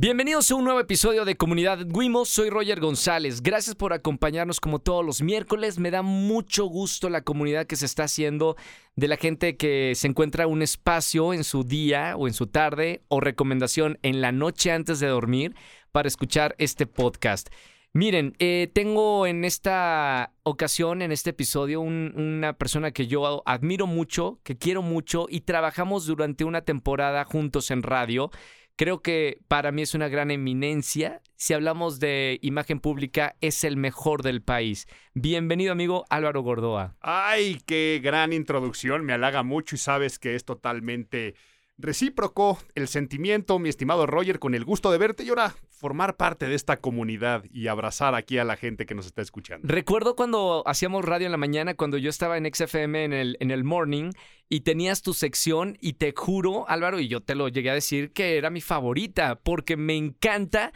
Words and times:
Bienvenidos 0.00 0.48
a 0.48 0.54
un 0.54 0.62
nuevo 0.62 0.78
episodio 0.78 1.24
de 1.24 1.36
Comunidad 1.36 1.80
Wimo, 1.92 2.24
soy 2.24 2.50
Roger 2.50 2.78
González. 2.78 3.42
Gracias 3.42 3.74
por 3.74 3.92
acompañarnos 3.92 4.60
como 4.60 4.78
todos 4.78 5.04
los 5.04 5.22
miércoles. 5.22 5.80
Me 5.80 5.90
da 5.90 6.02
mucho 6.02 6.66
gusto 6.66 7.10
la 7.10 7.22
comunidad 7.22 7.66
que 7.66 7.74
se 7.74 7.86
está 7.86 8.04
haciendo 8.04 8.54
de 8.94 9.08
la 9.08 9.16
gente 9.16 9.56
que 9.56 9.94
se 9.96 10.06
encuentra 10.06 10.46
un 10.46 10.62
espacio 10.62 11.34
en 11.34 11.42
su 11.42 11.64
día 11.64 12.14
o 12.16 12.28
en 12.28 12.32
su 12.32 12.46
tarde 12.46 13.02
o 13.08 13.18
recomendación 13.18 13.98
en 14.02 14.20
la 14.20 14.30
noche 14.30 14.70
antes 14.70 15.00
de 15.00 15.08
dormir 15.08 15.56
para 15.90 16.06
escuchar 16.06 16.54
este 16.58 16.86
podcast. 16.86 17.48
Miren, 17.92 18.36
eh, 18.38 18.70
tengo 18.72 19.26
en 19.26 19.44
esta 19.44 20.32
ocasión, 20.44 21.02
en 21.02 21.10
este 21.10 21.30
episodio, 21.30 21.80
una 21.80 22.52
persona 22.52 22.92
que 22.92 23.08
yo 23.08 23.42
admiro 23.46 23.88
mucho, 23.88 24.38
que 24.44 24.56
quiero 24.56 24.80
mucho 24.80 25.26
y 25.28 25.40
trabajamos 25.40 26.06
durante 26.06 26.44
una 26.44 26.60
temporada 26.60 27.24
juntos 27.24 27.72
en 27.72 27.82
radio. 27.82 28.30
Creo 28.78 29.02
que 29.02 29.40
para 29.48 29.72
mí 29.72 29.82
es 29.82 29.94
una 29.94 30.06
gran 30.06 30.30
eminencia. 30.30 31.20
Si 31.34 31.52
hablamos 31.52 31.98
de 31.98 32.38
imagen 32.42 32.78
pública, 32.78 33.34
es 33.40 33.64
el 33.64 33.76
mejor 33.76 34.22
del 34.22 34.40
país. 34.40 34.86
Bienvenido, 35.14 35.72
amigo 35.72 36.04
Álvaro 36.10 36.42
Gordoa. 36.42 36.94
Ay, 37.00 37.60
qué 37.66 38.00
gran 38.00 38.32
introducción. 38.32 39.04
Me 39.04 39.14
halaga 39.14 39.42
mucho 39.42 39.74
y 39.74 39.78
sabes 39.78 40.20
que 40.20 40.36
es 40.36 40.44
totalmente 40.44 41.34
recíproco 41.78 42.58
el 42.74 42.88
sentimiento, 42.88 43.58
mi 43.58 43.68
estimado 43.68 44.06
Roger, 44.06 44.38
con 44.38 44.54
el 44.54 44.64
gusto 44.64 44.90
de 44.90 44.98
verte 44.98 45.22
y 45.22 45.28
ahora 45.28 45.54
formar 45.70 46.16
parte 46.16 46.46
de 46.46 46.56
esta 46.56 46.78
comunidad 46.78 47.44
y 47.52 47.68
abrazar 47.68 48.14
aquí 48.14 48.38
a 48.38 48.44
la 48.44 48.56
gente 48.56 48.84
que 48.84 48.94
nos 48.94 49.06
está 49.06 49.22
escuchando. 49.22 49.66
Recuerdo 49.66 50.16
cuando 50.16 50.64
hacíamos 50.66 51.04
radio 51.04 51.26
en 51.26 51.32
la 51.32 51.38
mañana, 51.38 51.74
cuando 51.74 51.96
yo 51.96 52.10
estaba 52.10 52.36
en 52.36 52.52
XFM 52.52 53.04
en 53.04 53.12
el, 53.12 53.36
en 53.40 53.50
el 53.52 53.62
morning 53.62 54.10
y 54.48 54.60
tenías 54.60 55.02
tu 55.02 55.14
sección 55.14 55.78
y 55.80 55.94
te 55.94 56.12
juro, 56.16 56.68
Álvaro, 56.68 56.98
y 56.98 57.08
yo 57.08 57.22
te 57.22 57.36
lo 57.36 57.48
llegué 57.48 57.70
a 57.70 57.74
decir 57.74 58.12
que 58.12 58.36
era 58.36 58.50
mi 58.50 58.60
favorita 58.60 59.36
porque 59.36 59.76
me 59.76 59.96
encanta 59.96 60.72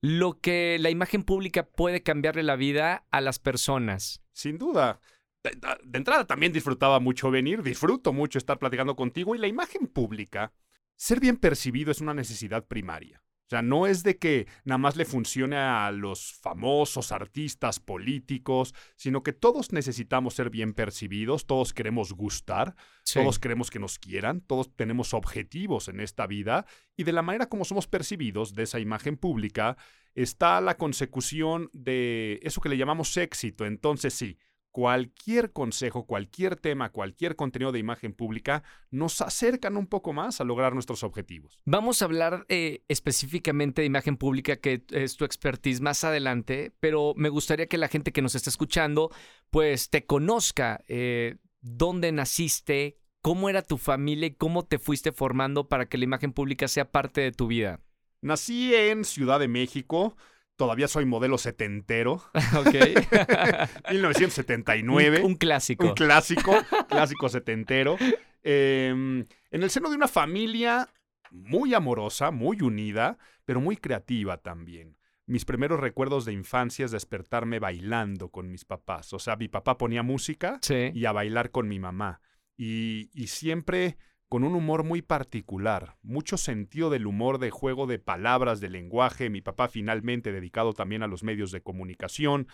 lo 0.00 0.38
que 0.38 0.76
la 0.78 0.90
imagen 0.90 1.24
pública 1.24 1.66
puede 1.66 2.02
cambiarle 2.02 2.42
la 2.42 2.56
vida 2.56 3.06
a 3.10 3.20
las 3.20 3.38
personas. 3.38 4.22
Sin 4.32 4.58
duda 4.58 5.00
de 5.44 5.98
entrada 5.98 6.26
también 6.26 6.52
disfrutaba 6.52 7.00
mucho 7.00 7.30
venir, 7.30 7.62
disfruto 7.62 8.12
mucho 8.12 8.38
estar 8.38 8.58
platicando 8.58 8.96
contigo 8.96 9.34
y 9.34 9.38
la 9.38 9.46
imagen 9.46 9.86
pública, 9.86 10.52
ser 10.96 11.20
bien 11.20 11.36
percibido 11.36 11.90
es 11.90 12.00
una 12.00 12.14
necesidad 12.14 12.66
primaria. 12.66 13.22
O 13.46 13.50
sea, 13.50 13.60
no 13.60 13.86
es 13.86 14.02
de 14.02 14.16
que 14.18 14.46
nada 14.64 14.78
más 14.78 14.96
le 14.96 15.04
funcione 15.04 15.56
a 15.56 15.92
los 15.92 16.32
famosos 16.32 17.12
artistas 17.12 17.78
políticos, 17.78 18.74
sino 18.96 19.22
que 19.22 19.34
todos 19.34 19.70
necesitamos 19.70 20.32
ser 20.32 20.48
bien 20.48 20.72
percibidos, 20.72 21.46
todos 21.46 21.74
queremos 21.74 22.14
gustar, 22.14 22.74
todos 23.12 23.38
queremos 23.38 23.70
que 23.70 23.78
nos 23.78 23.98
quieran, 23.98 24.40
todos 24.40 24.74
tenemos 24.74 25.12
objetivos 25.12 25.88
en 25.88 26.00
esta 26.00 26.26
vida 26.26 26.64
y 26.96 27.04
de 27.04 27.12
la 27.12 27.20
manera 27.20 27.50
como 27.50 27.66
somos 27.66 27.86
percibidos 27.86 28.54
de 28.54 28.62
esa 28.62 28.80
imagen 28.80 29.18
pública 29.18 29.76
está 30.14 30.62
la 30.62 30.78
consecución 30.78 31.68
de 31.74 32.40
eso 32.42 32.62
que 32.62 32.70
le 32.70 32.78
llamamos 32.78 33.14
éxito. 33.18 33.66
Entonces 33.66 34.14
sí, 34.14 34.38
cualquier 34.74 35.52
consejo, 35.52 36.04
cualquier 36.04 36.56
tema, 36.56 36.90
cualquier 36.90 37.36
contenido 37.36 37.70
de 37.70 37.78
imagen 37.78 38.12
pública 38.12 38.64
nos 38.90 39.20
acercan 39.20 39.76
un 39.76 39.86
poco 39.86 40.12
más 40.12 40.40
a 40.40 40.44
lograr 40.44 40.74
nuestros 40.74 41.04
objetivos. 41.04 41.60
Vamos 41.64 42.02
a 42.02 42.06
hablar 42.06 42.44
eh, 42.48 42.82
específicamente 42.88 43.82
de 43.82 43.86
imagen 43.86 44.16
pública, 44.16 44.56
que 44.56 44.84
es 44.90 45.16
tu 45.16 45.24
expertise 45.24 45.80
más 45.80 46.02
adelante, 46.02 46.72
pero 46.80 47.14
me 47.14 47.28
gustaría 47.28 47.68
que 47.68 47.78
la 47.78 47.86
gente 47.86 48.10
que 48.10 48.20
nos 48.20 48.34
está 48.34 48.50
escuchando, 48.50 49.12
pues 49.48 49.90
te 49.90 50.06
conozca 50.06 50.82
eh, 50.88 51.36
dónde 51.60 52.10
naciste, 52.10 52.98
cómo 53.22 53.48
era 53.48 53.62
tu 53.62 53.78
familia 53.78 54.26
y 54.26 54.34
cómo 54.34 54.64
te 54.64 54.80
fuiste 54.80 55.12
formando 55.12 55.68
para 55.68 55.88
que 55.88 55.98
la 55.98 56.04
imagen 56.04 56.32
pública 56.32 56.66
sea 56.66 56.90
parte 56.90 57.20
de 57.20 57.30
tu 57.30 57.46
vida. 57.46 57.78
Nací 58.22 58.74
en 58.74 59.04
Ciudad 59.04 59.38
de 59.38 59.46
México. 59.46 60.16
Todavía 60.56 60.88
soy 60.88 61.04
modelo 61.04 61.38
setentero. 61.38 62.22
Ok. 62.58 62.74
1979. 63.90 65.22
Un, 65.22 65.34
clásico. 65.34 65.86
Un 65.86 65.94
clásico, 65.94 66.54
clásico 66.88 67.28
setentero. 67.28 67.96
Em, 68.42 69.24
en 69.50 69.62
el 69.62 69.70
seno 69.70 69.90
de 69.90 69.96
una 69.96 70.08
familia 70.08 70.88
muy 71.30 71.74
amorosa, 71.74 72.30
muy 72.30 72.60
unida, 72.60 73.18
pero 73.44 73.60
muy 73.60 73.76
creativa 73.76 74.36
también. 74.36 74.96
Mis 75.26 75.44
primeros 75.44 75.80
recuerdos 75.80 76.26
de 76.26 76.32
infancia 76.32 76.84
es 76.84 76.90
despertarme 76.90 77.58
bailando 77.58 78.28
con 78.28 78.50
mis 78.50 78.64
papás. 78.64 79.12
O 79.14 79.18
sea, 79.18 79.36
mi 79.36 79.48
papá 79.48 79.78
ponía 79.78 80.02
música 80.02 80.60
y 80.68 81.04
a 81.06 81.12
bailar 81.12 81.50
con 81.50 81.66
mi 81.66 81.80
mamá. 81.80 82.20
Y, 82.56 83.10
y 83.14 83.28
siempre 83.28 83.96
con 84.28 84.44
un 84.44 84.54
humor 84.54 84.84
muy 84.84 85.02
particular, 85.02 85.96
mucho 86.02 86.36
sentido 86.36 86.90
del 86.90 87.06
humor 87.06 87.38
de 87.38 87.50
juego 87.50 87.86
de 87.86 87.98
palabras, 87.98 88.60
de 88.60 88.70
lenguaje, 88.70 89.30
mi 89.30 89.40
papá 89.40 89.68
finalmente 89.68 90.32
dedicado 90.32 90.72
también 90.72 91.02
a 91.02 91.06
los 91.06 91.22
medios 91.22 91.52
de 91.52 91.62
comunicación. 91.62 92.48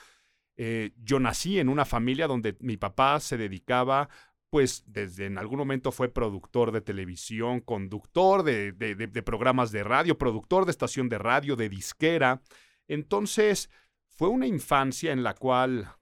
Eh, 0.57 0.93
yo 1.03 1.21
nací 1.21 1.59
en 1.59 1.69
una 1.69 1.85
familia 1.85 2.27
donde 2.27 2.57
mi 2.61 2.77
papá 2.77 3.19
se 3.21 3.39
dedicaba 3.39 4.09
pues 4.51 4.83
desde 4.87 5.27
en 5.27 5.39
algún 5.39 5.59
momento 5.59 5.93
fue 5.93 6.09
productor 6.09 6.73
de 6.73 6.81
televisión, 6.81 7.61
conductor 7.61 8.43
de, 8.43 8.73
de, 8.73 9.23
programas 9.23 9.71
de 9.71 9.85
radio, 9.85 10.19
productor 10.19 10.65
de 10.65 10.73
estación 10.73 11.09
de 11.09 11.19
radio, 11.19 11.55
de 11.55 11.69
disquera. 11.69 12.43
Entonces, 12.89 13.71
fue 14.09 14.29
una 14.29 14.49
infancia 14.49 15.13
en 15.13 15.23
la 15.23 15.35
cual 15.35 15.95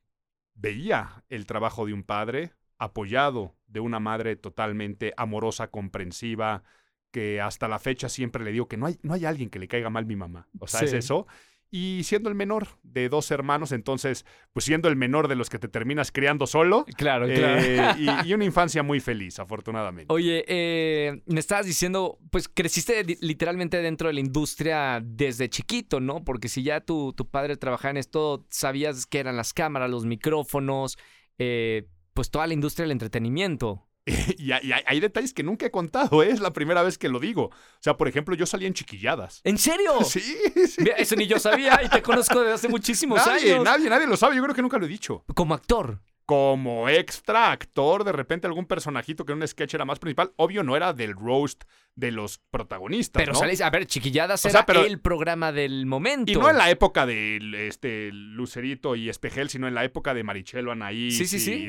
veía 0.55 1.25
el 1.29 1.45
trabajo 1.45 1.85
de 1.87 1.93
un 1.93 2.03
padre, 2.03 2.55
apoyado 2.79 3.55
de 3.67 3.81
una 3.81 4.01
madre 4.01 4.37
totalmente 4.37 5.13
amorosa, 5.17 5.71
comprensiva, 5.71 6.63
que 7.11 7.41
hasta 7.41 7.69
la 7.69 7.79
fecha 7.79 8.09
siempre 8.09 8.45
le 8.45 8.53
digo 8.53 8.69
que 8.69 8.77
no 8.77 8.87
hay, 8.87 8.99
no 9.03 9.15
hay 9.15 9.25
alguien 9.25 9.51
que 9.51 9.59
le 9.59 9.69
caiga 9.69 9.91
mal 9.91 10.07
mi 10.07 10.17
mamá. 10.17 10.49
O 10.59 10.67
sea, 10.67 10.81
es 10.81 10.93
eso. 10.93 11.27
Y 11.71 12.03
siendo 12.05 12.31
el 12.31 12.35
menor 12.35 12.67
de 12.83 13.11
dos 13.11 13.31
hermanos, 13.31 13.73
entonces, 13.73 14.25
pues 14.55 14.65
siendo 14.65 14.89
el 14.89 14.97
menor 14.97 15.29
de 15.29 15.35
los 15.35 15.51
que 15.51 15.59
te 15.59 15.69
terminas 15.69 16.11
criando 16.11 16.47
solo. 16.47 16.87
Claro, 16.97 17.27
claro. 17.27 17.61
Eh, 17.63 18.23
y, 18.25 18.33
una 18.33 18.47
infancia 18.47 18.83
muy 18.83 19.01
feliz, 19.01 19.39
afortunadamente. 19.39 20.13
Oye, 20.13 20.45
eh, 20.49 21.23
me 21.27 21.41
estabas 21.41 21.67
diciendo, 21.67 22.19
pues 22.31 22.49
creciste 22.49 23.05
literalmente 23.21 23.83
dentro 23.83 24.09
de 24.09 24.15
la 24.15 24.21
industria 24.21 25.03
desde 25.05 25.51
chiquito, 25.51 26.01
¿no? 26.01 26.25
Porque 26.25 26.49
si 26.49 26.63
ya 26.63 26.81
tu, 26.81 27.13
tu 27.13 27.29
padre 27.29 27.59
trabajaba 27.59 27.91
en 27.91 27.97
esto, 27.99 28.47
sabías 28.49 29.05
que 29.05 29.19
eran 29.19 29.37
las 29.37 29.53
cámaras, 29.53 29.91
los 29.91 30.07
micrófonos, 30.07 30.97
eh, 31.37 31.87
pues 32.19 32.33
toda 32.33 32.49
la 32.49 32.53
industria 32.53 32.83
del 32.83 32.91
entretenimiento. 32.91 33.87
y, 34.39 34.51
hay, 34.51 34.99
detalles 34.99 35.33
que 35.33 35.45
nunca 35.45 35.67
he 35.67 35.71
contado, 35.71 36.21
¿eh? 36.25 36.31
es 36.31 36.41
la 36.41 36.53
primera 36.53 36.83
vez 36.83 36.99
que 36.99 37.09
lo 37.09 37.21
digo. 37.21 37.45
O 37.45 37.79
sea, 37.79 37.97
por 37.97 38.09
ejemplo, 38.09 38.35
yo 38.35 38.45
salí 38.45 38.67
en 38.67 38.75
chiquilladas. 38.75 39.41
¿En 39.45 39.57
serio? 39.57 39.93
Sí, 40.05 40.21
sí. 40.67 40.85
eso 40.97 41.15
ni 41.15 41.29
yo 41.29 41.39
sabía 41.39 41.81
y 41.85 41.89
te 41.89 42.03
conozco 42.03 42.41
desde 42.41 42.55
hace 42.55 42.69
muchísimos 42.69 43.25
años. 43.25 43.63
Nadie, 43.63 43.89
nadie 43.89 44.09
lo 44.09 44.17
sabe, 44.17 44.35
yo 44.35 44.43
creo 44.43 44.53
que 44.53 44.63
nunca 44.63 44.79
lo 44.79 44.87
he 44.87 44.89
dicho. 44.89 45.23
Como 45.33 45.55
actor 45.55 46.01
como 46.29 46.91
extra 46.91 47.51
actor, 47.53 48.05
de 48.05 48.13
repente 48.13 48.47
algún 48.47 48.67
personajito 48.67 49.25
que 49.25 49.33
en 49.33 49.41
un 49.41 49.49
sketch 49.49 49.73
era 49.73 49.87
más 49.87 49.99
principal. 49.99 50.31
Obvio, 50.37 50.63
no 50.63 50.77
era 50.77 50.93
del 50.93 51.15
roast 51.15 51.65
de 51.95 52.11
los 52.13 52.37
protagonistas. 52.51 53.23
Pero 53.25 53.33
a 53.65 53.71
ver, 53.71 53.87
Chiquilladas 53.87 54.45
era 54.45 54.63
el 54.85 55.01
programa 55.01 55.53
del 55.53 55.87
momento. 55.87 56.31
Y 56.31 56.35
no 56.35 56.51
en 56.51 56.59
la 56.59 56.69
época 56.69 57.07
de 57.07 57.39
este, 57.67 58.11
Lucerito 58.13 58.95
y 58.95 59.09
Espejel, 59.09 59.49
sino 59.49 59.69
en 59.69 59.75
la 59.75 59.85
época 59.87 60.13
de 60.13 60.23
Marichelo, 60.23 60.71
Anaí. 60.71 61.13
Sí, 61.13 61.27
sí, 61.27 61.39
sí. 61.41 61.67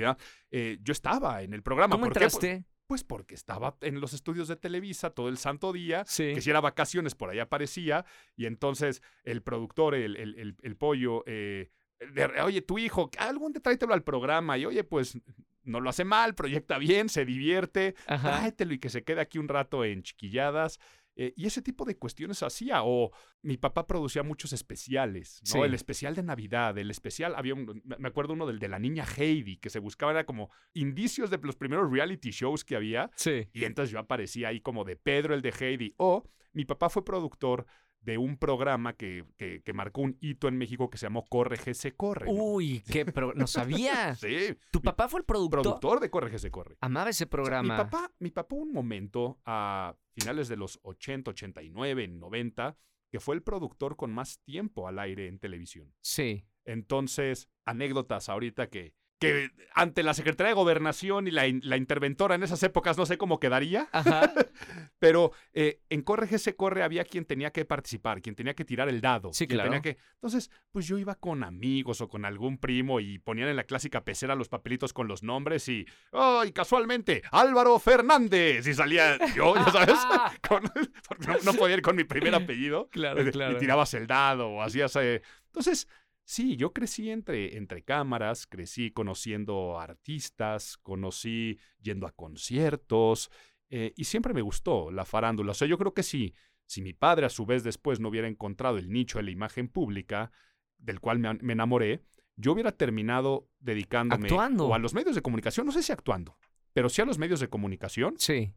Eh, 0.51 0.77
yo 0.81 0.91
estaba 0.91 1.41
en 1.41 1.53
el 1.53 1.63
programa. 1.63 1.93
¿Cómo 1.95 2.07
entraste? 2.07 2.65
Pues 2.85 3.05
porque 3.05 3.35
estaba 3.35 3.77
en 3.79 4.01
los 4.01 4.11
estudios 4.11 4.49
de 4.49 4.57
Televisa 4.57 5.11
todo 5.11 5.29
el 5.29 5.37
santo 5.37 5.71
día, 5.71 6.03
Sí. 6.05 6.33
que 6.33 6.41
si 6.41 6.49
era 6.49 6.59
vacaciones 6.59 7.15
por 7.15 7.29
ahí 7.29 7.39
aparecía, 7.39 8.03
y 8.35 8.45
entonces 8.45 9.01
el 9.23 9.41
productor, 9.41 9.95
el, 9.95 10.17
el- 10.17 10.35
el- 10.37 10.57
el 10.61 10.75
pollo, 10.75 11.23
eh, 11.27 11.69
de- 12.13 12.41
oye, 12.41 12.61
tu 12.61 12.77
hijo, 12.79 13.09
algún 13.17 13.53
día 13.53 13.61
tráetelo 13.61 13.93
al 13.93 14.03
programa, 14.03 14.57
y 14.57 14.65
oye, 14.65 14.83
pues 14.83 15.17
no 15.63 15.79
lo 15.81 15.89
hace 15.89 16.03
mal, 16.05 16.33
proyecta 16.35 16.77
bien, 16.77 17.09
se 17.09 17.25
divierte, 17.25 17.95
Ajá. 18.07 18.29
tráetelo 18.39 18.73
y 18.73 18.79
que 18.79 18.89
se 18.89 19.03
quede 19.03 19.21
aquí 19.21 19.37
un 19.37 19.47
rato 19.47 19.83
en 19.85 20.03
chiquilladas. 20.03 20.79
eh, 21.21 21.33
y 21.35 21.47
ese 21.47 21.61
tipo 21.61 21.83
de 21.83 21.97
cuestiones 21.97 22.41
hacía. 22.43 22.81
O 22.83 23.11
mi 23.41 23.57
papá 23.57 23.85
producía 23.85 24.23
muchos 24.23 24.53
especiales, 24.53 25.41
¿no? 25.47 25.51
Sí. 25.51 25.59
El 25.59 25.73
especial 25.73 26.15
de 26.15 26.23
Navidad, 26.23 26.77
el 26.77 26.89
especial, 26.89 27.35
había 27.35 27.55
un, 27.55 27.81
me 27.97 28.07
acuerdo 28.07 28.31
uno 28.33 28.47
del 28.47 28.57
de 28.57 28.69
la 28.69 28.79
niña 28.79 29.03
Heidi, 29.17 29.57
que 29.57 29.69
se 29.69 29.79
buscaba, 29.79 30.13
era 30.13 30.25
como 30.25 30.49
indicios 30.73 31.29
de 31.29 31.37
los 31.39 31.57
primeros 31.57 31.91
reality 31.91 32.29
shows 32.31 32.63
que 32.63 32.77
había. 32.77 33.11
Sí. 33.17 33.49
Y 33.51 33.65
entonces 33.65 33.91
yo 33.91 33.99
aparecía 33.99 34.47
ahí 34.47 34.61
como 34.61 34.85
de 34.85 34.95
Pedro 34.95 35.33
el 35.33 35.41
de 35.41 35.49
Heidi. 35.59 35.93
O 35.97 36.23
mi 36.53 36.63
papá 36.63 36.89
fue 36.89 37.03
productor 37.03 37.65
de 38.01 38.17
un 38.17 38.37
programa 38.37 38.93
que, 38.93 39.25
que, 39.37 39.61
que 39.61 39.73
marcó 39.73 40.01
un 40.01 40.17
hito 40.21 40.47
en 40.47 40.57
México 40.57 40.89
que 40.89 40.97
se 40.97 41.05
llamó 41.05 41.25
Corre 41.25 41.57
se 41.73 41.95
Corre. 41.95 42.25
¿no? 42.25 42.31
Uy, 42.31 42.81
qué 42.89 43.05
pro... 43.05 43.33
no 43.33 43.47
sabía. 43.47 44.15
Sí, 44.19 44.55
¿Tu 44.71 44.81
papá 44.81 45.07
fue 45.09 45.19
el 45.19 45.25
productor? 45.25 45.61
productor 45.63 45.99
de 45.99 46.09
Corre 46.09 46.39
se 46.39 46.51
Corre. 46.51 46.77
Amaba 46.81 47.09
ese 47.09 47.25
O 47.25 47.27
sea, 47.27 47.29
programa. 47.29 47.61
mi 47.77 47.83
papá, 47.83 48.11
mi 48.19 48.31
papá 48.31 48.55
un 48.55 48.71
momento 48.71 49.39
a 49.45 49.95
finales 50.13 50.47
de 50.47 50.57
los 50.57 50.79
80, 50.83 51.31
89, 51.31 52.07
90, 52.07 52.77
que 53.11 53.19
fue 53.19 53.35
el 53.35 53.43
productor 53.43 53.95
con 53.95 54.11
más 54.11 54.39
tiempo 54.43 54.87
al 54.87 54.99
aire 54.99 55.27
en 55.27 55.39
televisión. 55.39 55.93
Sí. 56.01 56.45
Entonces, 56.65 57.49
anécdotas 57.65 58.29
ahorita 58.29 58.69
que, 58.69 58.93
que 59.19 59.51
ante 59.75 60.01
la 60.03 60.13
Secretaría 60.13 60.49
de 60.49 60.55
Gobernación 60.55 61.27
y 61.27 61.31
la, 61.31 61.43
la 61.61 61.77
interventora 61.77 62.35
en 62.35 62.43
esas 62.43 62.63
épocas 62.63 62.97
no 62.97 63.05
sé 63.05 63.17
cómo 63.17 63.39
quedaría, 63.39 63.87
Ajá. 63.91 64.31
pero 64.99 65.31
eh, 65.53 65.81
en 65.89 66.01
Corre 66.01 66.27
se 66.37 66.55
corre 66.55 66.83
había 66.83 67.03
quien 67.05 67.25
tenía 67.25 67.51
que 67.51 67.65
participar, 67.65 68.21
quien 68.21 68.35
tenía 68.35 68.53
que 68.55 68.65
tirar 68.65 68.89
el 68.89 69.01
dado. 69.01 69.31
Sí, 69.33 69.45
quien 69.47 69.57
claro. 69.57 69.69
tenía 69.69 69.81
que... 69.81 69.97
Entonces, 70.15 70.49
pues 70.71 70.87
yo 70.87 70.97
iba 70.97 71.15
con 71.15 71.43
amigos 71.43 72.01
o 72.01 72.07
con 72.09 72.25
algún 72.25 72.57
primo 72.57 72.99
y 72.99 73.19
ponían 73.19 73.49
en 73.49 73.55
la 73.55 73.63
clásica 73.65 74.03
pecera 74.03 74.35
los 74.35 74.49
papelitos 74.49 74.93
con 74.93 75.07
los 75.07 75.21
nombres 75.23 75.67
y, 75.69 75.85
¡ay, 76.11 76.51
casualmente! 76.51 77.21
Álvaro 77.31 77.77
Fernández. 77.79 78.67
Y 78.67 78.73
salía 78.73 79.17
yo, 79.35 79.55
ya 79.55 79.71
sabes, 79.71 79.97
con- 80.47 80.63
porque 81.07 81.27
no, 81.27 81.37
no 81.43 81.53
podía 81.53 81.75
ir 81.75 81.81
con 81.81 81.95
mi 81.95 82.03
primer 82.03 82.35
apellido. 82.35 82.89
Claro, 82.89 83.29
claro. 83.31 83.55
Y 83.55 83.59
tirabas 83.59 83.93
el 83.93 84.07
dado 84.07 84.49
o 84.49 84.61
hacías... 84.61 84.95
eh, 84.97 85.21
Entonces, 85.47 85.87
sí, 86.29 86.57
yo 86.57 86.73
crecí 86.73 87.09
entre, 87.09 87.57
entre 87.57 87.81
cámaras, 87.81 88.45
crecí 88.45 88.91
conociendo 88.91 89.79
artistas, 89.79 90.77
conocí 90.77 91.57
yendo 91.81 92.05
a 92.05 92.11
conciertos 92.11 93.31
eh, 93.71 93.93
y 93.95 94.03
siempre 94.03 94.35
me 94.35 94.43
gustó 94.43 94.91
la 94.91 95.05
farándula. 95.05 95.53
O 95.53 95.55
sea, 95.55 95.67
yo 95.67 95.79
creo 95.79 95.95
que 95.95 96.03
sí, 96.03 96.35
si 96.67 96.83
mi 96.83 96.93
padre 96.93 97.25
a 97.25 97.29
su 97.29 97.47
vez 97.47 97.63
después 97.63 97.99
no 97.99 98.09
hubiera 98.09 98.27
encontrado 98.27 98.77
el 98.77 98.91
nicho 98.91 99.17
de 99.17 99.23
la 99.23 99.31
imagen 99.31 99.69
pública, 99.69 100.31
del 100.77 100.99
cual 100.99 101.17
me, 101.17 101.33
me 101.33 101.53
enamoré, 101.53 102.03
yo 102.35 102.51
hubiera 102.51 102.71
terminado 102.73 103.49
dedicándome 103.59 104.27
Actuando. 104.27 104.67
o 104.67 104.75
a 104.75 104.79
los 104.79 104.93
medios 104.93 105.15
de 105.15 105.23
comunicación, 105.23 105.65
no 105.65 105.71
sé 105.71 105.81
si 105.81 105.91
actuando, 105.91 106.37
pero 106.73 106.89
sí 106.89 107.01
a 107.01 107.05
los 107.05 107.17
medios 107.17 107.39
de 107.39 107.49
comunicación 107.49 108.13
Sí. 108.19 108.53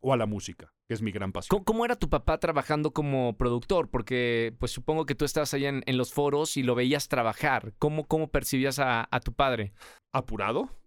O 0.00 0.12
a 0.12 0.16
la 0.16 0.26
música, 0.26 0.72
que 0.88 0.94
es 0.94 1.02
mi 1.02 1.12
gran 1.12 1.32
pasión. 1.32 1.48
¿Cómo, 1.50 1.64
cómo 1.64 1.84
era 1.84 1.96
tu 1.96 2.08
papá 2.08 2.38
trabajando 2.38 2.92
como 2.92 3.36
productor? 3.36 3.90
Porque 3.90 4.54
pues 4.58 4.72
supongo 4.72 5.06
que 5.06 5.14
tú 5.14 5.24
estabas 5.24 5.54
allá 5.54 5.68
en, 5.68 5.82
en 5.86 5.96
los 5.96 6.12
foros 6.12 6.56
y 6.56 6.62
lo 6.62 6.74
veías 6.74 7.08
trabajar. 7.08 7.74
¿Cómo, 7.78 8.06
cómo 8.06 8.30
percibías 8.30 8.78
a, 8.78 9.08
a 9.10 9.20
tu 9.20 9.32
padre? 9.34 9.72
Apurado, 10.12 10.80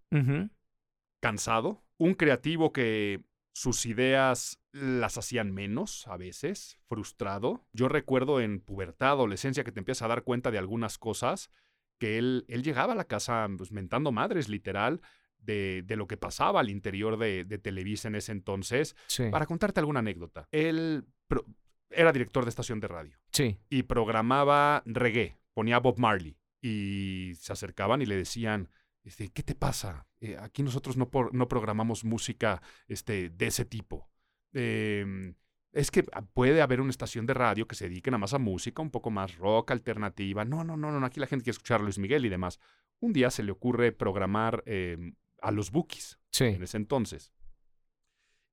cansado, 1.21 1.83
un 1.97 2.13
creativo 2.13 2.73
que 2.73 3.23
sus 3.55 3.85
ideas 3.85 4.59
las 4.71 5.17
hacían 5.17 5.53
menos 5.53 6.07
a 6.07 6.17
veces, 6.17 6.79
frustrado. 6.87 7.65
Yo 7.71 7.87
recuerdo 7.87 8.41
en 8.41 8.59
pubertad, 8.59 9.09
adolescencia, 9.09 9.63
que 9.63 9.71
te 9.71 9.79
empiezas 9.79 10.03
a 10.03 10.07
dar 10.07 10.23
cuenta 10.23 10.51
de 10.51 10.57
algunas 10.57 10.97
cosas, 10.97 11.51
que 11.99 12.17
él, 12.17 12.45
él 12.47 12.63
llegaba 12.63 12.93
a 12.93 12.95
la 12.95 13.05
casa 13.05 13.47
pues, 13.57 13.71
mentando 13.71 14.11
madres, 14.11 14.49
literal, 14.49 15.01
de, 15.43 15.83
de 15.85 15.95
lo 15.95 16.07
que 16.07 16.17
pasaba 16.17 16.59
al 16.61 16.69
interior 16.69 17.17
de, 17.17 17.45
de 17.45 17.57
Televisa 17.57 18.07
en 18.07 18.15
ese 18.15 18.31
entonces. 18.31 18.95
Sí. 19.07 19.29
Para 19.31 19.45
contarte 19.45 19.79
alguna 19.79 19.99
anécdota, 19.99 20.47
él 20.51 21.05
pro- 21.27 21.45
era 21.89 22.11
director 22.11 22.43
de 22.45 22.49
estación 22.49 22.79
de 22.79 22.87
radio 22.87 23.17
Sí. 23.31 23.57
y 23.69 23.83
programaba 23.83 24.81
reggae, 24.85 25.37
ponía 25.53 25.79
Bob 25.79 25.99
Marley 25.99 26.37
y 26.61 27.33
se 27.35 27.53
acercaban 27.53 28.01
y 28.01 28.05
le 28.05 28.15
decían, 28.15 28.69
este, 29.03 29.29
¿qué 29.29 29.43
te 29.43 29.53
pasa? 29.53 30.07
Eh, 30.21 30.37
aquí 30.39 30.63
nosotros 30.63 30.95
no, 30.97 31.09
por- 31.09 31.33
no 31.33 31.47
programamos 31.47 32.03
música 32.05 32.61
este, 32.87 33.29
de 33.29 33.47
ese 33.47 33.65
tipo. 33.65 34.09
Em, 34.53 35.35
es 35.73 35.89
que 35.91 36.05
ah, 36.13 36.21
puede 36.21 36.61
haber 36.61 36.79
una 36.79 36.91
estación 36.91 37.25
de 37.25 37.33
radio 37.33 37.67
que 37.67 37.75
se 37.75 37.89
dedique 37.89 38.11
nada 38.11 38.19
más 38.19 38.33
a 38.33 38.39
música, 38.39 38.81
un 38.81 38.91
poco 38.91 39.09
más 39.11 39.35
rock, 39.37 39.71
alternativa. 39.71 40.45
No, 40.45 40.63
no, 40.63 40.77
no, 40.77 40.91
no, 40.97 41.05
aquí 41.05 41.19
la 41.19 41.27
gente 41.27 41.43
quiere 41.43 41.55
escuchar 41.55 41.81
a 41.81 41.83
Luis 41.83 41.97
Miguel 41.99 42.25
y 42.25 42.29
demás. 42.29 42.59
Un 42.99 43.11
día 43.11 43.29
se 43.31 43.43
le 43.43 43.51
ocurre 43.51 43.91
programar 43.91 44.63
em, 44.65 45.15
a 45.43 45.51
los 45.51 45.71
Bookies 45.71 46.19
Sí. 46.31 46.45
en 46.45 46.63
ese 46.63 46.77
entonces. 46.77 47.31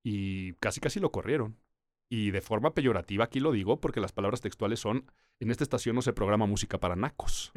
Y 0.03 0.53
casi 0.53 0.79
casi 0.79 0.99
lo 0.99 1.11
corrieron. 1.11 1.57
Y 2.09 2.31
de 2.31 2.41
forma 2.41 2.73
peyorativa 2.73 3.23
aquí 3.23 3.39
lo 3.39 3.53
digo 3.53 3.79
porque 3.79 4.01
las 4.01 4.11
palabras 4.11 4.41
textuales 4.41 4.81
son, 4.81 5.09
en 5.39 5.49
esta 5.49 5.63
estación 5.63 5.95
no 5.95 6.01
se 6.01 6.11
programa 6.11 6.45
música 6.45 6.77
para 6.77 6.97
nacos. 6.97 7.53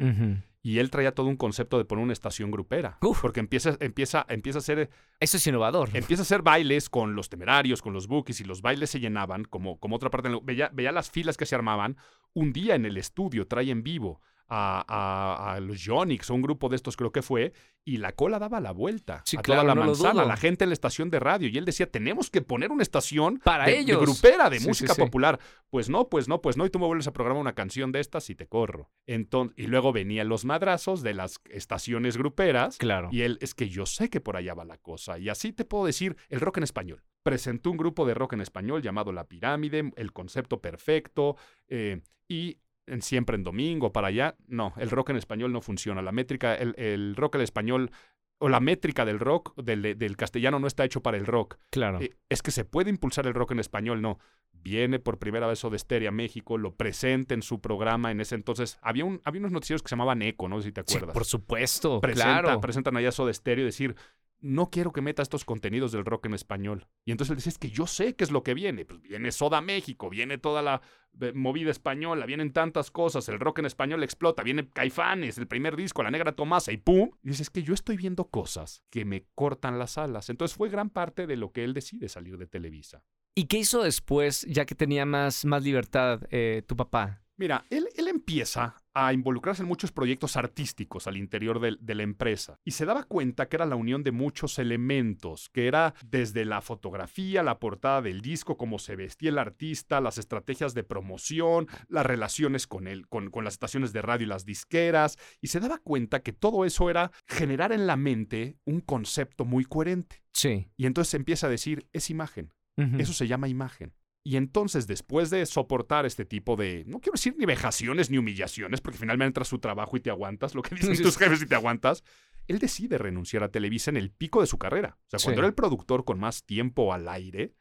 Y 0.61 0.79
él 0.79 0.89
traía 0.89 1.13
todo 1.13 1.27
un 1.27 1.35
concepto 1.35 1.77
de 1.77 1.83
poner 1.83 2.03
una 2.05 2.13
estación 2.13 2.51
grupera. 2.51 2.97
Uf. 3.01 3.21
Porque 3.21 3.41
empieza, 3.41 3.75
empieza, 3.81 4.25
empieza 4.29 4.59
a 4.59 4.61
hacer 4.61 4.89
Eso 5.19 5.35
es 5.37 5.45
innovador. 5.45 5.89
Empieza 5.93 6.21
a 6.21 6.23
hacer 6.23 6.41
bailes 6.41 6.89
con 6.89 7.15
los 7.15 7.27
temerarios, 7.27 7.81
con 7.81 7.91
los 7.91 8.07
bookies, 8.07 8.39
y 8.39 8.45
los 8.45 8.61
bailes 8.61 8.89
se 8.89 9.01
llenaban, 9.01 9.43
como, 9.43 9.77
como 9.77 9.97
otra 9.97 10.09
parte. 10.09 10.29
Veía, 10.43 10.69
veía 10.73 10.93
las 10.93 11.11
filas 11.11 11.35
que 11.35 11.45
se 11.45 11.55
armaban. 11.55 11.97
Un 12.33 12.53
día 12.53 12.75
en 12.75 12.85
el 12.85 12.95
estudio 12.95 13.47
trae 13.47 13.69
en 13.71 13.83
vivo 13.83 14.21
a, 14.47 14.83
a- 14.87 15.53
a 15.55 15.59
los 15.59 15.81
Yonix, 15.83 16.29
o 16.29 16.33
un 16.35 16.41
grupo 16.41 16.69
de 16.69 16.75
estos 16.75 16.95
creo 16.97 17.11
que 17.11 17.21
fue, 17.21 17.53
y 17.87 17.97
la 17.97 18.13
cola 18.13 18.39
daba 18.39 18.59
la 18.59 18.71
vuelta 18.71 19.21
Sí, 19.25 19.37
a 19.37 19.41
claro, 19.41 19.61
toda 19.61 19.75
la 19.75 19.79
no 19.81 19.85
manzana, 19.87 20.25
la 20.25 20.37
gente 20.37 20.63
en 20.65 20.69
la 20.71 20.73
estación 20.73 21.11
de 21.11 21.19
radio. 21.19 21.47
Y 21.49 21.57
él 21.57 21.65
decía, 21.65 21.89
tenemos 21.91 22.31
que 22.31 22.41
poner 22.41 22.71
una 22.71 22.81
estación 22.81 23.39
Para 23.43 23.65
de, 23.65 23.73
de 23.73 23.79
ellos. 23.79 24.01
grupera, 24.01 24.49
de 24.49 24.59
Sí, 24.59 24.67
música 24.67 24.93
sí. 24.95 25.01
popular. 25.01 25.39
Pues 25.69 25.87
no, 25.89 26.09
pues 26.09 26.27
no, 26.27 26.41
pues 26.41 26.57
no, 26.57 26.65
y 26.65 26.69
tú 26.71 26.79
me 26.79 26.87
vuelves 26.87 27.05
a 27.07 27.13
programar 27.13 27.41
una 27.41 27.53
canción 27.53 27.91
de 27.91 27.99
estas 27.99 28.29
y 28.31 28.35
te 28.35 28.47
corro. 28.47 28.89
Entonces, 29.05 29.55
y 29.57 29.67
luego 29.67 29.93
venían 29.93 30.29
los 30.29 30.45
madrazos 30.45 31.03
de 31.03 31.13
las 31.13 31.39
estaciones 31.49 32.17
gruperas. 32.17 32.77
Claro. 32.77 33.09
Y 33.11 33.21
él, 33.21 33.37
es 33.41 33.53
que 33.53 33.69
yo 33.69 33.85
sé 33.85 34.09
que 34.09 34.19
por 34.21 34.35
allá 34.35 34.55
va 34.55 34.65
la 34.65 34.77
cosa. 34.77 35.19
Y 35.19 35.29
así 35.29 35.53
te 35.53 35.63
puedo 35.65 35.85
decir, 35.85 36.17
el 36.29 36.39
rock 36.39 36.57
en 36.57 36.63
español. 36.63 37.03
Presentó 37.21 37.69
un 37.71 37.77
grupo 37.77 38.05
de 38.07 38.13
rock 38.15 38.33
en 38.33 38.41
español 38.41 38.81
llamado 38.81 39.11
La 39.11 39.25
Pirámide, 39.27 39.91
el 39.95 40.11
concepto 40.11 40.59
perfecto, 40.61 41.35
eh, 41.67 42.01
y 42.27 42.57
en 42.87 43.01
siempre 43.01 43.35
en 43.35 43.43
domingo, 43.43 43.91
para 43.91 44.07
allá. 44.07 44.35
No, 44.47 44.73
el 44.77 44.89
rock 44.89 45.09
en 45.11 45.17
español 45.17 45.51
no 45.51 45.61
funciona. 45.61 46.01
La 46.01 46.11
métrica, 46.11 46.55
el, 46.55 46.73
el 46.77 47.15
rock 47.15 47.35
en 47.35 47.41
español, 47.41 47.91
o 48.37 48.49
la 48.49 48.59
métrica 48.59 49.05
del 49.05 49.19
rock, 49.19 49.55
del, 49.55 49.97
del 49.97 50.17
castellano, 50.17 50.59
no 50.59 50.67
está 50.67 50.83
hecho 50.85 51.01
para 51.01 51.17
el 51.17 51.25
rock. 51.25 51.57
Claro. 51.71 51.99
Eh, 52.01 52.15
es 52.29 52.41
que 52.41 52.51
se 52.51 52.65
puede 52.65 52.89
impulsar 52.89 53.25
el 53.27 53.33
rock 53.33 53.51
en 53.51 53.59
español, 53.59 54.01
no. 54.01 54.19
Viene 54.51 54.99
por 54.99 55.19
primera 55.19 55.45
vez 55.47 55.59
Soda 55.59 55.77
Stereo 55.77 56.09
a 56.09 56.11
México, 56.11 56.57
lo 56.57 56.73
presenta 56.75 57.33
en 57.35 57.41
su 57.43 57.61
programa 57.61 58.09
en 58.11 58.19
ese 58.21 58.35
entonces. 58.35 58.77
Había, 58.81 59.05
un, 59.05 59.21
había 59.23 59.39
unos 59.41 59.51
noticieros 59.51 59.83
que 59.83 59.89
se 59.89 59.93
llamaban 59.95 60.21
Eco, 60.21 60.47
no 60.49 60.59
sé 60.59 60.67
si 60.67 60.71
te 60.71 60.81
Sí, 60.87 60.95
acuerdas 60.97 61.13
por 61.13 61.25
supuesto. 61.25 62.01
presenta- 62.01 62.41
claro. 62.41 62.61
presentan 62.61 62.97
allá 62.97 63.11
Soda 63.11 63.31
Stereo 63.33 63.63
y 63.63 63.65
decir, 63.67 63.95
no 64.39 64.69
quiero 64.69 64.91
que 64.91 65.01
meta 65.01 65.21
estos 65.21 65.45
contenidos 65.45 65.91
del 65.91 66.05
rock 66.05 66.27
en 66.27 66.33
español. 66.33 66.87
Y 67.05 67.11
entonces 67.11 67.31
él 67.31 67.37
dice, 67.37 67.49
es 67.49 67.57
que 67.57 67.69
yo 67.69 67.87
sé 67.87 68.15
qué 68.15 68.23
es 68.23 68.31
lo 68.31 68.43
que 68.43 68.53
viene. 68.53 68.85
Pues 68.85 69.01
viene 69.01 69.31
Soda 69.31 69.61
México, 69.61 70.09
viene 70.09 70.37
toda 70.37 70.61
la 70.61 70.81
eh, 71.21 71.31
movida 71.33 71.71
española, 71.71 72.25
vienen 72.25 72.53
tantas 72.53 72.91
cosas, 72.91 73.27
el 73.29 73.39
rock 73.39 73.59
en 73.59 73.65
español 73.65 74.03
explota, 74.03 74.43
viene 74.43 74.69
Caifanes, 74.69 75.37
el 75.37 75.47
primer 75.47 75.75
disco, 75.75 76.03
La 76.03 76.11
Negra 76.11 76.33
Tomasa 76.33 76.71
y 76.71 76.77
¡pum! 76.77 77.11
Y 77.23 77.29
dice, 77.29 77.43
es 77.43 77.49
que 77.49 77.63
yo 77.63 77.73
estoy 77.73 77.97
viendo 77.97 78.29
cosas 78.29 78.83
que 78.89 79.05
me 79.05 79.25
cortan 79.35 79.79
las 79.79 79.97
alas. 79.97 80.29
Entonces 80.29 80.55
fue 80.55 80.69
gran 80.69 80.89
parte 80.89 81.27
de 81.27 81.37
lo 81.37 81.51
que 81.51 81.63
él 81.63 81.73
decide 81.73 82.09
salir 82.09 82.37
de 82.37 82.47
Televisa. 82.47 83.03
¿Y 83.35 83.45
qué 83.45 83.57
hizo 83.57 83.83
después, 83.83 84.45
ya 84.49 84.65
que 84.65 84.75
tenía 84.75 85.05
más, 85.05 85.43
más 85.43 85.63
libertad 85.63 86.21
eh, 86.29 86.63
tu 86.67 86.75
papá? 86.75 87.21
Mira, 87.37 87.65
él, 87.69 87.89
él 87.97 88.07
empieza 88.07 88.77
a 88.95 89.11
involucrarse 89.11 89.61
en 89.61 89.67
muchos 89.67 89.91
proyectos 89.91 90.37
artísticos 90.37 91.05
al 91.05 91.17
interior 91.17 91.59
de, 91.59 91.95
la 91.95 92.03
empresa 92.03 92.59
y 92.63 92.71
se 92.71 92.85
daba 92.85 93.03
cuenta 93.03 93.47
que 93.47 93.57
era 93.57 93.65
la 93.65 93.75
unión 93.75 94.03
de 94.03 94.11
muchos 94.11 94.57
elementos, 94.57 95.49
que 95.49 95.67
era 95.67 95.93
desde 96.05 96.45
la 96.45 96.61
fotografía, 96.61 97.43
la 97.43 97.59
portada 97.59 98.01
del 98.01 98.21
disco, 98.21 98.57
cómo 98.57 98.79
se 98.79 98.95
vestía 98.95 99.29
el 99.29 99.37
artista, 99.37 99.99
las 99.99 100.17
estrategias 100.17 100.73
de 100.73 100.83
promoción, 100.83 101.67
las 101.89 102.05
relaciones 102.05 102.67
con, 102.67 102.85
con, 103.09 103.29
con 103.31 103.43
las 103.43 103.55
estaciones 103.55 103.91
de 103.91 104.01
radio 104.01 104.25
y 104.25 104.29
las 104.29 104.45
disqueras, 104.45 105.17
y 105.41 105.47
se 105.47 105.59
daba 105.59 105.77
cuenta 105.79 106.21
que 106.21 106.31
todo 106.31 106.63
eso 106.63 106.89
era 106.89 107.11
generar 107.27 107.73
en 107.73 107.87
la 107.87 107.97
mente 107.97 108.57
un 108.63 108.79
concepto 108.79 109.43
muy 109.43 109.65
coherente. 109.65 110.23
Sí. 110.31 110.69
Y 110.77 110.85
entonces 110.85 111.13
empieza 111.15 111.47
a 111.47 111.49
decir, 111.49 111.87
es 111.91 112.09
imagen. 112.09 112.53
Eso 112.97 113.13
se 113.13 113.27
llama 113.27 113.47
imagen. 113.47 113.93
Y 114.27 114.37
entonces, 114.37 114.87
después 114.87 115.29
de 115.29 115.45
soportar 115.45 116.07
este 116.07 116.25
tipo 116.25 116.55
de, 116.55 116.83
no 116.87 116.99
quiero 116.99 117.13
decir 117.13 117.35
ni 117.37 117.45
vejaciones 117.45 118.09
ni 118.09 118.17
humillaciones, 118.17 118.81
porque 118.81 118.97
finalmente 118.97 119.27
entra 119.27 119.45
su 119.45 119.59
trabajo 119.59 119.95
y 119.97 119.99
te 119.99 120.09
aguantas, 120.09 120.55
lo 120.55 120.63
que 120.63 120.73
dicen 120.75 120.97
tus 121.03 121.15
jefes 121.17 121.43
y 121.43 121.45
te 121.45 121.53
aguantas, 121.53 122.03
él 122.47 122.57
decide 122.57 122.97
renunciar 122.97 123.43
a 123.43 123.51
Televisa 123.51 123.91
en 123.91 123.97
el 123.97 124.09
pico 124.11 124.41
de 124.41 124.47
su 124.47 124.57
carrera. 124.57 124.97
O 124.99 125.09
sea, 125.11 125.19
cuando 125.19 125.37
Sí. 125.37 125.39
era 125.41 125.47
el 125.47 125.53
productor 125.53 126.05
con 126.05 126.19
más 126.19 126.43
tiempo 126.43 126.91
al 126.91 127.07
aire, 127.07 127.53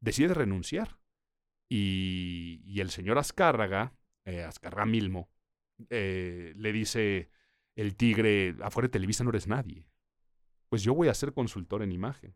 decide 0.00 0.34
renunciar. 0.34 0.98
Y, 1.68 2.60
y 2.64 2.80
el 2.80 2.90
señor 2.90 3.18
Azcárraga, 3.18 3.94
eh, 4.24 4.42
Azcárraga 4.42 4.86
Milmo, 4.86 5.30
eh, 5.90 6.52
le 6.56 6.72
dice 6.72 7.30
el 7.76 7.94
tigre, 7.94 8.56
afuera 8.62 8.88
de 8.88 8.92
Televisa 8.92 9.22
no 9.22 9.30
eres 9.30 9.46
nadie. 9.46 9.86
Pues 10.68 10.82
yo 10.82 10.92
voy 10.94 11.06
a 11.06 11.14
ser 11.14 11.32
consultor 11.32 11.82
en 11.82 11.92
imagen. 11.92 12.34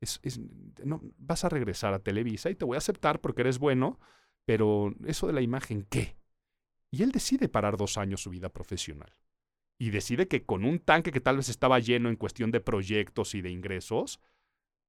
Es, 0.00 0.20
es- 0.22 0.40
no, 0.84 1.00
vas 1.18 1.44
a 1.44 1.48
regresar 1.48 1.94
a 1.94 1.98
Televisa 2.02 2.50
y 2.50 2.54
te 2.54 2.64
voy 2.64 2.76
a 2.76 2.78
aceptar 2.78 3.20
porque 3.20 3.42
eres 3.42 3.58
bueno, 3.58 3.98
pero 4.44 4.94
eso 5.06 5.26
de 5.26 5.32
la 5.32 5.40
imagen, 5.42 5.86
¿qué? 5.90 6.16
Y 6.90 7.02
él 7.02 7.12
decide 7.12 7.48
parar 7.48 7.76
dos 7.76 7.98
años 7.98 8.22
su 8.22 8.30
vida 8.30 8.48
profesional. 8.50 9.12
Y 9.78 9.90
decide 9.90 10.28
que 10.28 10.44
con 10.44 10.64
un 10.64 10.80
tanque 10.80 11.12
que 11.12 11.20
tal 11.20 11.36
vez 11.36 11.48
estaba 11.48 11.78
lleno 11.78 12.08
en 12.08 12.16
cuestión 12.16 12.50
de 12.50 12.60
proyectos 12.60 13.34
y 13.34 13.42
de 13.42 13.50
ingresos, 13.50 14.20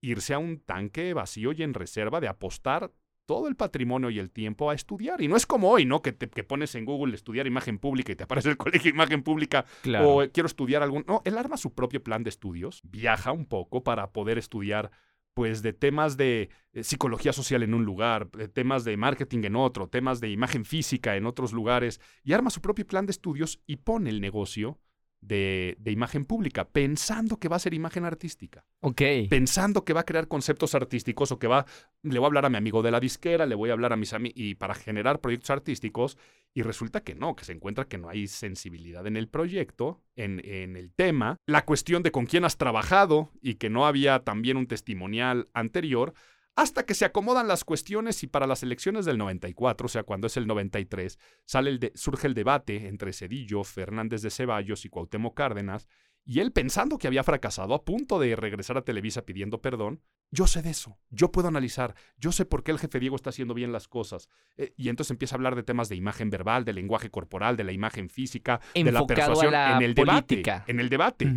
irse 0.01 0.33
a 0.33 0.39
un 0.39 0.59
tanque 0.59 1.13
vacío 1.13 1.51
y 1.53 1.63
en 1.63 1.73
reserva 1.73 2.19
de 2.21 2.27
apostar 2.27 2.91
todo 3.29 3.47
el 3.47 3.55
patrimonio 3.55 4.09
y 4.09 4.17
el 4.17 4.31
tiempo 4.31 4.71
a 4.71 4.73
estudiar. 4.73 5.21
Y 5.21 5.27
no 5.27 5.35
es 5.35 5.45
como 5.45 5.69
hoy, 5.69 5.85
¿no? 5.85 6.01
Que, 6.01 6.13
te, 6.13 6.27
que 6.27 6.43
pones 6.43 6.73
en 6.73 6.83
Google 6.83 7.13
estudiar 7.13 7.45
imagen 7.45 7.77
pública 7.77 8.11
y 8.11 8.15
te 8.15 8.23
aparece 8.23 8.49
el 8.49 8.57
colegio 8.63 8.89
de 8.91 8.95
imagen 8.95 9.21
pública 9.21 9.65
Claro. 9.83 10.09
o 10.09 10.23
eh, 10.23 10.31
quiero 10.31 10.47
estudiar 10.47 10.81
algún... 10.81 11.05
No, 11.07 11.21
él 11.25 11.37
arma 11.37 11.55
su 11.55 11.75
propio 11.75 12.01
plan 12.03 12.23
de 12.23 12.31
estudios, 12.31 12.81
viaja 12.85 13.31
un 13.31 13.45
poco 13.45 13.83
para 13.83 14.13
poder 14.13 14.39
estudiar 14.39 14.89
pues 15.35 15.61
de 15.61 15.73
temas 15.73 16.17
de 16.17 16.49
eh, 16.73 16.83
psicología 16.83 17.31
social 17.31 17.61
en 17.61 17.75
un 17.75 17.85
lugar, 17.85 18.31
de 18.31 18.47
temas 18.47 18.83
de 18.83 18.97
marketing 18.97 19.43
en 19.43 19.55
otro, 19.57 19.87
temas 19.87 20.19
de 20.21 20.31
imagen 20.31 20.65
física 20.65 21.15
en 21.15 21.27
otros 21.27 21.53
lugares, 21.53 22.01
y 22.23 22.33
arma 22.33 22.49
su 22.49 22.61
propio 22.61 22.87
plan 22.87 23.05
de 23.05 23.11
estudios 23.11 23.61
y 23.67 23.75
pone 23.75 24.09
el 24.09 24.21
negocio 24.21 24.79
de, 25.21 25.75
de 25.79 25.91
imagen 25.91 26.25
pública, 26.25 26.67
pensando 26.67 27.37
que 27.37 27.49
va 27.49 27.57
a 27.57 27.59
ser 27.59 27.73
imagen 27.73 28.05
artística 28.05 28.65
ok. 28.81 29.01
pensando 29.29 29.83
que 29.83 29.93
va 29.93 30.01
a 30.01 30.05
crear 30.05 30.27
conceptos 30.27 30.75
artísticos 30.75 31.31
o 31.31 31.39
que 31.39 31.47
va, 31.47 31.65
le 32.03 32.19
voy 32.19 32.25
a 32.25 32.27
hablar 32.27 32.45
a 32.45 32.49
mi 32.49 32.57
amigo 32.57 32.81
de 32.81 32.91
la 32.91 32.99
disquera, 32.99 33.45
le 33.45 33.55
voy 33.55 33.69
a 33.69 33.73
hablar 33.73 33.93
a 33.93 33.97
mis 33.97 34.13
amigos 34.13 34.37
y 34.37 34.55
para 34.55 34.75
generar 34.75 35.19
proyectos 35.19 35.49
artísticos 35.49 36.17
y 36.53 36.61
resulta 36.61 37.01
que 37.01 37.15
no, 37.15 37.35
que 37.35 37.45
se 37.45 37.53
encuentra 37.53 37.85
que 37.85 37.97
no 37.97 38.09
hay 38.09 38.27
sensibilidad 38.27 39.05
en 39.07 39.17
el 39.17 39.27
proyecto, 39.27 40.01
en, 40.15 40.41
en 40.43 40.75
el 40.75 40.91
tema, 40.91 41.37
la 41.45 41.65
cuestión 41.65 42.01
de 42.03 42.11
con 42.11 42.25
quién 42.25 42.45
has 42.45 42.57
trabajado 42.57 43.29
y 43.41 43.55
que 43.55 43.69
no 43.69 43.85
había 43.85 44.19
también 44.19 44.57
un 44.57 44.67
testimonial 44.67 45.47
anterior. 45.53 46.13
Hasta 46.59 46.85
que 46.85 46.93
se 46.93 47.05
acomodan 47.05 47.47
las 47.47 47.63
cuestiones 47.63 48.21
y 48.23 48.27
para 48.27 48.45
las 48.47 48.63
elecciones 48.63 49.05
del 49.05 49.17
94, 49.17 49.85
o 49.85 49.89
sea, 49.89 50.03
cuando 50.03 50.27
es 50.27 50.35
el 50.37 50.45
93, 50.47 51.17
sale 51.45 51.69
el 51.69 51.79
de- 51.79 51.91
surge 51.95 52.27
el 52.27 52.33
debate 52.33 52.87
entre 52.87 53.13
Cedillo, 53.13 53.63
Fernández 53.63 54.21
de 54.21 54.29
Ceballos 54.29 54.83
y 54.83 54.89
Cuauhtémoc 54.89 55.35
Cárdenas, 55.37 55.87
y 56.25 56.41
él 56.41 56.51
pensando 56.51 56.97
que 56.97 57.07
había 57.07 57.23
fracasado, 57.23 57.73
a 57.73 57.83
punto 57.85 58.19
de 58.19 58.35
regresar 58.35 58.77
a 58.77 58.81
Televisa 58.83 59.21
pidiendo 59.23 59.61
perdón, 59.61 60.01
yo 60.31 60.47
sé 60.47 60.61
de 60.61 60.69
eso, 60.71 60.99
yo 61.09 61.31
puedo 61.31 61.47
analizar, 61.47 61.95
yo 62.17 62.31
sé 62.31 62.43
por 62.45 62.63
qué 62.63 62.71
el 62.71 62.77
jefe 62.79 62.99
Diego 62.99 63.15
está 63.15 63.29
haciendo 63.31 63.53
bien 63.53 63.71
las 63.71 63.87
cosas. 63.87 64.27
Eh, 64.57 64.73
y 64.75 64.89
entonces 64.89 65.11
empieza 65.11 65.35
a 65.35 65.37
hablar 65.37 65.55
de 65.55 65.63
temas 65.63 65.87
de 65.89 65.95
imagen 65.95 66.29
verbal, 66.29 66.65
de 66.65 66.73
lenguaje 66.73 67.09
corporal, 67.09 67.55
de 67.57 67.63
la 67.63 67.71
imagen 67.71 68.09
física, 68.09 68.59
de 68.75 68.91
la 68.91 69.07
persuasión 69.07 69.51
la 69.53 69.77
en 69.77 69.81
el 69.81 69.95
política. 69.95 70.51
debate. 70.67 70.71
En 70.71 70.79
el 70.81 70.89
debate. 70.89 71.33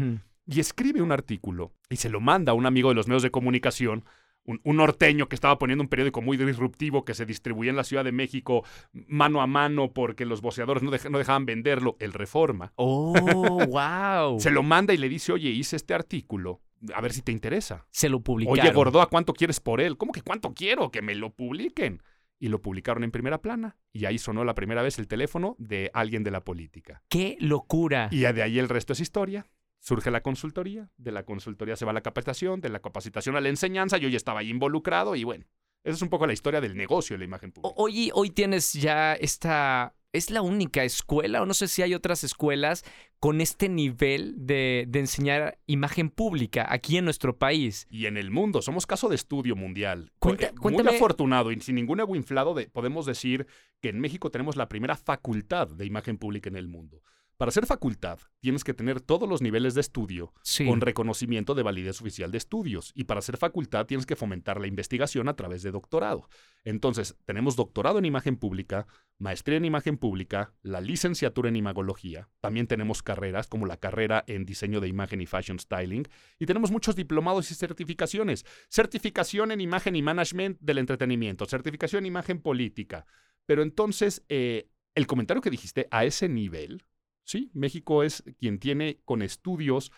Y 0.46 0.58
escribe 0.58 1.00
un 1.00 1.12
artículo 1.12 1.72
y 1.88 1.96
se 1.96 2.10
lo 2.10 2.20
manda 2.20 2.50
a 2.52 2.54
un 2.54 2.66
amigo 2.66 2.88
de 2.88 2.96
los 2.96 3.06
medios 3.06 3.22
de 3.22 3.30
comunicación, 3.30 4.04
un, 4.44 4.60
un 4.64 4.76
norteño 4.76 5.28
que 5.28 5.34
estaba 5.36 5.58
poniendo 5.58 5.82
un 5.82 5.88
periódico 5.88 6.20
muy 6.22 6.36
disruptivo 6.36 7.04
que 7.04 7.14
se 7.14 7.26
distribuía 7.26 7.70
en 7.70 7.76
la 7.76 7.84
Ciudad 7.84 8.04
de 8.04 8.12
México 8.12 8.64
mano 8.92 9.40
a 9.40 9.46
mano 9.46 9.92
porque 9.92 10.24
los 10.24 10.40
voceadores 10.40 10.82
no, 10.82 10.90
dej- 10.90 11.08
no 11.10 11.18
dejaban 11.18 11.46
venderlo, 11.46 11.96
el 12.00 12.12
Reforma. 12.12 12.72
Oh, 12.76 13.12
wow. 13.68 14.40
Se 14.40 14.50
lo 14.50 14.62
manda 14.62 14.92
y 14.94 14.96
le 14.96 15.08
dice, 15.08 15.32
oye, 15.32 15.50
hice 15.50 15.76
este 15.76 15.94
artículo, 15.94 16.60
a 16.94 17.00
ver 17.00 17.12
si 17.12 17.22
te 17.22 17.30
interesa. 17.32 17.86
Se 17.90 18.08
lo 18.08 18.20
publicaron. 18.20 18.60
Oye, 18.60 18.72
Gordoa, 18.72 19.06
¿cuánto 19.06 19.32
quieres 19.32 19.60
por 19.60 19.80
él? 19.80 19.96
¿Cómo 19.96 20.12
que 20.12 20.22
cuánto 20.22 20.52
quiero? 20.54 20.90
Que 20.90 21.02
me 21.02 21.14
lo 21.14 21.30
publiquen. 21.30 22.02
Y 22.40 22.48
lo 22.48 22.60
publicaron 22.60 23.04
en 23.04 23.12
primera 23.12 23.40
plana. 23.40 23.76
Y 23.92 24.06
ahí 24.06 24.18
sonó 24.18 24.42
la 24.42 24.54
primera 24.54 24.82
vez 24.82 24.98
el 24.98 25.06
teléfono 25.06 25.54
de 25.60 25.92
alguien 25.94 26.24
de 26.24 26.32
la 26.32 26.40
política. 26.42 27.04
¡Qué 27.08 27.36
locura! 27.38 28.08
Y 28.10 28.18
de 28.22 28.42
ahí 28.42 28.58
el 28.58 28.68
resto 28.68 28.94
es 28.94 28.98
historia. 28.98 29.46
Surge 29.84 30.12
la 30.12 30.20
consultoría, 30.22 30.88
de 30.96 31.10
la 31.10 31.24
consultoría 31.24 31.74
se 31.74 31.84
va 31.84 31.90
a 31.90 31.94
la 31.94 32.02
capacitación, 32.02 32.60
de 32.60 32.68
la 32.68 32.78
capacitación 32.78 33.34
a 33.36 33.40
la 33.40 33.48
enseñanza, 33.48 33.98
yo 33.98 34.08
ya 34.08 34.16
estaba 34.16 34.38
ahí 34.40 34.48
involucrado 34.48 35.16
y 35.16 35.24
bueno, 35.24 35.44
esa 35.82 35.96
es 35.96 36.02
un 36.02 36.08
poco 36.08 36.24
la 36.28 36.32
historia 36.32 36.60
del 36.60 36.76
negocio 36.76 37.14
de 37.14 37.18
la 37.18 37.24
imagen 37.24 37.50
pública. 37.50 37.74
Hoy, 37.76 38.10
hoy 38.14 38.30
tienes 38.30 38.72
ya 38.74 39.14
esta. 39.14 39.94
¿Es 40.12 40.30
la 40.30 40.42
única 40.42 40.84
escuela 40.84 41.40
o 41.42 41.46
no 41.46 41.54
sé 41.54 41.66
si 41.68 41.80
hay 41.80 41.94
otras 41.94 42.22
escuelas 42.22 42.84
con 43.18 43.40
este 43.40 43.70
nivel 43.70 44.34
de, 44.46 44.84
de 44.86 44.98
enseñar 45.00 45.58
imagen 45.66 46.10
pública 46.10 46.66
aquí 46.68 46.98
en 46.98 47.06
nuestro 47.06 47.38
país? 47.38 47.86
Y 47.90 48.04
en 48.06 48.18
el 48.18 48.30
mundo, 48.30 48.60
somos 48.60 48.86
caso 48.86 49.08
de 49.08 49.14
estudio 49.16 49.56
mundial. 49.56 50.12
Cuenta- 50.18 50.48
Eh, 50.48 50.52
cuéntame- 50.54 50.90
Muy 50.90 50.96
afortunado 50.96 51.50
y 51.50 51.58
sin 51.60 51.76
ningún 51.76 51.98
ego 51.98 52.14
inflado, 52.14 52.52
de- 52.54 52.68
podemos 52.68 53.06
decir 53.06 53.46
que 53.80 53.88
en 53.88 54.00
México 54.00 54.30
tenemos 54.30 54.54
la 54.54 54.68
primera 54.68 54.96
facultad 54.96 55.66
de 55.68 55.86
imagen 55.86 56.18
pública 56.18 56.50
en 56.50 56.56
el 56.56 56.68
mundo. 56.68 57.00
Para 57.42 57.50
ser 57.50 57.66
facultad, 57.66 58.20
tienes 58.38 58.62
que 58.62 58.72
tener 58.72 59.00
todos 59.00 59.28
los 59.28 59.42
niveles 59.42 59.74
de 59.74 59.80
estudio 59.80 60.32
Sí. 60.44 60.64
con 60.64 60.80
reconocimiento 60.80 61.56
de 61.56 61.64
validez 61.64 62.00
oficial 62.00 62.30
de 62.30 62.38
estudios. 62.38 62.92
Y 62.94 63.02
para 63.02 63.20
ser 63.20 63.36
facultad 63.36 63.84
tienes 63.86 64.06
que 64.06 64.14
fomentar 64.14 64.60
la 64.60 64.68
investigación 64.68 65.28
a 65.28 65.34
través 65.34 65.64
de 65.64 65.72
doctorado. 65.72 66.28
Entonces, 66.62 67.16
tenemos 67.24 67.56
doctorado 67.56 67.98
en 67.98 68.04
imagen 68.04 68.36
pública, 68.36 68.86
maestría 69.18 69.56
en 69.56 69.64
imagen 69.64 69.98
pública, 69.98 70.54
la 70.62 70.80
licenciatura 70.80 71.48
en 71.48 71.56
imagología. 71.56 72.28
También 72.40 72.68
tenemos 72.68 73.02
carreras 73.02 73.48
como 73.48 73.66
la 73.66 73.76
carrera 73.76 74.22
en 74.28 74.44
diseño 74.44 74.80
de 74.80 74.86
imagen 74.86 75.20
y 75.20 75.26
fashion 75.26 75.58
styling. 75.58 76.06
Y 76.38 76.46
tenemos 76.46 76.70
muchos 76.70 76.94
diplomados 76.94 77.50
y 77.50 77.56
certificaciones. 77.56 78.46
Certificación 78.68 79.50
en 79.50 79.60
imagen 79.60 79.96
y 79.96 80.02
management 80.02 80.60
del 80.60 80.78
entretenimiento. 80.78 81.46
Certificación 81.46 82.04
en 82.04 82.06
imagen 82.06 82.40
política. 82.40 83.04
Pero 83.46 83.62
entonces, 83.64 84.24
eh, 84.28 84.68
el 84.94 85.08
comentario 85.08 85.40
que 85.40 85.50
dijiste 85.50 85.88
a 85.90 86.04
ese 86.04 86.28
nivel, 86.28 86.84
sí, 87.24 87.50
México 87.54 88.02
es 88.02 88.22
quien 88.38 88.58
tiene 88.58 89.00
con 89.04 89.22
estudios 89.22 89.92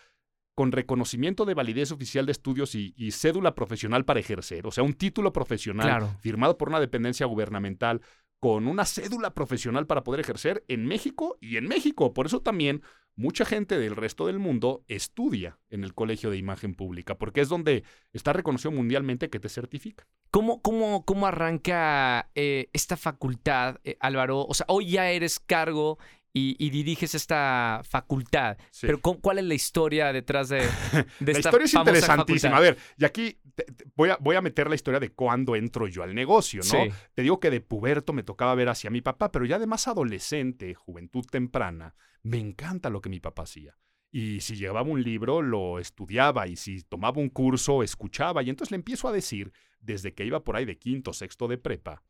con 0.55 0.71
reconocimiento 0.71 1.43
de 1.43 1.53
validez 1.53 1.91
oficial 1.91 2.25
de 2.25 2.31
estudios 2.31 2.75
y, 2.75 2.93
y 2.95 3.11
cédula 3.11 3.55
profesional 3.55 4.05
para 4.05 4.21
ejercer, 4.21 4.65
o 4.65 4.71
sea, 4.71 4.83
un 4.85 4.93
título 4.93 5.33
profesional 5.33 5.85
Claro. 5.87 6.17
firmado 6.21 6.57
por 6.57 6.69
una 6.69 6.79
dependencia 6.79 7.25
gubernamental 7.25 8.01
con 8.39 8.67
una 8.67 8.85
cédula 8.85 9.33
profesional 9.33 9.85
para 9.87 10.03
poder 10.03 10.21
ejercer 10.21 10.63
en 10.67 10.85
México 10.85 11.37
y 11.41 11.57
en 11.57 11.67
México. 11.67 12.13
Por 12.13 12.27
eso 12.27 12.41
también 12.41 12.83
mucha 13.15 13.43
gente 13.43 13.77
del 13.79 13.95
resto 13.95 14.27
del 14.27 14.39
mundo 14.39 14.83
estudia 14.87 15.57
en 15.69 15.83
el 15.83 15.93
Colegio 15.93 16.29
de 16.29 16.37
Imagen 16.37 16.75
Pública, 16.75 17.17
porque 17.17 17.41
es 17.41 17.49
donde 17.49 17.83
está 18.13 18.33
reconocido 18.33 18.71
mundialmente 18.71 19.29
que 19.29 19.39
te 19.39 19.49
certifica. 19.49 20.05
¿Cómo, 20.31 20.61
cómo, 20.61 21.05
cómo 21.05 21.25
arranca 21.27 22.29
eh, 22.35 22.69
esta 22.71 22.97
facultad, 22.97 23.77
eh, 23.83 23.97
Álvaro? 23.99 24.45
O 24.45 24.53
sea, 24.53 24.65
hoy 24.69 24.91
ya 24.91 25.09
eres 25.09 25.39
cargo 25.39 25.97
y, 26.35 26.55
y 26.59 26.69
diriges 26.69 27.15
esta 27.15 27.81
facultad. 27.87 28.57
Sí. 28.69 28.87
Pero 28.87 28.99
¿cómo- 28.99 29.21
¿cuál 29.21 29.37
es 29.39 29.45
la 29.45 29.53
historia 29.53 30.11
detrás 30.11 30.49
de, 30.49 30.57
de 31.21 31.31
La 31.33 31.39
esta 31.39 31.49
historia 31.49 31.65
es 31.65 31.71
famosa 31.71 31.79
interesantísima. 31.91 32.57
A 32.57 32.59
ver, 32.59 32.77
y 32.97 33.05
aquí 33.05 33.37
te- 33.55 33.63
te- 33.63 33.85
voy, 33.95 34.09
a, 34.09 34.17
voy 34.19 34.35
a 34.35 34.41
meter 34.41 34.67
la 34.69 34.75
historia 34.75 34.99
de 34.99 35.11
cuándo 35.13 35.55
entro 35.55 35.87
yo 35.87 36.03
al 36.03 36.13
negocio, 36.13 36.59
¿no? 36.59 36.65
Sí. 36.69 36.89
Te 37.13 37.21
digo 37.21 37.39
que 37.39 37.49
de 37.49 37.61
puberto 37.61 38.11
me 38.11 38.23
tocaba 38.23 38.53
ver 38.53 38.67
hacia 38.67 38.89
mi 38.89 38.99
papá, 39.01 39.31
pero 39.31 39.45
ya 39.45 39.57
de 39.59 39.65
más 39.65 39.87
adolescente, 39.87 40.73
juventud 40.73 41.25
temprana, 41.25 41.95
me 42.21 42.37
encanta 42.37 42.89
lo 42.89 42.99
que 43.01 43.09
mi 43.09 43.19
papá 43.21 43.43
hacía. 43.43 43.77
Y 44.11 44.41
si 44.41 44.55
llevaba 44.55 44.89
un 44.89 45.01
libro, 45.03 45.41
lo 45.41 45.79
estudiaba, 45.79 46.47
y 46.47 46.55
si 46.57 46.81
tomaba 46.83 47.19
un 47.21 47.29
curso, 47.29 47.81
escuchaba. 47.83 48.43
Y 48.43 48.49
entonces 48.49 48.71
le 48.71 48.75
empiezo 48.77 49.07
a 49.07 49.11
decir, 49.11 49.51
desde 49.79 50.13
que 50.13 50.25
iba 50.25 50.43
por 50.43 50.55
ahí 50.55 50.65
de 50.65 50.77
quinto, 50.77 51.11
sexto 51.13 51.47
de 51.47 51.57
prepa, 51.57 52.03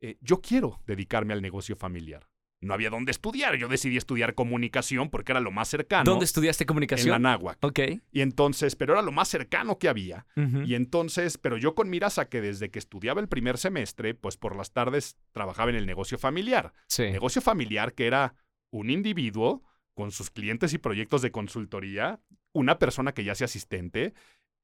eh, 0.00 0.16
yo 0.20 0.40
quiero 0.40 0.80
dedicarme 0.86 1.32
al 1.34 1.42
negocio 1.42 1.76
familiar. 1.76 2.28
No 2.62 2.74
había 2.74 2.90
dónde 2.90 3.10
estudiar, 3.10 3.56
yo 3.56 3.68
decidí 3.68 3.96
estudiar 3.96 4.34
comunicación 4.34 5.08
porque 5.08 5.32
era 5.32 5.40
lo 5.40 5.50
más 5.50 5.68
cercano. 5.68 6.04
¿Dónde 6.04 6.26
estudiaste 6.26 6.64
En 6.64 6.66
la 6.66 6.68
comunicación? 6.68 7.22
náhuac. 7.22 7.58
Ok. 7.62 7.80
Y 8.12 8.20
entonces, 8.20 8.76
pero 8.76 8.92
era 8.92 9.02
lo 9.02 9.12
más 9.12 9.28
cercano 9.28 9.78
que 9.78 9.88
había. 9.88 10.26
Y 10.36 10.74
entonces, 10.74 11.38
pero 11.38 11.56
yo 11.56 11.74
con 11.74 11.88
miras 11.88 12.18
a 12.18 12.28
que 12.28 12.40
desde 12.42 12.70
que 12.70 12.78
estudiaba 12.78 13.20
el 13.20 13.28
primer 13.28 13.56
semestre, 13.56 14.14
pues 14.14 14.36
por 14.36 14.56
las 14.56 14.72
tardes 14.72 15.16
trabajaba 15.32 15.70
en 15.70 15.76
el 15.76 15.86
negocio 15.86 16.18
familiar. 16.18 16.74
Sí. 16.86 17.04
Negocio 17.04 17.40
familiar 17.40 17.94
que 17.94 18.06
era 18.06 18.34
un 18.70 18.90
individuo 18.90 19.62
con 19.94 20.12
sus 20.12 20.30
clientes 20.30 20.72
y 20.74 20.78
proyectos 20.78 21.22
de 21.22 21.30
consultoría, 21.30 22.20
una 22.52 22.78
persona 22.78 23.12
que 23.12 23.24
ya 23.24 23.32
hace 23.32 23.44
asistente, 23.44 24.12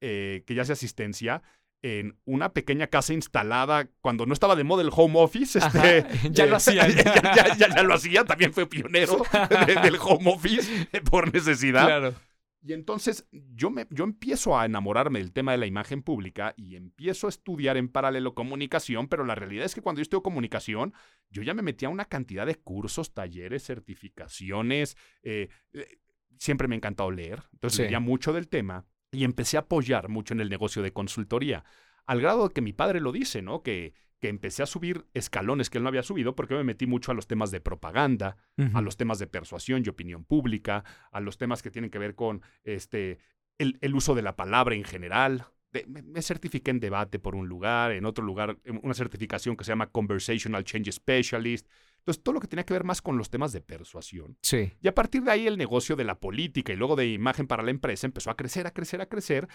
eh, 0.00 0.44
que 0.46 0.54
ya 0.54 0.62
hace 0.62 0.72
asistencia 0.72 1.42
en 1.83 2.18
una 2.25 2.52
pequeña 2.52 2.88
casa 2.88 3.12
instalada 3.12 3.88
cuando 4.00 4.26
no 4.26 4.33
estaba 4.33 4.56
de 4.56 4.64
moda 4.64 4.83
el 4.83 4.90
home 4.92 5.14
office. 5.21 5.59
Ajá, 5.59 5.97
Este, 5.99 6.30
ya 6.33 6.47
lo 6.47 6.56
hacían. 6.56 6.90
ya, 6.90 7.04
ya- 7.35 7.54
ya- 7.56 7.75
ya 7.76 7.83
lo 7.83 7.95
hacía, 7.95 8.25
también 8.25 8.52
fue 8.52 8.66
pionero 8.66 9.23
de- 9.66 9.75
del 9.83 9.97
home 10.00 10.30
office 10.33 10.88
eh, 10.92 11.00
por 11.00 11.33
necesidad. 11.33 11.85
Claro. 11.87 12.14
Y 12.62 12.73
entonces 12.73 13.28
yo, 13.30 13.71
me, 13.71 13.87
yo 13.90 14.02
empiezo 14.02 14.59
a 14.59 14.64
enamorarme 14.66 15.21
del 15.21 15.33
tema 15.33 15.52
de 15.52 15.59
la 15.59 15.66
imagen 15.66 16.02
pública 16.02 16.52
y 16.56 16.75
empiezo 16.75 17.28
a 17.28 17.30
estudiar 17.30 17.76
en 17.76 17.88
paralelo 17.88 18.35
comunicación, 18.35 19.06
pero 19.06 19.25
la 19.25 19.37
realidad 19.37 19.64
es 19.66 19.75
que 19.76 19.83
cuando 19.83 20.00
yo 20.00 20.02
estudio 20.02 20.23
comunicación, 20.25 20.92
yo 21.30 21.42
ya 21.45 21.54
me 21.54 21.62
metía 21.62 21.87
a 21.87 21.92
una 21.92 22.06
cantidad 22.06 22.45
de 22.45 22.56
cursos, 22.56 23.14
talleres, 23.14 23.62
certificaciones, 23.64 24.97
eh, 25.23 25.49
eh, 25.75 25.99
siempre 26.38 26.66
me 26.68 26.75
ha 26.75 26.78
encantado 26.78 27.11
leer, 27.12 27.45
entonces 27.52 27.76
Sí. 27.76 27.83
leía 27.85 28.00
mucho 28.00 28.33
del 28.33 28.49
tema 28.49 28.85
y 29.16 29.25
empecé 29.25 29.56
a 29.56 29.61
apoyar 29.61 30.08
mucho 30.08 30.35
en 30.35 30.40
el 30.40 30.50
negocio 30.50 30.82
de 30.82 30.92
consultoría, 30.92 31.64
al 32.04 32.20
grado 32.20 32.49
de 32.49 32.54
que 32.54 32.61
mi 32.61 32.73
padre 32.73 33.00
lo 33.00 33.12
dice, 33.12 33.40
¿no? 33.40 33.62
Que, 33.62 33.94
que 34.20 34.28
empecé 34.28 34.62
a 34.62 34.66
subir 34.66 35.06
escalones 35.14 35.70
que 35.70 35.78
él 35.78 35.85
no 35.85 35.88
había 35.88 36.02
subido 36.02 36.35
porque 36.35 36.54
me 36.54 36.64
metí 36.64 36.87
mucho 36.87 37.12
a 37.12 37.14
los 37.14 37.26
temas 37.26 37.50
de 37.50 37.61
propaganda, 37.61 38.37
a 38.75 38.80
los 38.80 38.96
temas 38.96 39.18
de 39.18 39.26
persuasión 39.26 39.82
y 39.85 39.88
opinión 39.88 40.25
pública, 40.25 40.85
a 41.12 41.20
los 41.20 41.37
temas 41.37 41.62
que 41.62 41.70
tienen 41.70 41.90
que 41.90 41.99
ver 41.99 42.14
con 42.14 42.42
este, 42.64 43.18
el, 43.58 43.78
el 43.80 43.94
uso 43.94 44.14
de 44.14 44.23
la 44.23 44.37
palabra 44.37 44.75
en 44.75 44.85
general. 44.85 45.46
De- 45.73 45.85
me, 45.87 46.02
me 46.02 46.23
certifiqué 46.23 46.70
en 46.70 46.80
debate 46.80 47.18
por 47.18 47.35
un 47.35 47.49
lugar, 47.49 47.92
en 47.92 48.04
otro 48.04 48.25
lugar, 48.25 48.58
en 48.64 48.80
una 48.82 48.94
certificación 48.94 49.56
que 49.56 49.64
se 49.64 49.73
llama 49.73 49.90
Conversational 49.90 50.64
Change 50.64 50.92
Specialist. 50.92 51.66
Entonces, 52.06 52.22
todo 52.22 52.34
lo 52.34 52.40
que 52.40 52.46
tenía 52.46 52.64
que 52.64 52.72
ver 52.72 52.84
más 52.84 53.02
con 53.02 53.18
los 53.18 53.30
temas 53.30 53.52
de 53.52 53.60
persuasión. 53.60 54.38
Sí. 54.40 54.72
Y 54.80 54.86
a 54.86 54.94
partir 54.94 55.25
de 55.25 55.32
ahí 55.32 55.48
el 55.48 55.58
negocio 55.58 55.96
de 55.96 56.04
la 56.04 56.20
política 56.20 56.72
y 56.72 56.76
luego 56.76 56.94
de 56.94 57.08
imagen 57.08 57.48
para 57.48 57.64
la 57.64 57.72
empresa 57.72 58.06
empezó 58.06 58.30
a 58.30 58.36
crecer, 58.36 58.64
a 58.68 58.70
crecer, 58.70 59.00
a 59.00 59.06
crecer. 59.06 59.48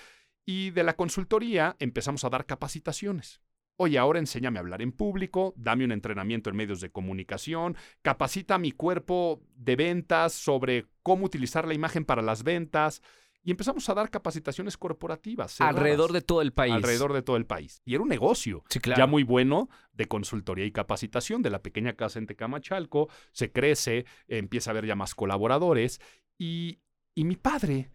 Y 0.46 0.72
de 0.72 0.84
la 0.84 0.98
consultoría 0.98 1.77
empezamos 1.79 2.25
a 2.25 2.29
dar 2.29 2.46
capacitaciones. 2.46 3.41
Oye, 3.77 3.98
ahora 3.98 4.20
enséñame 4.20 4.60
a 4.60 4.62
hablar 4.62 4.81
en 4.81 4.91
público, 4.91 5.53
dame 5.55 5.86
un 5.86 5.93
entrenamiento 5.93 6.50
en 6.50 6.58
medios 6.58 6.81
de 6.81 6.91
comunicación, 6.91 7.77
capacita 8.01 8.55
a 8.55 8.60
mi 8.60 8.74
cuerpo 8.74 9.41
de 9.55 9.77
ventas 9.77 10.34
sobre 10.34 10.88
cómo 11.03 11.25
utilizar 11.25 11.65
la 11.65 11.74
imagen 11.74 12.03
para 12.03 12.22
las 12.22 12.43
ventas. 12.43 13.01
Y 13.43 13.51
empezamos 13.51 13.89
a 13.89 13.93
dar 13.95 14.10
capacitaciones 14.12 14.77
corporativas. 14.77 15.53
cerradas, 15.53 15.75
Alrededor 15.77 16.12
de 16.13 16.21
todo 16.21 16.41
el 16.41 16.53
país. 16.53 16.74
alrededor 16.74 17.13
de 17.13 17.21
todo 17.24 17.38
el 17.38 17.45
país. 17.48 17.81
Y 17.86 17.95
era 17.95 18.03
un 18.03 18.10
negocio 18.10 18.63
Sí, 18.69 18.79
claro. 18.79 19.00
ya 19.00 19.07
muy 19.07 19.24
bueno 19.24 19.67
de 19.93 20.07
consultoría 20.07 20.65
y 20.65 20.71
capacitación 20.71 21.41
de 21.41 21.50
la 21.50 21.62
pequeña 21.62 21.93
casa 21.93 22.19
en 22.19 22.27
Tecamachalco, 22.27 23.10
se 23.31 23.51
crece, 23.51 24.05
empieza 24.27 24.69
a 24.69 24.71
haber 24.74 24.86
ya 24.86 24.95
más 24.95 25.15
colaboradores 25.15 26.00
y, 26.38 26.79
y 27.15 27.24
mi 27.25 27.36
padre, 27.36 27.89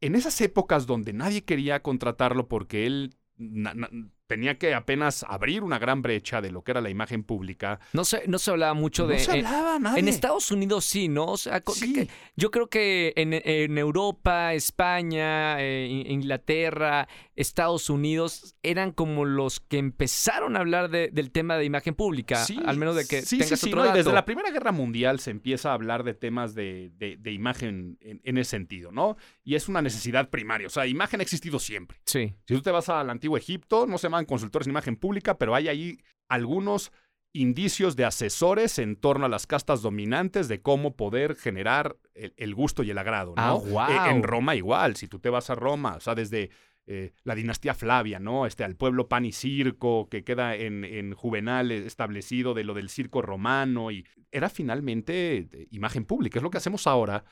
en 0.00 0.14
esas 0.14 0.40
épocas 0.40 0.86
donde 0.86 1.12
nadie 1.12 1.44
quería 1.44 1.82
contratarlo 1.82 2.48
porque 2.48 2.86
él 2.86 3.14
na- 3.36 3.74
na- 3.74 3.90
tenía 4.28 4.58
que 4.58 4.74
apenas 4.74 5.24
abrir 5.26 5.64
una 5.64 5.78
gran 5.78 6.02
brecha 6.02 6.40
de 6.40 6.52
lo 6.52 6.62
que 6.62 6.70
era 6.72 6.80
la 6.82 6.90
imagen 6.90 7.24
pública, 7.24 7.80
No 7.94 8.04
se, 8.04 8.28
no 8.28 8.38
se 8.38 8.50
hablaba 8.50 8.74
mucho 8.74 9.04
no 9.04 9.08
de. 9.08 9.18
se 9.18 9.32
hablaba 9.32 9.78
nadie. 9.78 10.00
en 10.00 10.08
Estados 10.08 10.50
Unidos 10.52 10.84
sí, 10.84 11.08
¿no? 11.08 11.24
O 11.24 11.36
sea, 11.38 11.62
Sí. 11.74 11.92
que- 11.94 12.08
yo 12.36 12.50
creo 12.50 12.68
que 12.68 13.14
en, 13.16 13.32
en 13.32 13.78
Europa, 13.78 14.52
España, 14.54 15.60
eh, 15.60 15.88
In- 15.90 16.12
Inglaterra, 16.12 17.08
Estados 17.40 17.88
Unidos 17.88 18.56
eran 18.62 18.90
como 18.92 19.24
los 19.24 19.60
que 19.60 19.78
empezaron 19.78 20.56
a 20.56 20.60
hablar 20.60 20.90
de- 20.90 21.08
del 21.12 21.30
tema 21.30 21.56
de 21.56 21.64
imagen 21.64 21.94
pública, 21.94 22.44
Sí, 22.44 22.58
al 22.66 22.76
menos 22.76 22.96
de 22.96 23.06
que 23.06 23.22
sí, 23.22 23.38
tengas 23.38 23.60
sí, 23.60 23.66
sí, 23.66 23.70
otro 23.70 23.80
no, 23.82 23.86
dato. 23.86 23.98
Desde 23.98 24.12
la 24.12 24.24
Primera 24.24 24.50
Guerra 24.50 24.72
Mundial 24.72 25.20
se 25.20 25.30
empieza 25.30 25.70
a 25.70 25.74
hablar 25.74 26.02
de 26.04 26.14
temas 26.14 26.54
de, 26.54 26.90
de- 26.96 27.16
de 27.16 27.32
imagen 27.32 27.96
en, 28.00 28.20
en 28.24 28.38
ese 28.38 28.50
sentido, 28.50 28.90
¿no? 28.90 29.16
Y 29.44 29.54
es 29.54 29.68
una 29.68 29.80
necesidad 29.82 30.30
primaria. 30.30 30.66
O 30.66 30.70
sea, 30.70 30.86
imagen 30.86 31.20
ha 31.20 31.22
existido 31.22 31.58
siempre. 31.58 32.00
Sí, 32.06 32.34
Si 32.46 32.54
tú 32.54 32.60
te 32.62 32.70
vas 32.72 32.88
al 32.88 33.08
antiguo 33.08 33.36
Egipto, 33.36 33.86
no 33.86 33.98
se 33.98 34.06
llaman 34.08 34.24
consultores 34.24 34.66
en 34.66 34.72
imagen 34.72 34.96
pública, 34.96 35.38
pero 35.38 35.54
hay 35.54 35.68
ahí 35.68 35.98
algunos 36.28 36.90
indicios 37.32 37.94
de 37.94 38.04
asesores 38.04 38.78
en 38.78 38.96
torno 38.96 39.26
a 39.26 39.28
las 39.28 39.46
castas 39.46 39.82
dominantes 39.82 40.48
de 40.48 40.60
cómo 40.62 40.96
poder 40.96 41.36
generar 41.36 41.96
el, 42.14 42.32
el 42.36 42.54
gusto 42.54 42.82
y 42.82 42.90
el 42.90 42.98
agrado, 42.98 43.34
¿no? 43.36 43.42
Ah, 43.42 43.52
guau. 43.52 43.90
Eh, 43.90 44.10
en 44.10 44.22
Roma 44.22 44.56
igual, 44.56 44.96
si 44.96 45.06
tú 45.08 45.18
te 45.20 45.28
vas 45.28 45.50
a 45.50 45.54
Roma, 45.54 45.96
o 45.96 46.00
sea, 46.00 46.14
desde 46.14 46.50
eh, 46.90 47.12
la 47.22 47.34
dinastía 47.34 47.74
Flavia, 47.74 48.18
¿no? 48.18 48.46
Este, 48.46 48.64
al 48.64 48.74
pueblo 48.76 49.08
pan 49.08 49.24
y 49.26 49.32
circo, 49.32 50.08
que 50.08 50.24
queda 50.24 50.56
en, 50.56 50.84
en 50.84 51.12
Juvenal 51.14 51.70
eh, 51.70 51.86
establecido 51.86 52.54
de 52.54 52.64
lo 52.64 52.74
del 52.74 52.88
circo 52.88 53.22
romano, 53.22 53.90
y 53.90 54.06
era 54.32 54.48
finalmente 54.48 55.48
imagen 55.70 56.04
pública, 56.04 56.38
es 56.38 56.42
lo 56.42 56.50
que 56.50 56.58
hacemos 56.58 56.86
ahora. 56.86 57.24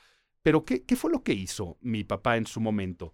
Pero 0.43 0.65
¿qué, 0.65 0.85
qué 0.85 0.95
fue 0.95 1.11
lo 1.11 1.23
que 1.23 1.33
hizo 1.33 1.79
mi 1.81 2.05
papá 2.05 2.37
en 2.37 2.47
su 2.47 2.61
momento? 2.61 3.13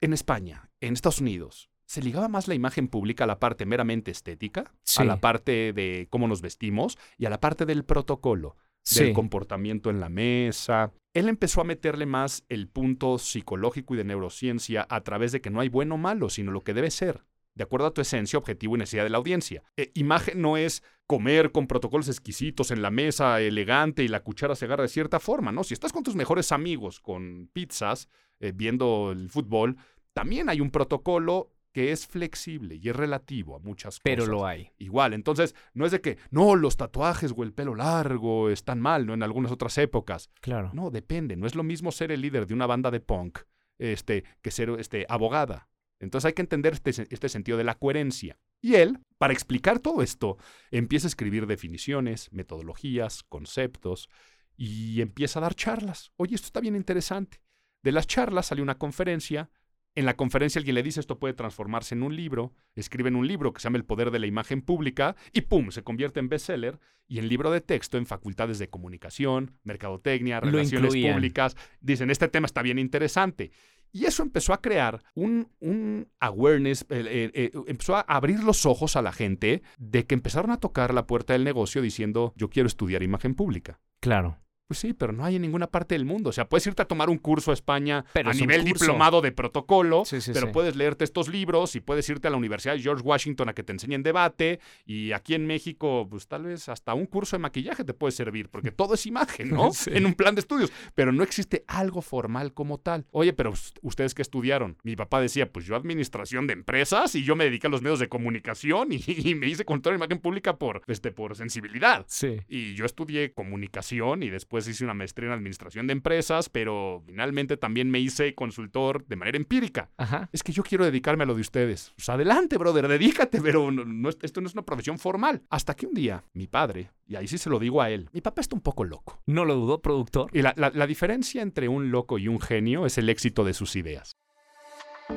En 0.00 0.12
España, 0.12 0.70
en 0.80 0.94
Estados 0.94 1.20
Unidos, 1.20 1.70
se 1.84 2.02
ligaba 2.02 2.28
más 2.28 2.48
la 2.48 2.54
imagen 2.54 2.88
pública 2.88 3.24
a 3.24 3.26
la 3.28 3.38
parte 3.38 3.64
meramente 3.66 4.10
estética, 4.10 4.74
Sí. 4.82 5.02
a 5.02 5.04
la 5.04 5.20
parte 5.20 5.72
de 5.72 6.08
cómo 6.10 6.26
nos 6.26 6.42
vestimos 6.42 6.98
y 7.16 7.26
a 7.26 7.30
la 7.30 7.38
parte 7.38 7.64
del 7.66 7.84
protocolo, 7.84 8.56
sí. 8.86 9.04
del 9.04 9.12
comportamiento 9.12 9.90
en 9.90 10.00
la 10.00 10.08
mesa. 10.08 10.92
Él 11.12 11.28
empezó 11.28 11.60
a 11.60 11.64
meterle 11.64 12.06
más 12.06 12.44
el 12.48 12.68
punto 12.68 13.18
psicológico 13.18 13.94
y 13.94 13.96
de 13.98 14.04
neurociencia 14.04 14.86
a 14.88 15.00
través 15.02 15.32
de 15.32 15.40
que 15.40 15.50
no 15.50 15.60
hay 15.60 15.68
bueno 15.68 15.96
o 15.96 15.98
malo, 15.98 16.30
sino 16.30 16.52
lo 16.52 16.62
que 16.62 16.74
debe 16.74 16.90
ser, 16.90 17.24
de 17.54 17.64
acuerdo 17.64 17.86
a 17.86 17.94
tu 17.94 18.00
esencia, 18.00 18.38
objetivo 18.38 18.76
y 18.76 18.78
necesidad 18.78 19.04
de 19.04 19.10
la 19.10 19.18
audiencia. 19.18 19.62
Eh, 19.76 19.90
imagen 19.94 20.40
no 20.40 20.56
es 20.56 20.82
comer 21.06 21.52
con 21.52 21.66
protocolos 21.66 22.08
exquisitos 22.08 22.70
en 22.70 22.82
la 22.82 22.90
mesa, 22.90 23.40
elegante 23.40 24.04
y 24.04 24.08
la 24.08 24.20
cuchara 24.20 24.54
se 24.54 24.66
agarra 24.66 24.82
de 24.82 24.88
cierta 24.88 25.20
forma, 25.20 25.52
¿no? 25.52 25.64
Si 25.64 25.74
estás 25.74 25.92
con 25.92 26.02
tus 26.02 26.16
mejores 26.16 26.52
amigos 26.52 27.00
con 27.00 27.48
pizzas, 27.52 28.08
eh, 28.40 28.52
viendo 28.54 29.12
el 29.12 29.30
fútbol, 29.30 29.76
también 30.12 30.48
hay 30.48 30.60
un 30.60 30.70
protocolo 30.70 31.55
que 31.76 31.92
es 31.92 32.06
flexible 32.06 32.76
y 32.76 32.88
es 32.88 32.96
relativo 32.96 33.54
a 33.54 33.58
muchas 33.58 34.00
Pero 34.00 34.22
cosas. 34.22 34.32
lo 34.32 34.46
hay. 34.46 34.72
Igual, 34.78 35.12
entonces 35.12 35.54
no 35.74 35.84
es 35.84 35.92
de 35.92 36.00
que, 36.00 36.16
no, 36.30 36.56
los 36.56 36.78
tatuajes 36.78 37.34
o 37.36 37.42
el 37.42 37.52
pelo 37.52 37.74
largo 37.74 38.48
están 38.48 38.80
mal, 38.80 39.04
¿no? 39.04 39.12
En 39.12 39.22
algunas 39.22 39.52
otras 39.52 39.76
épocas. 39.76 40.30
Claro. 40.40 40.70
No, 40.72 40.90
depende. 40.90 41.36
No 41.36 41.46
es 41.46 41.54
lo 41.54 41.62
mismo 41.62 41.92
ser 41.92 42.12
el 42.12 42.22
líder 42.22 42.46
de 42.46 42.54
una 42.54 42.66
banda 42.66 42.90
de 42.90 43.00
punk 43.00 43.40
este, 43.78 44.24
que 44.40 44.50
ser 44.50 44.70
este, 44.78 45.04
abogada. 45.10 45.68
Entonces 46.00 46.24
hay 46.24 46.32
que 46.32 46.40
entender 46.40 46.72
este, 46.72 47.06
este 47.10 47.28
sentido 47.28 47.58
de 47.58 47.64
la 47.64 47.74
coherencia. 47.74 48.38
Y 48.62 48.76
él, 48.76 49.00
para 49.18 49.34
explicar 49.34 49.78
todo 49.78 50.00
esto, 50.00 50.38
empieza 50.70 51.08
a 51.08 51.12
escribir 51.12 51.46
definiciones, 51.46 52.32
metodologías, 52.32 53.22
conceptos 53.22 54.08
y 54.56 55.02
empieza 55.02 55.40
a 55.40 55.42
dar 55.42 55.54
charlas. 55.54 56.10
Oye, 56.16 56.36
esto 56.36 56.46
está 56.46 56.60
bien 56.60 56.74
interesante. 56.74 57.42
De 57.82 57.92
las 57.92 58.06
charlas 58.06 58.46
sale 58.46 58.62
una 58.62 58.78
conferencia. 58.78 59.50
En 59.96 60.04
la 60.04 60.14
conferencia 60.14 60.58
alguien 60.58 60.74
le 60.74 60.82
dice 60.82 61.00
esto 61.00 61.18
puede 61.18 61.32
transformarse 61.32 61.94
en 61.94 62.02
un 62.02 62.14
libro. 62.14 62.52
Escriben 62.74 63.16
un 63.16 63.26
libro 63.26 63.52
que 63.52 63.60
se 63.60 63.64
llama 63.64 63.78
El 63.78 63.84
Poder 63.84 64.10
de 64.10 64.18
la 64.18 64.26
Imagen 64.26 64.60
Pública 64.60 65.16
y 65.32 65.40
¡pum! 65.40 65.70
se 65.70 65.82
convierte 65.82 66.20
en 66.20 66.28
bestseller 66.28 66.78
y 67.08 67.18
en 67.18 67.28
libro 67.28 67.50
de 67.50 67.62
texto 67.62 67.96
en 67.96 68.04
facultades 68.04 68.58
de 68.58 68.68
comunicación, 68.68 69.52
mercadotecnia, 69.64 70.40
relaciones 70.40 70.94
públicas. 70.94 71.56
Dicen, 71.80 72.10
este 72.10 72.28
tema 72.28 72.44
está 72.44 72.60
bien 72.60 72.78
interesante. 72.78 73.52
Y 73.90 74.04
eso 74.04 74.22
empezó 74.22 74.52
a 74.52 74.60
crear 74.60 75.02
un, 75.14 75.48
un 75.60 76.08
awareness, 76.20 76.82
eh, 76.90 77.04
eh, 77.06 77.30
eh, 77.32 77.50
empezó 77.66 77.96
a 77.96 78.00
abrir 78.00 78.44
los 78.44 78.66
ojos 78.66 78.96
a 78.96 79.00
la 79.00 79.12
gente 79.12 79.62
de 79.78 80.04
que 80.04 80.14
empezaron 80.14 80.50
a 80.50 80.58
tocar 80.58 80.92
la 80.92 81.06
puerta 81.06 81.32
del 81.32 81.44
negocio 81.44 81.80
diciendo, 81.80 82.34
yo 82.36 82.50
quiero 82.50 82.66
estudiar 82.66 83.02
imagen 83.02 83.34
pública. 83.34 83.80
Claro. 84.00 84.36
Pues 84.68 84.80
sí, 84.80 84.92
pero 84.94 85.12
no 85.12 85.24
hay 85.24 85.36
en 85.36 85.42
ninguna 85.42 85.68
parte 85.68 85.94
del 85.94 86.04
mundo. 86.04 86.30
O 86.30 86.32
sea, 86.32 86.48
puedes 86.48 86.66
irte 86.66 86.82
a 86.82 86.86
tomar 86.86 87.08
un 87.08 87.18
curso 87.18 87.52
a 87.52 87.54
España 87.54 88.04
Pero 88.12 88.30
a 88.30 88.32
es 88.32 88.40
nivel 88.40 88.64
diplomado 88.64 89.20
de 89.20 89.30
protocolo, 89.30 90.04
Sí, 90.04 90.20
sí, 90.20 90.32
pero 90.34 90.48
sí. 90.48 90.52
puedes 90.52 90.74
leerte 90.74 91.04
estos 91.04 91.28
libros 91.28 91.76
y 91.76 91.80
puedes 91.80 92.08
irte 92.08 92.26
a 92.26 92.30
la 92.32 92.36
Universidad 92.36 92.74
de 92.74 92.80
George 92.82 93.04
Washington 93.04 93.48
a 93.48 93.54
que 93.54 93.62
te 93.62 93.70
enseñen 93.72 94.02
debate. 94.02 94.58
Y 94.84 95.12
aquí 95.12 95.34
en 95.34 95.46
México, 95.46 96.08
pues 96.10 96.26
tal 96.26 96.44
vez 96.46 96.68
hasta 96.68 96.94
un 96.94 97.06
curso 97.06 97.36
de 97.36 97.42
maquillaje 97.42 97.84
te 97.84 97.94
puede 97.94 98.10
servir, 98.10 98.48
porque 98.48 98.72
todo 98.72 98.94
es 98.94 99.06
imagen, 99.06 99.50
¿no? 99.50 99.70
En 99.86 100.04
un 100.04 100.14
plan 100.14 100.34
de 100.34 100.40
estudios. 100.40 100.72
Pero 100.96 101.12
no 101.12 101.22
existe 101.22 101.64
algo 101.68 102.02
formal 102.02 102.52
como 102.52 102.78
tal. 102.78 103.06
Oye, 103.12 103.32
pero 103.32 103.50
us- 103.50 103.72
ustedes 103.82 104.14
qué 104.14 104.22
estudiaron? 104.22 104.76
Mi 104.82 104.96
papá 104.96 105.20
decía, 105.20 105.50
pues 105.52 105.64
yo 105.64 105.76
administración 105.76 106.48
de 106.48 106.54
empresas 106.54 107.14
y 107.14 107.22
yo 107.22 107.36
me 107.36 107.44
dediqué 107.44 107.68
a 107.68 107.70
los 107.70 107.82
medios 107.82 108.00
de 108.00 108.08
comunicación 108.08 108.88
y, 108.90 109.00
y 109.06 109.36
me 109.36 109.46
hice 109.48 109.64
control 109.64 109.94
de 109.94 109.98
imagen 110.04 110.18
pública 110.18 110.56
por, 110.56 110.82
este, 110.88 111.12
por 111.12 111.36
sensibilidad. 111.36 112.04
Sí. 112.08 112.40
Y 112.48 112.74
yo 112.74 112.84
estudié 112.84 113.32
comunicación 113.32 114.24
y 114.24 114.30
después 114.30 114.55
hice 114.68 114.84
una 114.84 114.94
maestría 114.94 115.28
en 115.28 115.32
administración 115.34 115.86
de 115.86 115.92
empresas, 115.92 116.48
pero 116.48 117.02
finalmente 117.06 117.56
también 117.56 117.90
me 117.90 117.98
hice 117.98 118.34
consultor 118.34 119.04
de 119.06 119.16
manera 119.16 119.36
empírica. 119.36 119.90
Ajá. 119.96 120.28
Es 120.32 120.42
que 120.42 120.52
yo 120.52 120.62
quiero 120.62 120.84
dedicarme 120.84 121.24
a 121.24 121.26
lo 121.26 121.34
de 121.34 121.40
ustedes. 121.40 121.92
Pues 121.96 122.08
adelante, 122.08 122.56
brother, 122.58 122.88
dedícate, 122.88 123.40
pero 123.42 123.70
no- 123.70 123.84
no 123.84 124.08
es- 124.08 124.18
esto 124.22 124.40
no 124.40 124.46
es 124.46 124.54
una 124.54 124.62
profesión 124.62 124.98
formal. 124.98 125.42
Hasta 125.50 125.74
que 125.74 125.86
un 125.86 125.94
día, 125.94 126.24
mi 126.32 126.46
padre, 126.46 126.90
y 127.06 127.16
ahí 127.16 127.26
sí 127.28 127.38
se 127.38 127.50
lo 127.50 127.58
digo 127.58 127.82
a 127.82 127.90
él, 127.90 128.08
mi 128.12 128.20
papá 128.20 128.40
está 128.40 128.54
un 128.56 128.62
poco 128.62 128.84
loco. 128.84 129.20
No 129.26 129.44
lo 129.44 129.54
dudó, 129.54 129.80
productor. 129.82 130.30
Y 130.32 130.42
la, 130.42 130.54
la- 130.56 130.70
la 130.70 130.86
diferencia 130.86 131.42
entre 131.42 131.68
un 131.68 131.90
loco 131.90 132.18
y 132.18 132.28
un 132.28 132.40
genio 132.40 132.86
es 132.86 132.96
el 132.98 133.08
éxito 133.08 133.44
de 133.44 133.54
sus 133.54 133.76
ideas. 133.76 134.12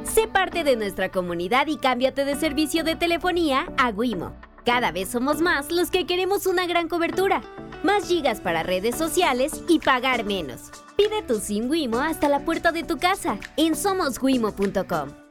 Sé 0.04 0.28
parte 0.28 0.63
de 0.63 0.75
nuestra 0.75 1.10
comunidad 1.10 1.65
y 1.67 1.78
cámbiate 1.78 2.23
de 2.23 2.36
servicio 2.36 2.84
de 2.84 2.95
telefonía 2.95 3.65
a 3.78 3.89
Wimo. 3.89 4.36
Cada 4.65 4.91
vez 4.91 5.10
somos 5.10 5.41
más 5.41 5.72
los 5.72 5.89
que 5.89 6.06
queremos 6.06 6.45
una 6.45 6.65
gran 6.67 6.88
cobertura, 6.88 7.41
más 7.84 8.08
gigas 8.08 8.41
para 8.41 8.63
redes 8.63 8.95
sociales 8.95 9.63
y 9.67 9.80
pagar 9.80 10.26
menos. 10.26 10.72
Pide 10.98 11.22
tu 11.24 11.39
SIM 11.39 11.69
Wimo 11.69 12.00
hasta 12.00 12.28
la 12.28 12.39
puerta 12.43 12.72
de 12.72 12.84
tu 12.84 12.98
casa 12.98 13.38
en 13.56 13.76
somoswimo.com. 13.76 15.29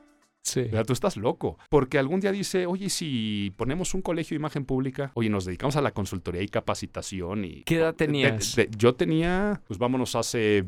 Sí. 0.49 0.65
Tú 0.87 0.93
estás 0.93 1.17
loco. 1.17 1.59
Porque 1.69 1.99
algún 1.99 2.21
día 2.21 2.33
dice, 2.33 2.67
oye, 2.67 2.89
si 2.91 3.53
ponemos 3.57 3.95
un 3.95 4.03
colegio 4.03 4.35
de 4.35 4.41
imagen 4.41 4.65
pública, 4.65 5.11
oye, 5.15 5.29
nos 5.29 5.45
dedicamos 5.45 5.77
a 5.77 5.83
la 5.83 5.93
consultoría 5.93 6.43
y 6.43 6.49
capacitación 6.49 7.45
y... 7.45 7.63
¿Qué 7.65 7.77
edad 7.77 7.95
tenías? 7.95 8.57
de- 8.57 8.69
yo 8.77 8.95
tenía, 8.95 9.61
pues 9.67 9.79
vámonos, 9.79 10.15
hace 10.17 10.63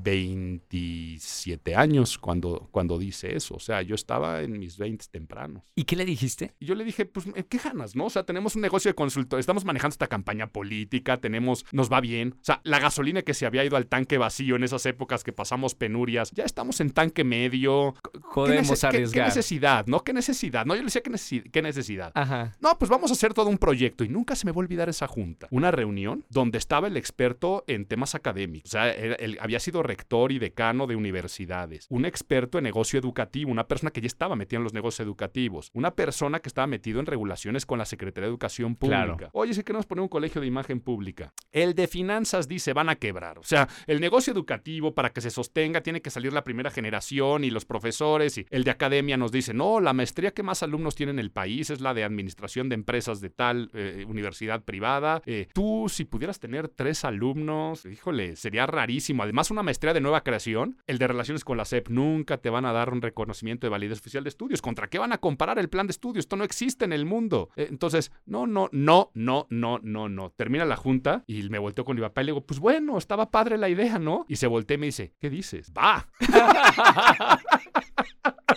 27 0.71 1.75
años 1.75 2.19
cuando, 2.19 2.69
cuando 2.71 2.99
dice 2.99 3.37
eso. 3.37 3.55
O 3.55 3.61
sea, 3.61 3.83
yo 3.83 3.95
estaba 3.95 4.43
en 4.43 4.59
mis 4.59 4.77
20 4.79 5.07
tempranos. 5.11 5.62
¿Y 5.75 5.85
qué 5.85 5.97
le 5.97 6.05
dijiste? 6.05 6.55
Y 6.59 6.66
yo 6.66 6.75
le 6.75 6.85
dije, 6.85 7.07
pues, 7.07 7.27
¿qué 7.49 7.59
ganas, 7.59 7.97
no? 7.97 8.07
O 8.07 8.11
sea, 8.11 8.25
tenemos 8.25 8.55
un 8.57 8.62
negocio 8.62 8.90
de 8.90 8.95
consultoría, 8.95 9.40
estamos 9.40 9.64
manejando 9.64 9.93
esta 9.95 10.07
campaña 10.07 10.49
política, 10.49 11.19
tenemos, 11.19 11.64
nos 11.73 11.90
va 11.90 12.01
bien. 12.01 12.35
O 12.40 12.45
sea, 12.45 12.61
la 12.64 12.79
gasolina 12.79 13.23
que 13.23 13.35
se 13.35 13.47
había 13.47 13.64
ido 13.64 13.77
al 13.77 13.87
tanque 13.87 14.19
vacío 14.19 14.57
en 14.57 14.64
esas 14.64 14.85
épocas 14.87 15.25
que 15.25 15.33
pasamos 15.33 15.75
penurias, 15.75 16.31
ya 16.33 16.45
estamos 16.45 16.81
en 16.81 16.90
tanque 16.90 17.25
medio. 17.25 17.95
¿Qué 18.12 18.21
Podemos 18.35 18.71
nece- 18.71 18.81
qué- 18.90 18.90
¿Qué, 18.90 18.97
arriesgar. 18.97 19.27
Necesidad, 19.71 19.87
no? 19.87 20.05
¿Qué 20.05 20.13
necesidad? 20.13 20.67
No, 20.67 20.75
yo 20.75 20.81
le 20.83 20.87
decía, 20.87 21.03
¿qué, 21.03 21.11
necesi- 21.11 21.51
qué 21.51 21.63
necesidad? 21.63 22.13
Ajá. 22.15 22.53
No, 22.61 22.79
pues 22.79 22.91
vamos 22.91 23.11
a 23.11 23.15
hacer 23.15 23.35
todo 23.35 23.49
un 23.49 23.59
proyecto 23.59 24.05
y 24.05 24.09
nunca 24.09 24.35
se 24.37 24.47
me 24.47 24.53
va 24.53 24.57
a 24.57 24.61
olvidar 24.61 24.89
esa 24.89 25.07
junta. 25.07 25.49
Una 25.51 25.71
reunión 25.71 26.25
donde 26.29 26.59
estaba 26.59 26.89
el 26.89 26.97
experto 26.97 27.65
en 27.67 27.87
temas 27.87 28.15
académicos. 28.15 28.71
O 28.71 28.73
sea, 28.73 28.93
era- 28.93 29.15
él 29.17 29.39
había 29.41 29.61
sido 29.61 29.83
rector 29.83 30.33
y 30.33 30.39
decano 30.39 30.87
de 30.87 30.97
universidades. 30.97 31.87
Un 31.91 32.05
experto 32.05 32.59
en 32.59 32.65
negocio 32.65 32.99
educativo, 32.99 33.51
una 33.51 33.67
persona 33.69 33.91
que 33.91 34.01
ya 34.01 34.07
estaba 34.07 34.37
metida 34.37 34.59
en 34.59 34.65
los 34.65 34.73
negocios 34.75 35.01
educativos. 35.07 35.71
Una 35.75 35.95
persona 35.95 36.41
que 36.41 36.49
estaba 36.49 36.67
metido 36.67 37.01
en 37.01 37.07
regulaciones 37.07 37.67
con 37.67 37.79
la 37.79 37.85
Secretaría 37.85 38.27
de 38.27 38.31
Educación 38.31 38.77
Pública. 38.77 39.17
Claro. 39.17 39.31
Oye, 39.33 39.55
si 39.55 39.63
queremos 39.63 39.87
poner 39.87 40.03
un 40.03 40.09
colegio 40.09 40.41
de 40.41 40.47
imagen 40.47 40.81
pública. 40.81 41.33
El 41.53 41.75
de 41.75 41.87
finanzas 41.87 42.49
dice 42.49 42.73
van 42.73 42.89
a 42.89 42.97
quebrar. 42.97 43.39
O 43.39 43.43
sea, 43.45 43.69
el 43.87 44.01
negocio 44.01 44.33
educativo 44.33 44.95
para 44.95 45.11
que 45.11 45.21
se 45.21 45.31
sostenga 45.31 45.81
tiene 45.83 46.01
que 46.03 46.11
salir 46.11 46.33
la 46.33 46.45
primera 46.45 46.71
generación 46.71 47.45
y 47.45 47.51
los 47.51 47.65
profesores 47.65 48.39
y 48.39 48.47
el 48.51 48.65
de 48.65 48.71
academia 48.71 49.17
nos 49.17 49.33
dice, 49.33 49.55
no, 49.61 49.79
la 49.79 49.92
maestría 49.92 50.31
que 50.31 50.42
más 50.42 50.62
alumnos 50.62 50.94
tiene 50.94 51.12
en 51.12 51.18
el 51.18 51.31
país 51.31 51.68
es 51.68 51.83
la 51.83 51.92
de 51.92 52.03
administración 52.03 52.70
de 52.70 52.77
empresas 52.77 53.20
de 53.20 53.29
tal 53.29 53.70
eh, 53.75 54.07
universidad 54.09 54.62
privada. 54.62 55.20
Eh, 55.27 55.49
tú, 55.53 55.87
si 55.90 56.07
pudieras 56.07 56.40
tener 56.40 56.68
tres 56.68 57.05
alumnos, 57.05 57.85
híjole, 57.85 58.37
sería 58.37 58.66
rarísimo. 58.66 59.23
Además, 59.23 59.51
una 59.51 59.62
maestría 59.62 59.92
de 59.92 60.01
nueva 60.01 60.23
creación, 60.23 60.79
el 60.87 60.96
de 60.96 61.09
relaciones 61.09 61.44
con 61.44 61.59
la 61.59 61.66
SEP, 61.66 61.90
nunca 61.90 62.38
te 62.38 62.49
van 62.49 62.64
a 62.64 62.73
dar 62.73 62.90
un 62.90 63.03
reconocimiento 63.03 63.66
de 63.66 63.70
validez 63.70 63.99
oficial 63.99 64.25
de 64.25 64.31
estudios. 64.31 64.62
¿Contra 64.62 64.88
qué 64.88 64.99
van 64.99 65.12
a 65.12 65.18
comparar 65.18 65.59
el 65.59 65.68
plan 65.68 65.87
de 65.87 65.90
estudios? 65.90 66.23
Esto 66.23 66.37
no 66.37 66.44
existe 66.44 66.87
en 66.87 66.94
el 66.94 67.05
mundo. 67.05 67.51
Eh, 67.57 67.66
entonces, 67.68 68.12
no, 68.25 68.46
no, 68.46 68.70
no, 68.73 69.11
no, 69.12 69.46
no, 69.51 69.79
no, 69.83 70.09
no. 70.09 70.31
Termina 70.31 70.64
la 70.64 70.77
junta 70.77 71.23
y 71.27 71.46
me 71.51 71.59
volteo 71.59 71.85
con 71.85 71.96
mi 71.96 72.01
papá 72.01 72.23
y 72.23 72.25
le 72.25 72.33
digo, 72.33 72.46
pues 72.46 72.61
bueno, 72.61 72.96
estaba 72.96 73.31
padre 73.31 73.59
la 73.59 73.68
idea, 73.68 73.99
¿no? 73.99 74.25
Y 74.27 74.37
se 74.37 74.46
voltea 74.46 74.77
y 74.77 74.79
me 74.79 74.87
dice, 74.87 75.12
¿qué 75.20 75.29
dices? 75.29 75.70
Va. 75.77 76.09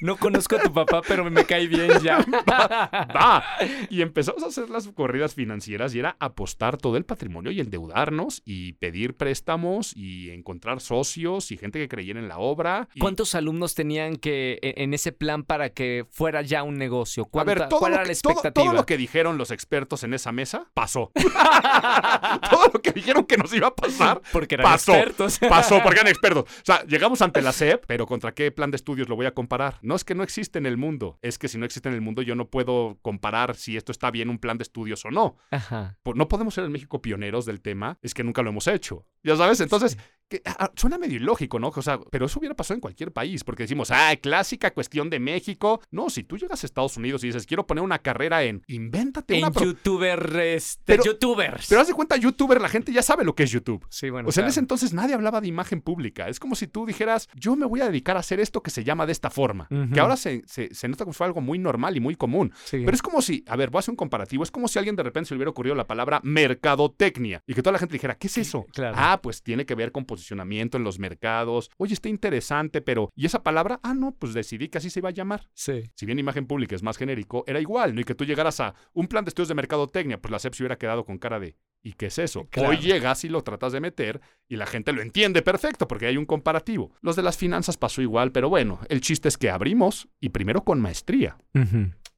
No 0.00 0.16
conozco 0.16 0.56
a 0.56 0.60
tu 0.62 0.72
papá, 0.72 1.02
pero 1.06 1.28
me 1.30 1.44
cae 1.44 1.66
bien 1.66 1.90
ya. 2.02 2.18
va. 2.48 3.42
Y 3.88 4.02
empezamos 4.02 4.42
a 4.42 4.46
hacer 4.46 4.70
las 4.70 4.88
corridas 4.88 5.34
financieras 5.34 5.94
y 5.94 5.98
era 5.98 6.16
apostar 6.20 6.76
todo 6.76 6.96
el 6.96 7.04
patrimonio 7.04 7.50
y 7.50 7.60
endeudarnos 7.60 8.42
y 8.44 8.72
pedir 8.74 9.14
préstamos 9.16 9.92
y 9.96 10.30
encontrar 10.30 10.80
socios 10.80 11.50
y 11.52 11.56
gente 11.56 11.78
que 11.78 11.88
creyera 11.88 12.20
en 12.20 12.28
la 12.28 12.38
obra. 12.38 12.88
Y- 12.94 13.00
¿Cuántos 13.00 13.34
alumnos 13.34 13.74
tenían 13.74 14.16
que 14.16 14.58
e- 14.62 14.74
en 14.82 14.94
ese 14.94 15.12
plan 15.12 15.42
para 15.44 15.70
que 15.70 16.06
fuera 16.10 16.42
ya 16.42 16.62
un 16.62 16.76
negocio? 16.76 17.24
A 17.24 17.26
¿Cuánta- 17.28 17.54
ver, 17.54 17.68
todo 17.68 17.80
¿Cuál 17.80 17.92
lo, 17.92 17.96
era 17.98 18.04
que, 18.04 18.12
la 18.14 18.20
todo- 18.20 18.32
expectativa? 18.32 18.64
todo 18.66 18.74
lo 18.80 18.86
que 18.86 18.96
dijeron 18.96 19.38
los 19.38 19.50
expertos 19.50 20.04
en 20.04 20.14
esa 20.14 20.32
mesa 20.32 20.66
pasó. 20.74 21.10
todo 22.50 22.70
lo 22.74 22.80
que 22.82 22.92
dijeron 22.92 23.24
que 23.24 23.36
nos 23.36 23.52
iba 23.52 23.68
a 23.68 23.74
pasar 23.74 24.20
Porque 24.32 24.54
eran 24.56 24.64
pasó. 24.66 24.92
expertos. 24.94 25.38
Pasó 25.48 25.80
porque 25.82 26.00
eran 26.00 26.08
expertos. 26.10 26.44
O 26.44 26.64
sea, 26.64 26.84
llegamos 26.86 27.22
ante 27.22 27.42
la 27.42 27.52
SEP, 27.52 27.84
pero 27.86 28.06
¿contra 28.06 28.32
qué 28.32 28.50
plan 28.50 28.70
de 28.70 28.76
estudios 28.76 29.08
lo 29.08 29.16
voy 29.16 29.26
a 29.26 29.32
comparar? 29.32 29.78
No 29.82 29.94
es 29.94 30.04
que 30.04 30.14
no 30.14 30.22
existe 30.22 30.58
en 30.58 30.66
el 30.66 30.76
mundo, 30.76 31.18
es 31.22 31.38
que 31.38 31.48
si 31.48 31.58
no 31.58 31.64
existe 31.64 31.88
en 31.88 31.94
el 31.94 32.00
mundo 32.00 32.22
yo 32.22 32.34
no 32.34 32.50
puedo 32.50 32.98
comparar 33.02 33.56
si 33.56 33.76
esto 33.76 33.92
está 33.92 34.10
bien 34.10 34.30
un 34.30 34.38
plan 34.38 34.58
de 34.58 34.62
estudios 34.62 35.04
o 35.04 35.10
no. 35.10 35.36
Ajá. 35.50 35.98
No 36.14 36.28
podemos 36.28 36.54
ser 36.54 36.64
en 36.64 36.72
México 36.72 37.02
pioneros 37.02 37.46
del 37.46 37.60
tema, 37.60 37.98
es 38.02 38.14
que 38.14 38.24
nunca 38.24 38.42
lo 38.42 38.50
hemos 38.50 38.66
hecho. 38.66 39.06
Ya 39.22 39.36
sabes, 39.36 39.60
entonces, 39.60 39.98
que, 40.30 40.40
ah, 40.46 40.70
suena 40.76 40.96
medio 40.96 41.16
ilógico, 41.16 41.58
¿no? 41.58 41.68
O 41.74 41.82
sea, 41.82 41.98
pero 42.10 42.26
eso 42.26 42.38
hubiera 42.38 42.54
pasado 42.54 42.76
en 42.76 42.80
cualquier 42.80 43.12
país, 43.12 43.44
porque 43.44 43.64
decimos, 43.64 43.90
ah, 43.90 44.14
clásica 44.22 44.72
cuestión 44.72 45.10
de 45.10 45.18
México. 45.20 45.82
No, 45.90 46.08
si 46.08 46.22
tú 46.24 46.38
llegas 46.38 46.62
a 46.62 46.66
Estados 46.66 46.96
Unidos 46.96 47.22
y 47.24 47.26
dices, 47.26 47.46
quiero 47.46 47.66
poner 47.66 47.82
una 47.84 47.98
carrera 47.98 48.44
en, 48.44 48.62
invéntate 48.68 49.36
una... 49.38 49.48
En 49.48 49.52
youtuber, 49.54 50.36
este, 50.36 50.82
Pero- 50.86 51.04
youtubers. 51.04 51.66
Pero 51.68 51.80
haz 51.80 51.88
de 51.88 51.94
cuenta, 51.94 52.16
youtuber, 52.16 52.60
la 52.60 52.68
gente 52.68 52.92
ya 52.92 53.02
sabe 53.02 53.24
lo 53.24 53.34
que 53.34 53.42
es 53.42 53.50
YouTube. 53.50 53.84
sí, 53.90 54.08
bueno, 54.08 54.28
O 54.28 54.32
sea, 54.32 54.44
en 54.44 54.48
ese 54.50 54.60
entonces 54.60 54.92
nadie 54.94 55.14
hablaba 55.14 55.40
de 55.40 55.48
imagen 55.48 55.80
pública. 55.80 56.28
Es 56.28 56.38
como 56.38 56.54
si 56.54 56.66
tú 56.68 56.86
dijeras, 56.86 57.28
yo 57.34 57.56
me 57.56 57.66
voy 57.66 57.80
a 57.80 57.86
dedicar 57.86 58.16
a 58.16 58.20
hacer 58.20 58.38
esto 58.40 58.62
que 58.62 58.70
se 58.70 58.84
llama 58.84 59.06
de 59.06 59.12
esta 59.12 59.30
forma. 59.30 59.68
Que 59.92 59.98
ahora 60.00 60.16
se, 60.16 60.42
se- 60.46 60.72
se 60.74 60.88
nota 60.88 61.04
como 61.04 61.12
si 61.12 61.18
fuera 61.18 61.28
algo 61.28 61.40
muy 61.40 61.58
normal 61.58 61.96
y 61.96 62.00
muy 62.00 62.14
común. 62.14 62.52
Sí. 62.64 62.82
Pero 62.84 62.94
es 62.94 63.02
como 63.02 63.20
si, 63.20 63.44
a 63.48 63.56
ver, 63.56 63.70
voy 63.70 63.78
a 63.78 63.80
hacer 63.80 63.90
un 63.92 63.96
comparativo. 63.96 64.42
Es 64.44 64.50
como 64.52 64.68
si 64.68 64.78
a 64.78 64.80
alguien 64.80 64.94
de 64.96 65.02
repente 65.02 65.28
se 65.28 65.34
le 65.34 65.38
hubiera 65.38 65.50
ocurrido 65.50 65.74
la 65.74 65.86
palabra 65.86 66.20
mercadotecnia 66.22 67.42
y 67.46 67.54
que 67.54 67.62
toda 67.62 67.72
la 67.72 67.78
gente 67.78 67.94
dijera, 67.94 68.14
¿qué 68.16 68.26
es 68.28 68.38
eso? 68.38 68.66
claro. 68.72 68.94
Ah, 68.98 69.20
pues 69.22 69.42
tiene 69.42 69.66
que 69.66 69.74
ver 69.74 69.92
con 69.92 70.04
posicionamiento 70.20 70.76
en 70.76 70.84
los 70.84 70.98
mercados. 70.98 71.70
Oye, 71.78 71.94
está 71.94 72.08
interesante, 72.08 72.82
pero 72.82 73.10
¿y 73.16 73.26
esa 73.26 73.42
palabra? 73.42 73.80
Ah, 73.82 73.94
no, 73.94 74.12
pues 74.12 74.34
decidí 74.34 74.68
que 74.68 74.78
así 74.78 74.90
se 74.90 75.00
iba 75.00 75.08
a 75.08 75.12
llamar. 75.12 75.48
Sí. 75.54 75.90
Si 75.94 76.06
bien 76.06 76.18
imagen 76.18 76.46
pública 76.46 76.76
es 76.76 76.82
más 76.82 76.98
genérico, 76.98 77.44
era 77.46 77.60
igual, 77.60 77.94
¿no? 77.94 78.00
Y 78.00 78.04
que 78.04 78.14
tú 78.14 78.24
llegaras 78.24 78.60
a 78.60 78.74
un 78.92 79.08
plan 79.08 79.24
de 79.24 79.30
estudios 79.30 79.48
de 79.48 79.54
mercadotecnia, 79.54 80.20
pues 80.20 80.30
la 80.30 80.38
SEP 80.38 80.54
se 80.54 80.62
hubiera 80.62 80.76
quedado 80.76 81.04
con 81.04 81.18
cara 81.18 81.40
de, 81.40 81.56
¿y 81.82 81.94
qué 81.94 82.06
es 82.06 82.18
eso? 82.18 82.46
Claro. 82.50 82.70
Hoy 82.70 82.76
llegas 82.78 83.24
y 83.24 83.28
lo 83.28 83.42
tratas 83.42 83.72
de 83.72 83.80
meter 83.80 84.20
y 84.48 84.56
la 84.56 84.66
gente 84.66 84.92
lo 84.92 85.02
entiende 85.02 85.42
perfecto 85.42 85.88
porque 85.88 86.06
hay 86.06 86.16
un 86.16 86.26
comparativo. 86.26 86.92
Los 87.00 87.16
de 87.16 87.22
las 87.22 87.38
finanzas 87.38 87.76
pasó 87.76 88.02
igual, 88.02 88.32
pero 88.32 88.48
bueno, 88.48 88.80
el 88.88 89.00
chiste 89.00 89.28
es 89.28 89.38
que 89.38 89.50
abrimos 89.50 90.08
y 90.20 90.28
primero 90.28 90.64
con 90.64 90.80
maestría. 90.80 91.38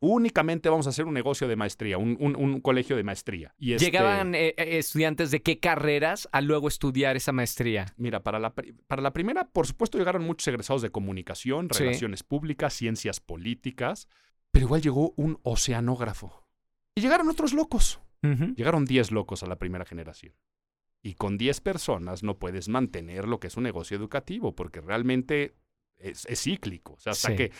Únicamente 0.05 0.69
vamos 0.69 0.89
a 0.89 0.91
hacer 0.91 1.05
un 1.05 1.15
negocio 1.15 1.47
de 1.47 1.55
maestría, 1.55 1.97
un, 1.97 2.17
un- 2.19 2.35
un 2.35 2.61
colegio 2.61 2.97
de 2.97 3.05
maestría. 3.05 3.55
Y 3.57 3.75
este- 3.75 3.85
¿Llegaban 3.85 4.35
eh, 4.35 4.49
eh, 4.57 4.79
estudiantes 4.79 5.31
de 5.31 5.43
qué 5.43 5.61
carreras 5.61 6.29
a 6.33 6.41
luego 6.41 6.67
estudiar 6.67 7.15
esa 7.15 7.31
maestría? 7.31 7.87
Mira, 7.97 8.21
para 8.25 8.41
la, 8.41 8.53
pri- 8.53 8.73
para 8.89 9.01
la 9.01 9.13
primera, 9.13 9.49
por 9.49 9.65
supuesto, 9.69 9.99
llegaron 9.99 10.25
muchos 10.25 10.49
egresados 10.49 10.83
de 10.83 10.91
comunicación, 10.91 11.69
Sí. 11.71 11.85
relaciones 11.85 12.25
públicas, 12.25 12.75
ciencias 12.75 13.21
políticas, 13.21 14.09
pero 14.51 14.67
igual 14.67 14.83
llegó 14.83 15.15
un 15.17 15.39
oceanógrafo. 15.45 16.49
Y 16.97 17.01
llegaron 17.01 17.29
otros 17.29 17.53
locos. 17.53 18.01
Llegaron 18.57 18.85
10 18.85 19.11
locos 19.13 19.43
a 19.43 19.47
la 19.47 19.57
primera 19.57 19.85
generación. 19.85 20.35
Y 21.01 21.15
con 21.15 21.39
10 21.39 21.61
personas 21.61 22.23
no 22.25 22.39
puedes 22.39 22.69
mantener 22.69 23.27
lo 23.29 23.39
que 23.41 23.47
es 23.47 23.57
un 23.57 23.63
negocio 23.63 23.97
educativo, 23.97 24.55
porque 24.55 24.81
realmente 24.81 25.55
es, 25.97 26.27
es 26.27 26.41
cíclico. 26.43 26.95
O 26.95 27.01
sea, 27.01 27.13
hasta 27.13 27.29
Sí. 27.31 27.37
que 27.37 27.53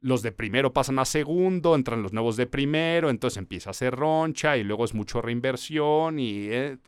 los 0.00 0.22
de 0.22 0.32
primero 0.32 0.72
pasan 0.72 0.98
a 0.98 1.04
segundo, 1.04 1.74
entran 1.74 2.02
los 2.02 2.12
nuevos 2.12 2.36
de 2.36 2.46
primero, 2.46 3.10
entonces 3.10 3.38
empieza 3.38 3.70
a 3.70 3.74
ser 3.74 3.94
roncha 3.94 4.56
y 4.56 4.64
luego 4.64 4.84
es 4.84 4.94
mucho 4.94 5.20
reinversión 5.20 6.18
y 6.18 6.48
eh, 6.48 6.78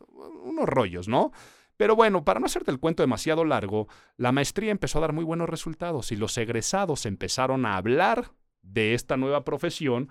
unos 0.43 0.67
rollos, 0.67 1.07
¿no? 1.07 1.31
Pero 1.77 1.95
bueno, 1.95 2.23
para 2.23 2.39
no 2.39 2.45
hacerte 2.45 2.71
el 2.71 2.79
cuento 2.79 3.03
demasiado 3.03 3.45
largo, 3.45 3.87
la 4.17 4.31
maestría 4.31 4.71
empezó 4.71 4.97
a 4.97 5.01
dar 5.01 5.13
muy 5.13 5.23
buenos 5.23 5.49
resultados 5.49 6.11
y 6.11 6.15
los 6.15 6.37
egresados 6.37 7.05
empezaron 7.05 7.65
a 7.65 7.77
hablar 7.77 8.31
de 8.61 8.93
esta 8.93 9.17
nueva 9.17 9.43
profesión, 9.43 10.09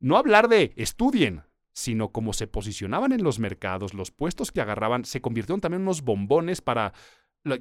no 0.00 0.16
hablar 0.16 0.48
de 0.48 0.72
estudien, 0.76 1.42
sino 1.72 2.10
como 2.10 2.32
se 2.32 2.46
posicionaban 2.46 3.12
en 3.12 3.24
los 3.24 3.38
mercados, 3.38 3.94
los 3.94 4.10
puestos 4.10 4.52
que 4.52 4.60
agarraban, 4.60 5.04
se 5.04 5.20
convirtieron 5.20 5.60
también 5.60 5.82
en 5.82 5.88
unos 5.88 6.02
bombones 6.02 6.60
para 6.60 6.92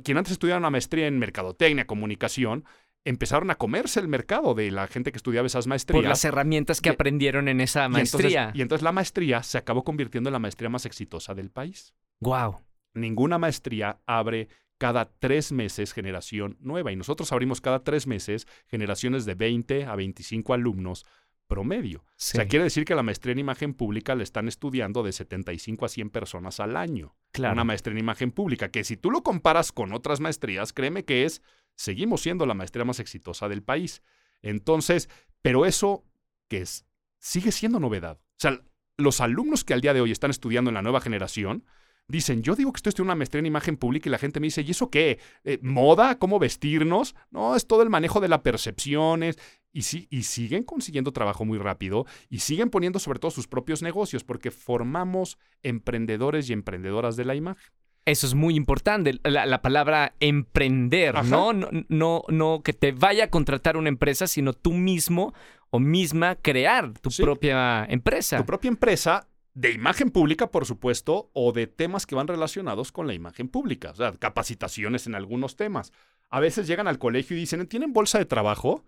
quien 0.04 0.18
antes 0.18 0.34
estudiaba 0.34 0.60
una 0.60 0.70
maestría 0.70 1.08
en 1.08 1.20
mercadotecnia, 1.20 1.88
comunicación, 1.88 2.64
empezaron 3.06 3.50
a 3.52 3.56
comerse 3.56 4.00
el 4.00 4.08
mercado 4.08 4.54
de 4.54 4.72
la 4.72 4.88
gente 4.88 5.12
que 5.12 5.18
estudiaba 5.18 5.46
esas 5.48 5.68
maestrías. 5.68 6.02
Por 6.02 6.10
las 6.10 6.24
herramientas 6.26 6.80
que 6.82 6.90
Y- 6.90 6.94
aprendieron 6.94 7.48
en 7.48 7.60
esa 7.62 7.84
y 7.84 7.86
entonces- 7.88 8.14
maestría. 8.14 8.52
y 8.54 8.62
entonces 8.62 8.84
la 8.84 8.92
maestría 8.92 9.44
se 9.44 9.58
acabó 9.58 9.84
convirtiendo 9.84 10.30
en 10.30 10.34
la 10.34 10.40
maestría 10.40 10.70
más 10.70 10.86
exitosa 10.86 11.34
del 11.34 11.50
país. 11.50 11.94
Wow. 12.22 12.62
Ninguna 12.94 13.38
maestría 13.38 14.00
abre 14.06 14.48
cada 14.78 15.06
tres 15.20 15.52
meses 15.52 15.94
generación 15.94 16.58
nueva 16.60 16.92
y 16.92 16.96
nosotros 16.96 17.32
abrimos 17.32 17.62
cada 17.62 17.84
tres 17.84 18.08
meses 18.08 18.48
generaciones 18.68 19.26
de 19.26 19.36
20 19.36 19.86
a 19.86 19.96
25 19.96 20.54
alumnos 20.54 21.06
promedio. 21.48 22.00
O 22.00 22.04
sea, 22.16 22.48
quiere 22.48 22.64
decir 22.64 22.86
que 22.86 22.96
la 22.96 23.04
maestría 23.04 23.34
en 23.34 23.40
imagen 23.40 23.74
pública 23.74 24.16
la 24.16 24.24
están 24.24 24.48
estudiando 24.48 25.04
de 25.04 25.12
75 25.12 25.86
a 25.86 25.90
100 25.90 26.10
personas 26.10 26.60
al 26.60 26.78
año. 26.78 27.16
claro. 27.32 27.54
Una 27.54 27.64
maestría 27.64 27.92
en 27.94 28.00
imagen 28.00 28.32
pública, 28.32 28.70
que 28.70 28.84
si 28.84 28.96
tú 28.98 29.12
lo 29.12 29.24
comparas 29.24 29.72
con 29.72 29.92
otras 29.94 30.20
maestrías, 30.20 30.72
créeme 30.74 31.04
que 31.04 31.26
es, 31.26 31.42
seguimos 31.76 32.22
siendo 32.22 32.46
la 32.46 32.54
maestría 32.54 32.86
más 32.86 33.00
exitosa 33.00 33.50
del 33.50 33.64
país. 33.64 34.02
Entonces, 34.42 35.10
pero 35.42 35.66
eso 35.66 36.06
que 36.48 36.62
es, 36.62 36.86
sigue 37.20 37.52
siendo 37.52 37.80
novedad. 37.80 38.20
O 38.22 38.40
sea, 38.40 38.62
los 38.98 39.22
alumnos 39.22 39.64
que 39.64 39.74
al 39.74 39.82
día 39.82 39.94
de 39.94 40.02
hoy 40.02 40.12
están 40.12 40.32
estudiando 40.32 40.70
en 40.70 40.76
la 40.76 40.82
nueva 40.82 41.02
generación, 41.02 41.66
dicen, 42.08 42.44
yo 42.44 42.56
digo 42.56 42.72
que 42.72 42.78
estoy 42.78 42.90
estudiando 42.92 43.14
una 43.14 43.18
maestría 43.18 43.40
en 43.40 43.46
imagen 43.46 43.78
pública 43.78 44.10
y 44.10 44.12
la 44.12 44.18
gente 44.18 44.40
me 44.40 44.48
dice, 44.48 44.62
¿y 44.62 44.72
eso 44.72 44.90
qué? 44.90 45.20
Eh, 45.44 45.60
¿Moda? 45.62 46.20
¿Cómo 46.20 46.40
vestirnos? 46.40 47.16
No, 47.32 47.56
es 47.56 47.66
todo 47.66 47.82
el 47.82 47.90
manejo 47.90 48.20
de 48.20 48.28
las 48.28 48.42
percepciones. 48.42 49.38
Y, 49.72 49.84
sí, 49.84 50.08
y 50.12 50.24
siguen 50.24 50.64
consiguiendo 50.64 51.12
trabajo 51.12 51.46
muy 51.46 51.58
rápido 51.58 52.06
y 52.30 52.40
siguen 52.40 52.70
poniendo 52.70 53.00
sobre 53.00 53.18
todo 53.18 53.32
sus 53.32 53.48
propios 53.48 53.82
negocios 53.82 54.24
porque 54.24 54.52
formamos 54.52 55.40
emprendedores 55.64 56.50
y 56.50 56.54
emprendedoras 56.54 57.16
de 57.16 57.26
la 57.26 57.34
imagen. 57.34 57.74
Eso 58.06 58.28
es 58.28 58.34
muy 58.34 58.56
importante, 58.56 59.20
la, 59.24 59.46
la 59.46 59.62
palabra 59.62 60.14
emprender. 60.20 61.24
¿no? 61.26 61.54
¿no? 61.54 61.70
No 61.90 62.24
no 62.28 62.62
que 62.64 62.74
te 62.74 62.92
vaya 62.92 63.26
a 63.26 63.30
contratar 63.30 63.78
una 63.78 63.90
empresa, 63.90 64.28
sino 64.28 64.54
tú 64.54 64.74
mismo 64.74 65.34
o 65.70 65.80
misma 65.80 66.36
crear 66.36 66.94
tu 67.00 67.10
Sí. 67.12 67.24
propia 67.24 67.86
empresa. 67.86 68.38
Tu 68.38 68.46
propia 68.46 68.68
empresa 68.70 69.28
de 69.54 69.72
imagen 69.72 70.10
pública, 70.10 70.52
por 70.52 70.66
supuesto, 70.66 71.30
o 71.34 71.52
de 71.52 71.68
temas 71.68 72.06
que 72.06 72.16
van 72.16 72.28
relacionados 72.28 72.92
con 72.92 73.08
la 73.08 73.14
imagen 73.14 73.48
pública, 73.48 73.92
o 73.92 73.96
sea, 73.96 74.12
capacitaciones 74.14 75.08
en 75.08 75.16
algunos 75.16 75.56
temas. 75.56 75.92
A 76.30 76.40
veces 76.40 76.68
llegan 76.68 76.88
al 76.88 76.98
colegio 77.00 77.38
y 77.38 77.42
dicen, 77.42 77.66
¿tienen 77.68 77.94
bolsa 77.94 78.18
de 78.18 78.26
trabajo? 78.26 78.84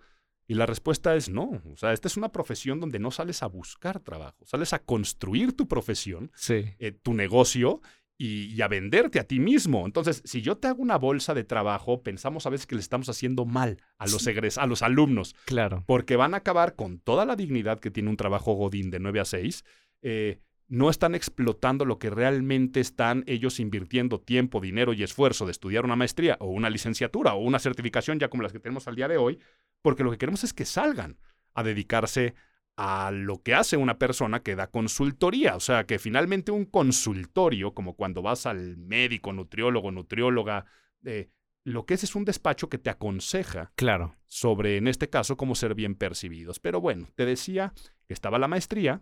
Y 0.47 0.55
la 0.55 0.65
respuesta 0.65 1.15
es 1.15 1.29
no. 1.29 1.61
O 1.71 1.77
sea, 1.77 1.93
esta 1.93 2.07
es 2.07 2.17
una 2.17 2.29
profesión 2.31 2.79
donde 2.79 2.99
no 2.99 3.11
sales 3.11 3.41
a 3.43 3.47
buscar 3.47 3.99
trabajo, 3.99 4.45
sales 4.45 4.73
a 4.73 4.79
construir 4.79 5.53
tu 5.55 5.67
profesión, 5.67 6.31
Sí. 6.35 6.65
eh, 6.79 6.91
tu 6.91 7.13
negocio 7.13 7.81
y, 8.17 8.45
y 8.53 8.61
a 8.61 8.67
venderte 8.67 9.19
a 9.19 9.25
ti 9.25 9.39
mismo. 9.39 9.85
Entonces, 9.85 10.21
si 10.25 10.41
yo 10.41 10.57
te 10.57 10.67
hago 10.69 10.81
una 10.81 10.97
bolsa 10.97 11.33
de 11.33 11.43
trabajo, 11.43 12.01
pensamos 12.01 12.45
a 12.45 12.49
veces 12.49 12.65
que 12.67 12.75
le 12.75 12.81
estamos 12.81 13.09
haciendo 13.09 13.45
mal 13.45 13.81
a 13.97 14.05
los, 14.07 14.25
egres 14.27 14.57
a 14.57 14.65
los 14.67 14.81
alumnos 14.81 15.35
Claro. 15.45 15.83
porque 15.85 16.15
van 16.15 16.33
a 16.33 16.37
acabar 16.37 16.75
con 16.75 16.99
toda 16.99 17.25
la 17.25 17.35
dignidad 17.35 17.79
que 17.79 17.91
tiene 17.91 18.09
un 18.09 18.17
trabajo 18.17 18.53
godín 18.53 18.89
de 18.91 18.99
9 18.99 19.19
a 19.19 19.25
6. 19.25 19.63
eh, 20.01 20.39
no 20.67 20.89
están 20.89 21.13
explotando 21.13 21.85
lo 21.85 21.99
que 21.99 22.09
realmente 22.09 22.79
están 22.79 23.23
ellos 23.27 23.59
invirtiendo 23.59 24.19
tiempo, 24.19 24.59
dinero 24.59 24.93
y 24.93 25.03
esfuerzo 25.03 25.45
de 25.45 25.51
estudiar 25.51 25.85
una 25.85 25.95
maestría 25.95 26.37
o 26.39 26.47
una 26.47 26.71
licenciatura 26.71 27.35
o 27.35 27.39
una 27.43 27.59
certificación 27.59 28.17
ya 28.17 28.29
como 28.29 28.41
las 28.41 28.51
que 28.51 28.59
tenemos 28.59 28.87
al 28.87 28.95
día 28.95 29.07
de 29.07 29.17
hoy, 29.17 29.37
porque 29.83 30.03
lo 30.03 30.09
que 30.09 30.17
queremos 30.17 30.43
es 30.43 30.53
que 30.53 30.65
salgan 30.65 31.19
a 31.53 31.61
dedicarse 31.61 32.33
a 32.33 32.33
lo 32.77 33.41
que 33.41 33.53
hace 33.55 33.77
una 33.77 33.97
persona 33.97 34.41
que 34.41 34.55
da 34.55 34.67
consultoría. 34.67 35.55
O 35.55 35.59
sea, 35.59 35.85
que 35.85 35.99
finalmente 35.99 36.51
un 36.51 36.65
consultorio, 36.65 37.73
como 37.73 37.95
cuando 37.95 38.21
vas 38.21 38.45
al 38.45 38.77
médico, 38.77 39.31
nutriólogo, 39.33 39.91
nutrióloga, 39.91 40.65
eh, 41.05 41.29
lo 41.63 41.85
que 41.85 41.93
es 41.95 42.03
es 42.03 42.15
un 42.15 42.25
despacho 42.25 42.69
que 42.69 42.77
te 42.77 42.89
aconseja 42.89 43.71
Claro. 43.75 44.15
sobre, 44.27 44.77
en 44.77 44.87
este 44.87 45.09
caso, 45.09 45.37
cómo 45.37 45.55
ser 45.55 45.73
bien 45.73 45.95
percibidos. 45.95 46.59
Pero 46.59 46.81
bueno, 46.81 47.07
te 47.15 47.25
decía 47.25 47.73
que 48.07 48.13
estaba 48.13 48.37
la 48.39 48.47
maestría, 48.47 49.01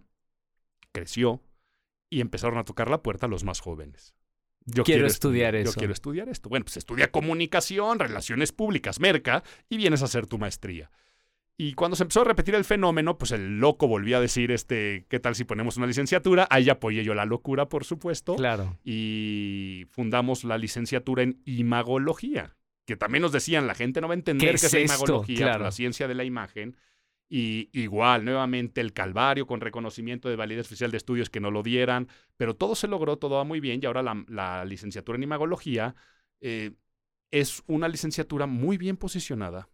creció 0.92 1.42
y 2.10 2.22
empezaron 2.22 2.58
a 2.60 2.64
tocar 2.64 2.90
la 2.90 3.02
puerta 3.02 3.28
los 3.28 3.44
más 3.44 3.60
jóvenes. 3.60 4.14
Yo 4.66 4.84
Quiero 4.84 5.08
estudiar 5.08 5.56
Yo 5.56 5.62
eso. 5.62 5.74
quiero 5.78 5.92
estudiar 5.92 6.30
esto. 6.30 6.48
Bueno, 6.48 6.64
pues 6.64 6.78
estudia 6.78 7.12
comunicación, 7.12 8.00
relaciones 8.00 8.54
públicas, 8.54 9.00
merca, 9.02 9.44
y 9.68 9.76
vienes 9.76 10.02
a 10.02 10.06
hacer 10.06 10.26
tu 10.28 10.38
maestría. 10.38 10.90
Y 11.56 11.74
cuando 11.74 11.96
se 11.96 12.04
empezó 12.04 12.22
a 12.22 12.26
repetir 12.26 12.56
el 12.56 12.64
fenómeno, 12.66 13.18
pues 13.18 13.32
el 13.32 13.60
loco 13.60 13.88
volvió 13.88 14.18
a 14.18 14.22
decir, 14.22 14.52
este, 14.52 15.06
¿qué 15.08 15.20
tal 15.20 15.36
si 15.36 15.44
ponemos 15.44 15.78
una 15.78 15.86
licenciatura? 15.86 16.48
Ahí 16.50 16.68
apoyé 16.70 17.04
yo 17.04 17.14
la 17.14 17.26
locura, 17.26 17.70
por 17.70 17.84
supuesto 17.86 18.36
Claro. 18.36 18.78
y 18.84 19.86
fundamos 19.92 20.44
la 20.44 20.58
licenciatura 20.58 21.22
en 21.24 21.42
imagología, 21.46 22.56
que 22.86 22.96
también 22.98 23.22
nos 23.22 23.32
decían, 23.32 23.68
la 23.68 23.76
gente 23.76 24.02
no 24.02 24.08
va 24.08 24.14
a 24.14 24.18
entender 24.18 24.50
¿Qué 24.50 24.56
es 24.56 24.64
es 24.64 24.74
la 24.74 24.80
esto? 24.80 24.94
imagología, 24.96 25.38
Claro. 25.38 25.64
la 25.66 25.72
ciencia 25.72 26.08
de 26.08 26.16
la 26.16 26.24
imagen. 26.24 26.76
Y 27.30 27.70
igual, 27.72 28.26
nuevamente, 28.26 28.82
el 28.82 28.92
calvario 28.94 29.48
con 29.48 29.62
reconocimiento 29.62 30.30
de 30.30 30.36
validez 30.36 30.66
oficial 30.68 30.92
de 30.92 30.98
estudios 30.98 31.30
que 31.30 31.40
no 31.40 31.50
lo 31.52 31.64
dieran, 31.64 32.08
pero 32.38 32.56
todo 32.56 32.76
se 32.76 32.88
logró, 32.88 33.18
todo 33.18 33.36
va 33.38 33.44
muy 33.44 33.60
bien, 33.60 33.80
y 33.82 33.86
ahora 33.86 34.04
la, 34.04 34.24
la 34.28 34.66
licenciatura 34.66 35.16
en 35.18 35.24
imagología 35.24 35.96
eh, 36.42 36.72
es 37.32 37.64
una 37.68 37.88
licenciatura 37.88 38.46
muy 38.48 38.78
bien 38.78 38.98
posicionada 38.98 39.68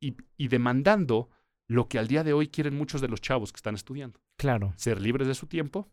y, 0.00 0.16
y 0.36 0.48
demandando 0.48 1.30
lo 1.68 1.88
que 1.88 1.98
al 1.98 2.08
día 2.08 2.22
de 2.24 2.32
hoy 2.32 2.48
quieren 2.48 2.76
muchos 2.76 3.00
de 3.00 3.08
los 3.08 3.20
chavos 3.20 3.52
que 3.52 3.56
están 3.56 3.74
estudiando 3.74 4.20
Claro. 4.36 4.72
ser 4.76 5.00
libres 5.00 5.26
de 5.28 5.34
su 5.34 5.46
tiempo, 5.46 5.88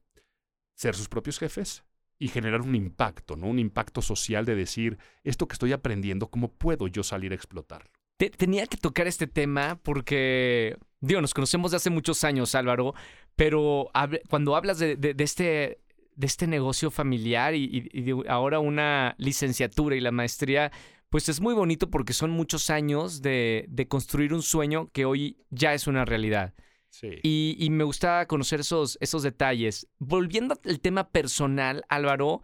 ser 0.75 0.95
sus 0.95 1.07
propios 1.09 1.39
jefes 1.39 1.83
y 2.19 2.27
generar 2.27 2.61
un 2.61 2.75
impacto, 2.75 3.35
¿no? 3.35 3.47
Un 3.47 3.59
impacto 3.59 4.01
social 4.01 4.45
de 4.45 4.55
decir, 4.55 4.97
esto 5.23 5.47
que 5.47 5.53
estoy 5.53 5.73
aprendiendo, 5.73 6.29
¿cómo 6.29 6.51
puedo 6.51 6.87
yo 6.87 7.03
salir 7.03 7.31
a 7.31 7.35
explotarlo? 7.35 7.89
Te- 8.17 8.29
tenía 8.29 8.67
que 8.67 8.77
tocar 8.77 9.07
este 9.07 9.25
tema 9.27 9.79
porque, 9.81 10.77
digo, 11.01 11.19
nos 11.21 11.33
conocemos 11.33 11.71
de 11.71 11.77
hace 11.77 11.89
muchos 11.89 12.23
años, 12.23 12.53
Álvaro, 12.55 12.93
pero 13.35 13.89
hab- 13.93 14.21
cuando 14.29 14.55
hablas 14.55 14.77
de, 14.79 14.95
de- 14.95 15.13
de 15.15 15.23
este, 15.23 15.81
de 16.15 16.27
este 16.27 16.45
negocio 16.45 16.91
familiar 16.91 17.55
y, 17.55 17.63
y- 17.63 17.89
y 17.91 18.01
de 18.03 18.29
ahora 18.29 18.59
una 18.59 19.15
licenciatura 19.17 19.95
y 19.95 19.99
la 19.99 20.11
maestría, 20.11 20.71
pues 21.13 21.29
es 21.29 21.41
muy 21.41 21.53
bonito 21.53 21.91
porque 21.91 22.11
son 22.11 22.31
muchos 22.31 22.71
años 22.71 23.21
de, 23.21 23.65
de 23.69 23.87
construir 23.87 24.33
un 24.33 24.41
sueño 24.41 24.89
que 24.91 25.05
hoy 25.05 25.37
ya 25.51 25.75
es 25.75 25.85
una 25.85 26.05
realidad. 26.05 26.55
Sí. 26.89 27.19
Y, 27.21 27.55
y 27.59 27.69
me 27.69 27.83
gusta 27.83 28.25
conocer 28.25 28.61
esos, 28.61 28.97
esos 28.99 29.21
detalles. 29.21 29.87
Volviendo 29.99 30.59
al 30.65 30.79
tema 30.79 31.11
personal, 31.11 31.85
Álvaro, 31.87 32.41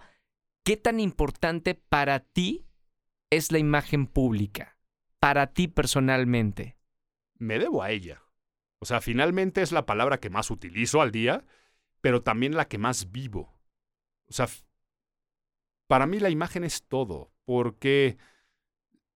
¿qué 0.64 0.78
tan 0.78 1.00
importante 1.00 1.74
para 1.74 2.20
ti 2.20 2.68
es 3.32 3.52
la 3.52 3.58
imagen 3.58 4.06
pública? 4.06 4.78
Para 5.20 5.48
ti 5.52 5.68
personalmente. 5.68 6.78
me 7.40 7.58
debo 7.58 7.82
a 7.82 7.90
ella. 7.90 8.22
O 8.78 8.86
sea, 8.86 9.02
finalmente 9.02 9.64
es 9.64 9.72
la 9.72 9.88
palabra 9.88 10.20
que 10.20 10.30
más 10.30 10.52
utilizo 10.52 11.02
al 11.02 11.12
día, 11.12 11.44
pero 12.02 12.22
también 12.22 12.56
la 12.56 12.68
que 12.68 12.78
más 12.78 13.12
vivo. 13.12 13.52
O 14.28 14.34
sea, 14.34 14.48
para 15.88 16.06
mí 16.06 16.20
la 16.20 16.30
imagen 16.30 16.64
es 16.64 16.84
todo, 16.84 17.34
porque 17.46 18.20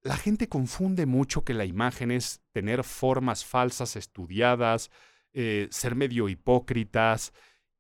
la 0.04 0.18
gente 0.18 0.50
confunde 0.50 1.06
mucho 1.06 1.44
que 1.44 1.54
la 1.54 1.66
imagen 1.66 2.12
es 2.12 2.42
tener 2.52 2.84
formas 2.84 3.46
falsas 3.46 3.96
estudiadas, 3.96 4.92
eh, 5.34 5.68
ser 5.72 5.96
medio 5.96 6.28
hipócritas. 6.30 7.34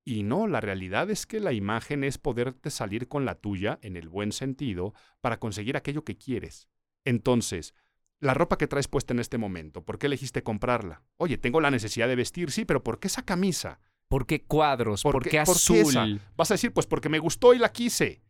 Y 0.06 0.24
no, 0.24 0.48
la 0.48 0.60
realidad 0.62 1.10
es 1.12 1.26
que 1.26 1.40
la 1.40 1.54
imagen 1.54 2.04
es 2.04 2.18
poderte 2.18 2.70
salir 2.72 3.08
con 3.08 3.26
la 3.26 3.36
tuya, 3.36 3.80
en 3.82 3.96
el 3.96 4.10
buen 4.10 4.32
sentido, 4.32 4.94
para 5.22 5.40
conseguir 5.40 5.78
aquello 5.78 6.04
que 6.04 6.18
quieres. 6.18 6.68
Entonces, 7.06 7.74
la 8.20 8.34
ropa 8.34 8.58
que 8.58 8.68
traes 8.68 8.88
puesta 8.88 9.14
en 9.14 9.20
este 9.20 9.38
momento, 9.38 9.84
¿por 9.84 9.98
qué 10.00 10.08
elegiste 10.08 10.44
comprarla? 10.44 11.04
Oye, 11.18 11.38
tengo 11.38 11.60
la 11.62 11.72
necesidad 11.72 12.08
de 12.08 12.16
vestir, 12.16 12.52
sí, 12.52 12.66
pero 12.66 12.84
¿por 12.84 13.00
qué 13.00 13.08
esa 13.08 13.24
camisa? 13.26 13.80
¿Por 14.08 14.26
qué 14.26 14.44
cuadros? 14.44 15.04
¿Por, 15.04 15.14
¿Por 15.14 15.24
qué, 15.24 15.30
qué- 15.30 15.38
por 15.44 15.56
qué 15.56 15.60
azul? 15.82 16.22
Vas 16.38 16.52
a 16.52 16.54
decir, 16.54 16.72
pues 16.74 16.86
porque 16.88 17.10
me 17.10 17.20
gustó 17.20 17.54
y 17.54 17.60
la 17.60 17.72
quise. 17.72 18.23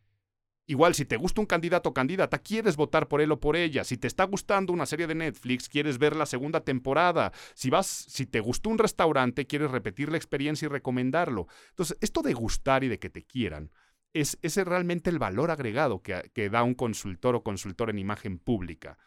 Igual, 0.66 0.96
si 0.96 1.04
te 1.04 1.18
gusta 1.18 1.42
un 1.42 1.48
candidato 1.48 1.90
o 1.90 1.94
candidata, 1.94 2.40
quieres 2.40 2.78
votar 2.78 3.10
por 3.10 3.20
él 3.20 3.32
o 3.34 3.40
por 3.40 3.58
ella. 3.58 3.84
Si 3.84 3.98
te 3.98 4.08
está 4.08 4.24
gustando 4.24 4.72
una 4.72 4.86
serie 4.86 5.08
de 5.08 5.16
Netflix, 5.16 5.68
quieres 5.68 5.98
ver 5.98 6.16
la 6.16 6.26
segunda 6.26 6.62
temporada. 6.62 7.34
Si 7.54 7.70
vas, 7.70 7.88
si 7.88 8.26
te 8.26 8.40
gustó 8.40 8.70
un 8.70 8.78
restaurante, 8.78 9.46
quieres 9.46 9.72
repetir 9.72 10.10
la 10.10 10.18
experiencia 10.18 10.68
y 10.68 10.70
recomendarlo. 10.70 11.48
Entonces, 11.72 11.98
esto 12.00 12.22
de 12.22 12.34
gustar 12.34 12.86
y 12.86 12.88
de 12.88 12.98
que 12.98 13.10
te 13.10 13.24
quieran, 13.24 13.72
es, 14.14 14.40
es 14.42 14.56
realmente 14.56 15.10
el 15.10 15.20
valor 15.20 15.52
agregado 15.52 16.02
que, 16.02 16.32
que 16.34 16.50
da 16.50 16.64
un 16.64 16.76
consultor 16.76 17.36
o 17.36 17.44
consultor 17.44 17.90
en 17.90 18.00
imagen 18.00 18.40
pública. 18.40 18.98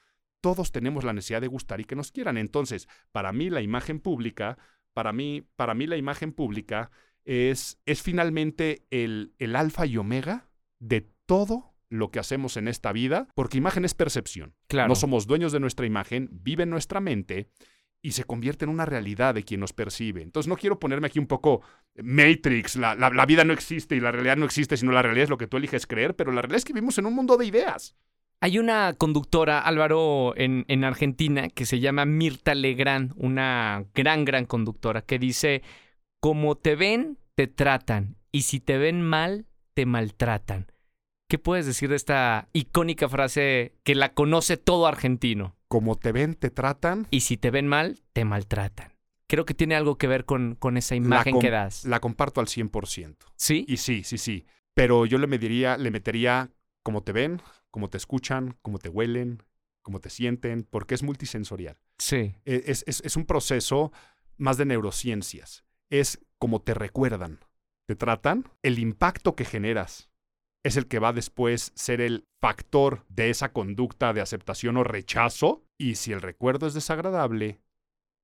Todos 0.42 0.72
tenemos 0.72 1.04
la 1.04 1.14
necesidad 1.14 1.40
de 1.40 1.46
gustar 1.46 1.80
y 1.80 1.84
que 1.84 1.96
nos 1.96 2.12
quieran. 2.12 2.36
Entonces, 2.36 2.86
para 3.12 3.32
mí 3.32 3.48
la 3.48 3.62
imagen 3.62 4.00
pública, 4.00 4.58
para 4.92 5.14
mí, 5.14 5.48
para 5.56 5.74
mí 5.74 5.86
la 5.86 5.96
imagen 5.96 6.32
pública 6.32 6.90
es, 7.24 7.78
es 7.86 8.02
finalmente 8.02 8.84
el, 8.90 9.32
el 9.38 9.56
alfa 9.56 9.86
y 9.86 9.96
omega 9.96 10.50
de 10.78 11.15
todo 11.26 11.74
lo 11.88 12.10
que 12.10 12.18
hacemos 12.18 12.56
en 12.56 12.66
esta 12.68 12.92
vida, 12.92 13.28
porque 13.34 13.58
imagen 13.58 13.84
es 13.84 13.94
percepción. 13.94 14.54
Claro. 14.68 14.88
No 14.88 14.94
somos 14.94 15.26
dueños 15.26 15.52
de 15.52 15.60
nuestra 15.60 15.86
imagen, 15.86 16.28
vive 16.32 16.64
en 16.64 16.70
nuestra 16.70 17.00
mente 17.00 17.48
y 18.02 18.12
se 18.12 18.24
convierte 18.24 18.64
en 18.64 18.70
una 18.70 18.84
realidad 18.86 19.34
de 19.34 19.42
quien 19.44 19.60
nos 19.60 19.72
percibe. 19.72 20.22
Entonces 20.22 20.48
no 20.48 20.56
quiero 20.56 20.78
ponerme 20.78 21.06
aquí 21.08 21.18
un 21.18 21.26
poco 21.26 21.62
Matrix, 22.02 22.76
la, 22.76 22.94
la- 22.94 23.10
la 23.10 23.26
vida 23.26 23.44
no 23.44 23.52
existe 23.52 23.96
y 23.96 24.00
la 24.00 24.12
realidad 24.12 24.36
no 24.36 24.44
existe, 24.44 24.76
sino 24.76 24.92
la 24.92 25.02
realidad 25.02 25.24
es 25.24 25.30
lo 25.30 25.38
que 25.38 25.46
tú 25.46 25.56
eliges 25.56 25.86
creer, 25.86 26.14
pero 26.14 26.32
la 26.32 26.42
realidad 26.42 26.58
es 26.58 26.64
que 26.64 26.72
vivimos 26.72 26.98
en 26.98 27.06
un 27.06 27.14
mundo 27.14 27.36
de 27.36 27.46
ideas. 27.46 27.96
Hay 28.40 28.58
una 28.58 28.92
conductora, 28.92 29.60
Álvaro, 29.60 30.34
en, 30.36 30.66
en 30.68 30.84
Argentina 30.84 31.48
que 31.48 31.64
se 31.66 31.80
llama 31.80 32.04
Mirta 32.04 32.54
Legrand, 32.54 33.12
una 33.16 33.86
gran, 33.94 34.24
gran 34.24 34.44
conductora, 34.44 35.02
que 35.02 35.18
dice, 35.18 35.62
como 36.20 36.54
te 36.56 36.76
ven, 36.76 37.18
te 37.34 37.46
tratan, 37.46 38.16
y 38.30 38.42
si 38.42 38.60
te 38.60 38.76
ven 38.76 39.00
mal, 39.02 39.46
te 39.74 39.86
maltratan. 39.86 40.66
¿Qué 41.28 41.38
puedes 41.38 41.66
decir 41.66 41.88
de 41.88 41.96
esta 41.96 42.48
icónica 42.52 43.08
frase 43.08 43.74
que 43.82 43.94
la 43.94 44.14
conoce 44.14 44.56
todo 44.56 44.86
argentino? 44.86 45.56
Como 45.68 45.96
te 45.96 46.12
ven, 46.12 46.34
te 46.34 46.50
tratan, 46.50 47.08
Y 47.10 47.20
si 47.22 47.36
te 47.36 47.50
ven 47.50 47.66
mal, 47.66 48.00
te 48.12 48.24
maltratan. 48.24 48.92
Creo 49.26 49.44
que 49.44 49.54
tiene 49.54 49.74
algo 49.74 49.98
que 49.98 50.06
ver 50.06 50.24
con, 50.24 50.54
con 50.54 50.76
esa 50.76 50.94
imagen 50.94 51.32
com- 51.32 51.40
que 51.42 51.50
das. 51.50 51.84
la 51.84 51.98
comparto 51.98 52.40
al 52.40 52.46
100%. 52.46 53.16
¿Sí? 53.34 53.64
Y 53.66 53.78
sí, 53.78 54.04
sí, 54.04 54.18
sí. 54.18 54.46
Pero 54.74 55.04
yo 55.04 55.18
le 55.18 55.26
mediría, 55.26 55.76
le 55.76 55.90
metería 55.90 56.50
como 56.84 57.02
te 57.02 57.10
ven, 57.10 57.42
como 57.72 57.90
te 57.90 57.96
escuchan, 57.96 58.56
como 58.62 58.78
te 58.78 58.88
huelen, 58.88 59.42
como 59.82 59.98
te 59.98 60.10
sienten, 60.10 60.62
porque 60.62 60.94
es 60.94 61.02
multisensorial. 61.02 61.76
Sí. 61.98 62.36
E- 62.44 62.62
Es, 62.66 62.84
es- 62.86 63.00
es 63.04 63.16
un 63.16 63.26
proceso 63.26 63.90
más 64.36 64.58
de 64.58 64.66
neurociencias. 64.66 65.64
Es 65.90 66.20
como 66.38 66.60
te 66.62 66.74
recuerdan, 66.74 67.40
te 67.86 67.96
tratan, 67.96 68.44
el 68.62 68.78
impacto 68.78 69.34
que 69.34 69.44
generas 69.44 70.08
es 70.66 70.76
el 70.76 70.88
que 70.88 70.98
va 70.98 71.12
después 71.12 71.70
ser 71.76 72.00
el 72.00 72.26
factor 72.40 73.04
de 73.08 73.30
esa 73.30 73.52
conducta 73.52 74.12
de 74.12 74.20
aceptación 74.20 74.76
o 74.76 74.82
rechazo. 74.82 75.62
Y 75.78 75.94
si 75.94 76.12
el 76.12 76.20
recuerdo 76.20 76.66
es 76.66 76.74
desagradable, 76.74 77.60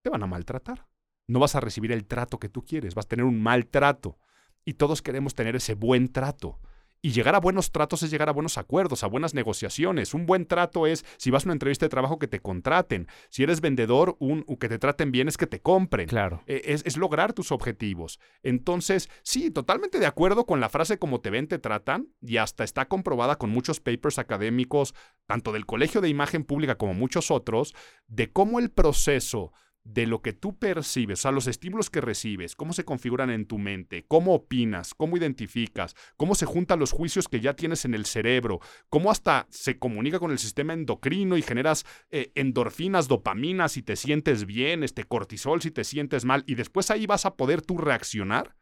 te 0.02 0.10
van 0.10 0.24
a 0.24 0.26
maltratar. 0.26 0.88
No 1.28 1.38
vas 1.38 1.54
a 1.54 1.60
recibir 1.60 1.92
el 1.92 2.04
trato 2.04 2.40
que 2.40 2.48
tú 2.48 2.64
quieres, 2.64 2.96
vas 2.96 3.06
a 3.06 3.10
tener 3.10 3.24
un 3.24 3.40
mal 3.40 3.66
trato. 3.66 4.18
Y 4.64 4.74
todos 4.74 5.02
queremos 5.02 5.36
tener 5.36 5.54
ese 5.54 5.74
buen 5.74 6.08
trato. 6.08 6.58
Y 7.04 7.10
llegar 7.10 7.34
a 7.34 7.40
buenos 7.40 7.72
tratos 7.72 8.04
es 8.04 8.12
llegar 8.12 8.28
a 8.28 8.32
buenos 8.32 8.58
acuerdos, 8.58 9.02
a 9.02 9.08
buenas 9.08 9.34
negociaciones. 9.34 10.14
Un 10.14 10.24
buen 10.24 10.46
trato 10.46 10.86
es, 10.86 11.04
si 11.16 11.32
vas 11.32 11.44
a 11.44 11.48
una 11.48 11.54
entrevista 11.54 11.84
de 11.84 11.90
trabajo, 11.90 12.20
que 12.20 12.28
te 12.28 12.38
contraten. 12.38 13.08
Si 13.28 13.42
eres 13.42 13.60
vendedor, 13.60 14.16
un, 14.20 14.44
que 14.44 14.68
te 14.68 14.78
traten 14.78 15.10
bien 15.10 15.26
es 15.26 15.36
que 15.36 15.48
te 15.48 15.60
compren. 15.60 16.06
Claro. 16.06 16.44
Eh, 16.46 16.62
es, 16.64 16.82
es, 16.86 16.96
lograr 16.96 17.32
tus 17.32 17.50
objetivos. 17.50 18.20
Entonces, 18.44 19.10
sí, 19.24 19.50
totalmente 19.50 19.98
de 19.98 20.06
acuerdo 20.06 20.46
con 20.46 20.60
la 20.60 20.68
frase 20.68 20.98
como 20.98 21.20
te 21.20 21.30
ven, 21.30 21.48
te 21.48 21.58
tratan, 21.58 22.06
y 22.20 22.36
hasta 22.36 22.62
está 22.62 22.86
comprobada 22.86 23.34
con 23.34 23.50
muchos 23.50 23.80
papers 23.80 24.20
académicos, 24.20 24.94
tanto 25.26 25.50
del 25.50 25.66
Colegio 25.66 26.02
de 26.02 26.08
Imagen 26.08 26.44
Pública 26.44 26.76
como 26.76 26.94
muchos 26.94 27.32
otros, 27.32 27.74
de 28.06 28.30
cómo 28.30 28.60
el 28.60 28.70
proceso 28.70 29.52
de 29.84 30.06
lo 30.06 30.22
que 30.22 30.32
tú 30.32 30.58
percibes, 30.58 31.20
o 31.20 31.22
sea, 31.22 31.32
los 31.32 31.48
estímulos 31.48 31.90
que 31.90 32.00
recibes, 32.00 32.54
cómo 32.54 32.72
se 32.72 32.84
configuran 32.84 33.30
en 33.30 33.46
tu 33.46 33.58
mente, 33.58 34.04
cómo 34.06 34.34
opinas, 34.34 34.94
cómo 34.94 35.16
identificas, 35.16 35.96
cómo 36.16 36.36
se 36.36 36.46
juntan 36.46 36.78
los 36.78 36.92
juicios 36.92 37.28
que 37.28 37.40
ya 37.40 37.54
tienes 37.54 37.84
en 37.84 37.94
el 37.94 38.06
cerebro, 38.06 38.60
cómo 38.88 39.10
hasta 39.10 39.46
se 39.50 39.78
comunica 39.78 40.20
con 40.20 40.30
el 40.30 40.38
sistema 40.38 40.72
endocrino 40.72 41.36
y 41.36 41.42
generas 41.42 41.84
eh, 42.10 42.30
endorfinas, 42.36 43.08
dopaminas 43.08 43.72
si 43.72 43.82
te 43.82 43.96
sientes 43.96 44.46
bien, 44.46 44.84
este 44.84 45.04
cortisol 45.04 45.60
si 45.60 45.72
te 45.72 45.82
sientes 45.84 46.24
mal, 46.24 46.44
y 46.46 46.54
después 46.54 46.90
ahí 46.90 47.06
vas 47.06 47.26
a 47.26 47.34
poder 47.34 47.60
tú 47.60 47.76
reaccionar. 47.78 48.56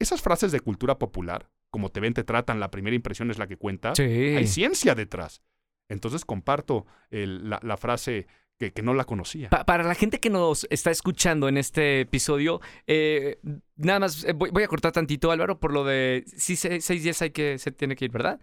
Esas 0.00 0.20
frases 0.20 0.50
de 0.50 0.60
cultura 0.60 0.98
popular, 0.98 1.48
como 1.70 1.90
te 1.90 2.00
ven, 2.00 2.14
te 2.14 2.24
tratan, 2.24 2.58
la 2.58 2.70
primera 2.70 2.96
impresión 2.96 3.30
es 3.30 3.38
la 3.38 3.46
que 3.46 3.56
cuenta, 3.56 3.92
hay 3.96 4.46
ciencia 4.46 4.94
detrás. 4.94 5.42
Entonces 5.88 6.24
comparto 6.24 6.86
la 7.10 7.76
frase 7.76 8.26
que, 8.68 8.82
no 8.82 8.92
la 8.92 9.04
conocía. 9.04 9.48
para 9.48 9.82
la 9.82 9.94
gente 9.94 10.20
que 10.20 10.28
nos 10.28 10.66
está 10.68 10.90
escuchando 10.90 11.48
en 11.48 11.56
este 11.56 12.02
episodio, 12.02 12.60
eh, 12.86 13.40
nada 13.76 14.00
más 14.00 14.24
eh, 14.24 14.34
voy, 14.34 14.62
a 14.62 14.68
cortar 14.68 14.92
tantito, 14.92 15.30
Álvaro, 15.30 15.58
por 15.58 15.72
lo 15.72 15.84
de 15.84 16.24
sí, 16.26 16.56
seis, 16.56 17.02
días 17.02 17.22
hay 17.22 17.30
que 17.30 17.58
se 17.58 17.72
tiene 17.72 17.96
que 17.96 18.04
ir, 18.04 18.10
¿verdad? 18.10 18.38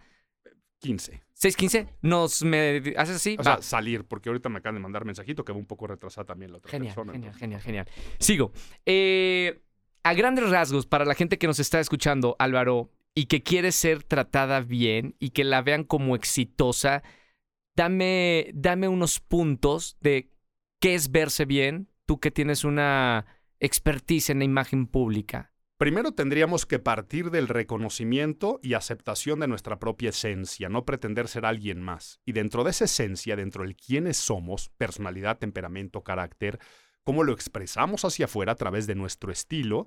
15. 0.80 1.22
6.15, 1.40 1.88
nos 2.02 2.42
me 2.42 2.94
haces 2.96 3.16
así. 3.16 3.36
O 3.38 3.44
sea, 3.44 3.62
salir, 3.62 4.04
porque 4.04 4.28
ahorita 4.28 4.48
me 4.48 4.58
acaban 4.58 4.74
de 4.74 4.80
mandar 4.80 5.04
mensajito 5.04 5.44
que 5.44 5.52
va 5.52 5.58
un 5.58 5.66
poco 5.66 5.86
retrasada 5.86 6.24
también 6.24 6.52
la 6.52 6.58
otra 6.58 6.70
genial, 6.70 6.94
persona. 6.94 7.12
Genial, 7.12 7.34
genial, 7.34 7.60
genial. 7.60 7.88
Sigo. 8.18 8.52
Eh, 8.86 9.60
a 10.02 10.14
grandes 10.14 10.48
rasgos, 10.50 10.86
para 10.86 11.04
la 11.04 11.14
gente 11.14 11.38
que 11.38 11.46
nos 11.46 11.58
está 11.58 11.80
escuchando, 11.80 12.36
Álvaro, 12.38 12.90
y 13.14 13.26
que 13.26 13.42
quiere 13.42 13.72
ser 13.72 14.04
tratada 14.04 14.60
bien 14.60 15.16
y 15.18 15.30
que 15.30 15.44
la 15.44 15.62
vean 15.62 15.84
como 15.84 16.14
exitosa, 16.14 17.02
dame, 17.78 18.50
dame 18.54 18.88
unos 18.88 19.20
puntos 19.20 19.96
de 20.00 20.32
qué 20.80 20.96
es 20.96 21.12
verse 21.12 21.44
bien, 21.44 21.88
tú 22.06 22.18
que 22.18 22.32
tienes 22.32 22.64
una 22.64 23.24
expertise 23.60 24.30
en 24.30 24.40
la 24.40 24.44
imagen 24.44 24.88
pública. 24.88 25.52
Primero 25.76 26.10
tendríamos 26.10 26.66
que 26.66 26.80
partir 26.80 27.30
del 27.30 27.46
reconocimiento 27.46 28.58
y 28.64 28.74
aceptación 28.74 29.38
de 29.38 29.46
nuestra 29.46 29.78
propia 29.78 30.10
esencia, 30.10 30.68
no 30.68 30.84
pretender 30.84 31.28
ser 31.28 31.46
alguien 31.46 31.80
más. 31.80 32.20
Y 32.26 32.32
dentro 32.32 32.64
de 32.64 32.70
esa 32.70 32.86
esencia, 32.86 33.36
dentro 33.36 33.62
del 33.62 33.76
quiénes 33.76 34.16
somos, 34.16 34.70
personalidad, 34.70 35.38
temperamento, 35.38 36.02
carácter, 36.02 36.58
cómo 37.04 37.22
lo 37.22 37.32
expresamos 37.32 38.04
hacia 38.04 38.24
afuera 38.24 38.52
a 38.52 38.56
través 38.56 38.88
de 38.88 38.96
nuestro 38.96 39.30
estilo. 39.30 39.86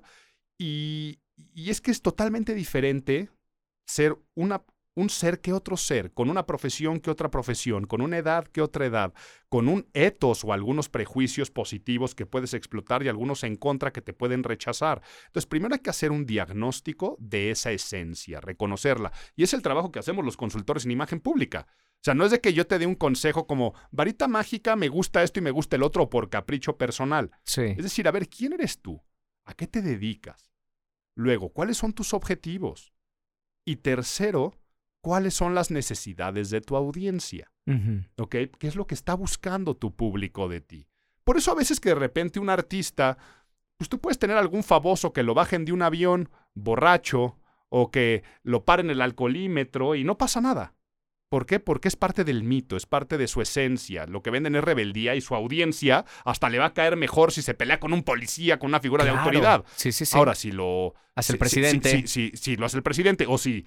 Y, 0.56 1.20
y 1.36 1.68
es 1.68 1.82
que 1.82 1.90
es 1.90 2.00
totalmente 2.00 2.54
diferente 2.54 3.28
ser 3.84 4.16
una 4.34 4.64
un 4.94 5.08
ser 5.08 5.40
que 5.40 5.52
otro 5.52 5.76
ser, 5.76 6.12
con 6.12 6.28
una 6.28 6.46
profesión 6.46 7.00
que 7.00 7.10
otra 7.10 7.30
profesión, 7.30 7.86
con 7.86 8.02
una 8.02 8.18
edad 8.18 8.46
que 8.46 8.60
otra 8.60 8.86
edad, 8.86 9.14
con 9.48 9.68
un 9.68 9.88
etos 9.94 10.44
o 10.44 10.52
algunos 10.52 10.88
prejuicios 10.88 11.50
positivos 11.50 12.14
que 12.14 12.26
puedes 12.26 12.54
explotar 12.54 13.02
y 13.02 13.08
algunos 13.08 13.42
en 13.44 13.56
contra 13.56 13.92
que 13.92 14.02
te 14.02 14.12
pueden 14.12 14.42
rechazar. 14.42 15.02
Entonces, 15.26 15.46
primero 15.46 15.74
hay 15.74 15.80
que 15.80 15.90
hacer 15.90 16.12
un 16.12 16.26
diagnóstico 16.26 17.16
de 17.20 17.50
esa 17.50 17.70
esencia, 17.72 18.40
reconocerla. 18.40 19.12
Y 19.34 19.44
es 19.44 19.54
el 19.54 19.62
trabajo 19.62 19.90
que 19.90 19.98
hacemos 19.98 20.24
los 20.24 20.36
consultores 20.36 20.84
en 20.84 20.90
imagen 20.90 21.20
pública. 21.20 21.66
O 22.02 22.04
sea, 22.04 22.14
no 22.14 22.24
es 22.24 22.32
de 22.32 22.40
que 22.40 22.52
yo 22.52 22.66
te 22.66 22.78
dé 22.78 22.86
un 22.86 22.96
consejo 22.96 23.46
como, 23.46 23.74
varita 23.92 24.26
mágica, 24.26 24.74
me 24.74 24.88
gusta 24.88 25.22
esto 25.22 25.38
y 25.38 25.42
me 25.42 25.52
gusta 25.52 25.76
el 25.76 25.84
otro 25.84 26.10
por 26.10 26.28
capricho 26.28 26.76
personal. 26.76 27.30
Sí. 27.44 27.62
Es 27.62 27.84
decir, 27.84 28.08
a 28.08 28.10
ver, 28.10 28.28
¿quién 28.28 28.52
eres 28.52 28.82
tú? 28.82 29.00
¿A 29.44 29.54
qué 29.54 29.66
te 29.66 29.82
dedicas? 29.82 30.52
Luego, 31.14 31.50
¿cuáles 31.50 31.76
son 31.76 31.92
tus 31.92 32.12
objetivos? 32.12 32.92
Y 33.64 33.76
tercero, 33.76 34.54
cuáles 35.02 35.34
son 35.34 35.54
las 35.54 35.70
necesidades 35.70 36.48
de 36.48 36.62
tu 36.62 36.76
audiencia. 36.76 37.52
¿Ok? 38.16 38.36
¿Qué 38.58 38.66
es 38.66 38.76
lo 38.76 38.86
que 38.86 38.94
está 38.94 39.14
buscando 39.14 39.76
tu 39.76 39.94
público 39.94 40.48
de 40.48 40.62
ti? 40.62 40.88
Por 41.24 41.36
eso 41.36 41.52
a 41.52 41.56
veces 41.56 41.78
que 41.78 41.90
de 41.90 41.94
repente 41.96 42.40
un 42.40 42.48
artista, 42.48 43.18
pues 43.76 43.90
tú 43.90 44.00
puedes 44.00 44.18
tener 44.18 44.36
algún 44.36 44.64
famoso 44.64 45.12
que 45.12 45.22
lo 45.22 45.34
bajen 45.34 45.64
de 45.64 45.72
un 45.72 45.82
avión 45.82 46.30
borracho 46.54 47.38
o 47.68 47.90
que 47.90 48.22
lo 48.42 48.64
paren 48.64 48.90
el 48.90 49.00
alcoholímetro 49.00 49.94
y 49.94 50.04
no 50.04 50.16
pasa 50.16 50.40
nada. 50.40 50.74
¿Por 51.32 51.46
qué? 51.46 51.60
Porque 51.60 51.88
es 51.88 51.96
parte 51.96 52.24
del 52.24 52.42
mito, 52.42 52.76
es 52.76 52.84
parte 52.84 53.16
de 53.16 53.26
su 53.26 53.40
esencia. 53.40 54.04
Lo 54.04 54.22
que 54.22 54.28
venden 54.28 54.54
es 54.54 54.62
rebeldía 54.62 55.14
y 55.14 55.22
su 55.22 55.34
audiencia 55.34 56.04
hasta 56.26 56.50
le 56.50 56.58
va 56.58 56.66
a 56.66 56.74
caer 56.74 56.98
mejor 56.98 57.32
si 57.32 57.40
se 57.40 57.54
pelea 57.54 57.80
con 57.80 57.94
un 57.94 58.02
policía, 58.02 58.58
con 58.58 58.68
una 58.68 58.80
figura 58.80 59.02
de 59.02 59.12
autoridad. 59.12 59.64
Sí, 59.74 59.92
sí, 59.92 60.04
sí. 60.04 60.14
Ahora, 60.14 60.34
si 60.34 60.52
lo 60.52 60.94
hace 61.14 61.32
el 61.32 61.38
presidente. 61.38 62.06
Si, 62.06 62.56
lo 62.56 62.66
hace 62.66 62.76
el 62.76 62.82
presidente 62.82 63.24
o 63.26 63.38
si 63.38 63.64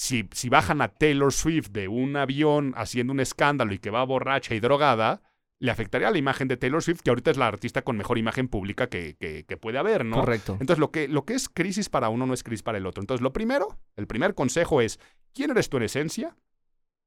si, 0.00 0.26
si 0.32 0.48
bajan 0.48 0.80
a 0.80 0.88
Taylor 0.88 1.30
Swift 1.30 1.68
de 1.72 1.86
un 1.86 2.16
avión 2.16 2.72
haciendo 2.74 3.12
un 3.12 3.20
escándalo 3.20 3.74
y 3.74 3.78
que 3.78 3.90
va 3.90 4.02
borracha 4.02 4.54
y 4.54 4.60
drogada, 4.60 5.20
le 5.58 5.70
afectaría 5.70 6.10
la 6.10 6.16
imagen 6.16 6.48
de 6.48 6.56
Taylor 6.56 6.82
Swift, 6.82 7.02
que 7.02 7.10
ahorita 7.10 7.30
es 7.30 7.36
la 7.36 7.46
artista 7.46 7.82
con 7.82 7.98
mejor 7.98 8.16
imagen 8.16 8.48
pública 8.48 8.88
que, 8.88 9.16
que, 9.18 9.56
puede 9.58 9.76
haber, 9.76 10.06
¿no? 10.06 10.20
Correcto. 10.20 10.52
Entonces, 10.58 10.78
lo 10.78 10.90
que, 10.90 11.06
lo 11.06 11.26
que 11.26 11.34
es 11.34 11.50
crisis 11.50 11.90
para 11.90 12.08
uno 12.08 12.24
no 12.24 12.32
es 12.32 12.42
crisis 12.42 12.62
para 12.62 12.78
el 12.78 12.86
otro. 12.86 13.02
Entonces, 13.02 13.22
lo 13.22 13.34
primero, 13.34 13.78
el 13.94 14.06
primer 14.06 14.34
consejo 14.34 14.80
es, 14.80 14.98
¿quién 15.34 15.50
eres 15.50 15.68
tú 15.68 15.76
en 15.76 15.82
esencia? 15.82 16.34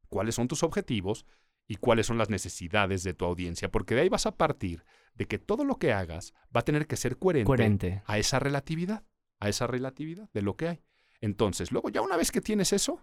¿Cuáles 0.07 0.35
son 0.35 0.47
tus 0.47 0.61
objetivos? 0.61 1.25
Y 1.67 1.77
cuáles 1.77 2.05
son 2.05 2.19
las 2.19 2.29
necesidades 2.29 3.01
de 3.01 3.15
tu 3.15 3.25
audiencia. 3.25 3.71
Porque 3.71 3.95
de 3.95 4.01
ahí 4.01 4.09
vas 4.09 4.27
a 4.27 4.37
partir 4.37 4.85
de 5.15 5.25
que 5.25 5.39
todo 5.39 5.65
lo 5.65 5.77
que 5.77 5.93
hagas 5.93 6.35
va 6.55 6.59
a 6.59 6.63
tener 6.63 6.85
que 6.85 6.95
ser 6.95 7.17
coherente, 7.17 7.47
coherente. 7.47 8.03
a 8.05 8.19
esa 8.19 8.37
relatividad, 8.37 9.03
a 9.39 9.49
esa 9.49 9.65
relatividad 9.65 10.29
de 10.31 10.43
lo 10.43 10.55
que 10.57 10.67
hay. 10.67 10.83
Entonces, 11.23 11.71
luego 11.71 11.87
ya 11.87 12.01
una 12.01 12.17
vez 12.17 12.31
que 12.31 12.41
tienes 12.41 12.73
eso, 12.73 13.01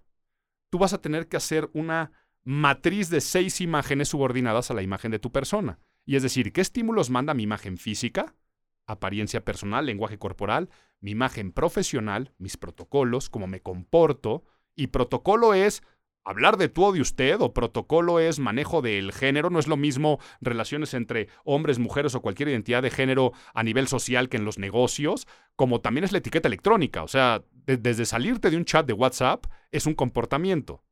tú 0.68 0.76
vas 0.76 0.92
a 0.92 1.00
tener 1.00 1.26
que 1.26 1.38
hacer 1.38 1.70
una 1.72 2.12
matriz 2.44 3.08
de 3.08 3.22
seis 3.22 3.62
imágenes 3.62 4.08
subordinadas 4.10 4.70
a 4.70 4.74
la 4.74 4.82
imagen 4.82 5.10
de 5.10 5.18
tu 5.18 5.32
persona. 5.32 5.78
Y 6.04 6.16
es 6.16 6.22
decir, 6.22 6.52
¿qué 6.52 6.60
estímulos 6.60 7.08
manda 7.08 7.32
mi 7.32 7.44
imagen 7.44 7.78
física? 7.78 8.34
Apariencia 8.84 9.42
personal, 9.42 9.86
lenguaje 9.86 10.18
corporal, 10.18 10.68
mi 11.00 11.12
imagen 11.12 11.50
profesional, 11.50 12.34
mis 12.36 12.58
protocolos, 12.58 13.30
cómo 13.30 13.46
me 13.46 13.62
comporto. 13.62 14.44
Y 14.76 14.88
protocolo 14.88 15.54
es 15.54 15.82
hablar 16.24 16.56
de 16.56 16.68
tú 16.68 16.84
o 16.84 16.92
de 16.92 17.00
usted, 17.00 17.40
o 17.40 17.52
protocolo 17.54 18.20
es 18.20 18.38
manejo 18.38 18.82
del 18.82 19.12
género, 19.12 19.50
no 19.50 19.58
es 19.58 19.66
lo 19.66 19.76
mismo 19.76 20.18
relaciones 20.40 20.94
entre 20.94 21.28
hombres, 21.44 21.78
mujeres 21.78 22.14
o 22.14 22.20
cualquier 22.20 22.48
identidad 22.50 22.82
de 22.82 22.90
género 22.90 23.32
a 23.54 23.62
nivel 23.62 23.88
social 23.88 24.28
que 24.28 24.36
en 24.36 24.44
los 24.44 24.58
negocios, 24.58 25.26
como 25.56 25.80
también 25.80 26.04
es 26.04 26.12
la 26.12 26.18
etiqueta 26.18 26.48
electrónica, 26.48 27.02
o 27.02 27.08
sea, 27.08 27.42
desde 27.66 28.04
salirte 28.04 28.50
de 28.50 28.56
un 28.56 28.64
chat 28.64 28.86
de 28.86 28.92
WhatsApp 28.92 29.46
es 29.70 29.86
un 29.86 29.94
comportamiento. 29.94 30.82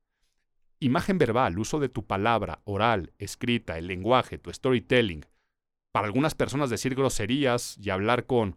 Imagen 0.80 1.18
verbal, 1.18 1.58
uso 1.58 1.80
de 1.80 1.88
tu 1.88 2.06
palabra, 2.06 2.60
oral, 2.64 3.12
escrita, 3.18 3.78
el 3.78 3.88
lenguaje, 3.88 4.38
tu 4.38 4.52
storytelling. 4.52 5.26
Para 5.90 6.06
algunas 6.06 6.34
personas 6.34 6.70
decir 6.70 6.94
groserías 6.94 7.76
y 7.82 7.90
hablar 7.90 8.26
con 8.26 8.56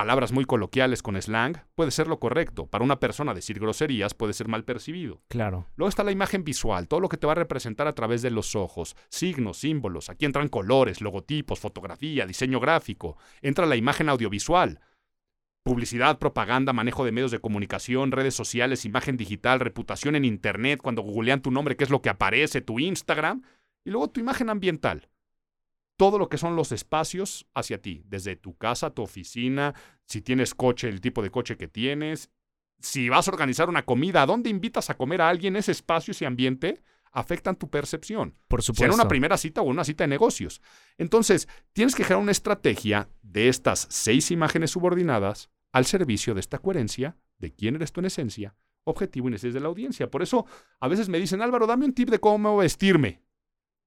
palabras 0.00 0.32
muy 0.32 0.46
coloquiales 0.46 1.02
con 1.02 1.20
slang 1.20 1.58
puede 1.74 1.90
ser 1.90 2.08
lo 2.08 2.18
correcto. 2.18 2.66
Para 2.66 2.84
una 2.84 2.98
persona 2.98 3.34
decir 3.34 3.60
groserías 3.60 4.14
puede 4.14 4.32
ser 4.32 4.48
mal 4.48 4.64
percibido. 4.64 5.20
Claro. 5.28 5.66
Luego 5.76 5.90
está 5.90 6.02
la 6.04 6.10
imagen 6.10 6.42
visual, 6.42 6.88
todo 6.88 7.00
lo 7.00 7.10
que 7.10 7.18
te 7.18 7.26
va 7.26 7.32
a 7.32 7.34
representar 7.34 7.86
a 7.86 7.92
través 7.92 8.22
de 8.22 8.30
los 8.30 8.56
ojos, 8.56 8.96
signos, 9.10 9.58
símbolos. 9.58 10.08
Aquí 10.08 10.24
entran 10.24 10.48
colores, 10.48 11.02
logotipos, 11.02 11.60
fotografía, 11.60 12.24
diseño 12.24 12.60
gráfico. 12.60 13.18
Entra 13.42 13.66
la 13.66 13.76
imagen 13.76 14.08
audiovisual. 14.08 14.80
Publicidad, 15.64 16.18
propaganda, 16.18 16.72
manejo 16.72 17.04
de 17.04 17.12
medios 17.12 17.30
de 17.30 17.40
comunicación, 17.40 18.10
redes 18.10 18.32
sociales, 18.32 18.86
imagen 18.86 19.18
digital, 19.18 19.60
reputación 19.60 20.16
en 20.16 20.24
Internet, 20.24 20.80
cuando 20.82 21.02
googlean 21.02 21.42
tu 21.42 21.50
nombre, 21.50 21.76
qué 21.76 21.84
es 21.84 21.90
lo 21.90 22.00
que 22.00 22.08
aparece, 22.08 22.62
tu 22.62 22.78
Instagram. 22.78 23.42
Y 23.84 23.90
luego 23.90 24.08
tu 24.08 24.18
imagen 24.18 24.48
ambiental 24.48 25.10
todo 26.00 26.18
lo 26.18 26.30
que 26.30 26.38
son 26.38 26.56
los 26.56 26.72
espacios 26.72 27.46
hacia 27.52 27.82
ti, 27.82 28.02
desde 28.06 28.34
tu 28.34 28.56
casa, 28.56 28.88
tu 28.88 29.02
oficina, 29.02 29.74
si 30.06 30.22
tienes 30.22 30.54
coche, 30.54 30.88
el 30.88 31.02
tipo 31.02 31.22
de 31.22 31.30
coche 31.30 31.58
que 31.58 31.68
tienes, 31.68 32.30
si 32.78 33.10
vas 33.10 33.28
a 33.28 33.30
organizar 33.30 33.68
una 33.68 33.84
comida, 33.84 34.22
¿a 34.22 34.26
dónde 34.26 34.48
invitas 34.48 34.88
a 34.88 34.96
comer 34.96 35.20
a 35.20 35.28
alguien? 35.28 35.56
Ese 35.56 35.72
espacio, 35.72 36.12
ese 36.12 36.24
ambiente, 36.24 36.82
afectan 37.12 37.56
tu 37.56 37.68
percepción. 37.68 38.34
Por 38.48 38.62
supuesto. 38.62 38.86
Sea 38.86 38.94
una 38.94 39.08
primera 39.08 39.36
cita 39.36 39.60
o 39.60 39.64
una 39.64 39.84
cita 39.84 40.04
de 40.04 40.08
negocios. 40.08 40.62
Entonces, 40.96 41.48
tienes 41.74 41.94
que 41.94 42.04
generar 42.04 42.22
una 42.22 42.32
estrategia 42.32 43.10
de 43.20 43.48
estas 43.50 43.86
seis 43.90 44.30
imágenes 44.30 44.70
subordinadas 44.70 45.50
al 45.70 45.84
servicio 45.84 46.32
de 46.32 46.40
esta 46.40 46.60
coherencia 46.60 47.18
de 47.36 47.52
quién 47.54 47.74
eres 47.74 47.92
tú 47.92 48.00
en 48.00 48.06
esencia, 48.06 48.56
objetivo 48.84 49.28
y 49.28 49.32
necesidades 49.32 49.52
de 49.52 49.60
la 49.60 49.68
audiencia. 49.68 50.10
Por 50.10 50.22
eso, 50.22 50.46
a 50.80 50.88
veces 50.88 51.10
me 51.10 51.20
dicen, 51.20 51.42
Álvaro, 51.42 51.66
dame 51.66 51.84
un 51.84 51.92
tip 51.92 52.08
de 52.08 52.20
cómo 52.20 52.56
vestirme. 52.56 53.20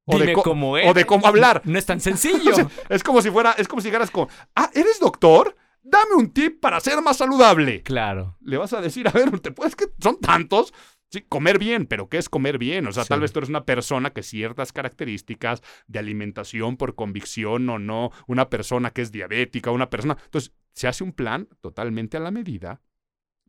O 0.05 0.19
de, 0.19 0.33
cómo 0.33 0.71
o 0.73 0.93
de 0.93 1.05
cómo 1.05 1.27
hablar. 1.27 1.61
No 1.65 1.79
es 1.79 1.85
tan 1.85 1.99
sencillo. 2.01 2.51
es 2.89 3.03
como 3.03 3.21
si 3.21 3.31
fuera, 3.31 3.53
es 3.53 3.67
como 3.67 3.81
si 3.81 3.87
dijeras 3.87 4.11
como, 4.11 4.27
ah, 4.55 4.69
¿eres 4.73 4.99
doctor? 4.99 5.55
dame 5.83 6.15
un 6.15 6.31
tip 6.31 6.59
para 6.59 6.79
ser 6.79 7.01
más 7.01 7.17
saludable. 7.17 7.83
Claro. 7.83 8.37
Le 8.41 8.57
vas 8.57 8.73
a 8.73 8.81
decir, 8.81 9.07
a 9.07 9.11
ver, 9.11 9.39
te 9.39 9.51
puedes 9.51 9.75
que 9.75 9.85
son 10.01 10.19
tantos. 10.19 10.73
Sí, 11.11 11.21
comer 11.21 11.59
bien, 11.59 11.85
pero 11.85 12.09
¿qué 12.09 12.17
es 12.17 12.27
comer 12.27 12.57
bien? 12.57 12.87
O 12.87 12.91
sea, 12.91 13.05
tal 13.05 13.19
vez 13.19 13.31
tú 13.31 13.39
eres 13.39 13.49
una 13.49 13.65
persona 13.65 14.09
que 14.11 14.23
ciertas 14.23 14.73
características 14.73 15.61
de 15.85 15.99
alimentación 15.99 16.75
por 16.75 16.95
convicción 16.95 17.69
o 17.69 17.77
no, 17.77 18.09
una 18.25 18.49
persona 18.49 18.89
que 18.89 19.03
es 19.03 19.11
diabética, 19.11 19.69
una 19.69 19.91
persona. 19.91 20.17
Entonces, 20.25 20.53
se 20.73 20.87
hace 20.87 21.03
un 21.03 21.13
plan 21.13 21.47
totalmente 21.61 22.17
a 22.17 22.19
la 22.19 22.31
medida 22.31 22.81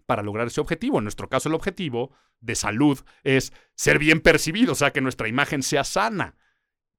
para 0.05 0.23
lograr 0.23 0.49
ese 0.49 0.61
objetivo. 0.61 0.99
En 0.99 1.05
nuestro 1.05 1.31
caso, 1.31 1.49
el 1.49 1.55
objetivo 1.55 2.13
de 2.41 2.55
salud 2.55 3.01
es 3.23 3.55
ser 3.75 3.99
bien 3.99 4.21
percibido, 4.21 4.73
o 4.73 4.77
sea, 4.77 4.93
que 4.93 5.01
nuestra 5.01 5.29
imagen 5.29 5.63
sea 5.63 5.85
sana. 5.85 6.37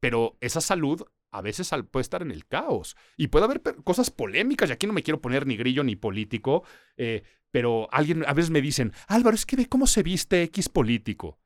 Pero 0.05 0.37
esa 0.39 0.61
salud 0.61 1.01
a 1.31 1.41
veces 1.41 1.71
puede 1.89 2.03
estar 2.03 2.21
en 2.21 2.29
el 2.29 2.45
caos. 2.45 2.95
Y 3.17 3.29
puede 3.29 3.45
haber 3.45 3.63
cosas 3.83 4.11
polémicas, 4.11 4.69
y 4.69 4.73
aquí 4.73 4.85
no 4.85 4.93
me 4.93 5.01
quiero 5.01 5.19
poner 5.19 5.47
ni 5.47 5.57
grillo 5.57 5.83
ni 5.83 5.95
político, 5.95 6.63
eh, 6.95 7.23
pero 7.49 7.87
alguien 7.91 8.23
a 8.27 8.33
veces 8.33 8.51
me 8.51 8.61
dicen, 8.61 8.93
Álvaro, 9.07 9.33
es 9.33 9.47
que 9.47 9.55
ve 9.55 9.65
cómo 9.65 9.87
se 9.87 10.03
viste 10.03 10.43
X 10.43 10.69
político. 10.69 11.39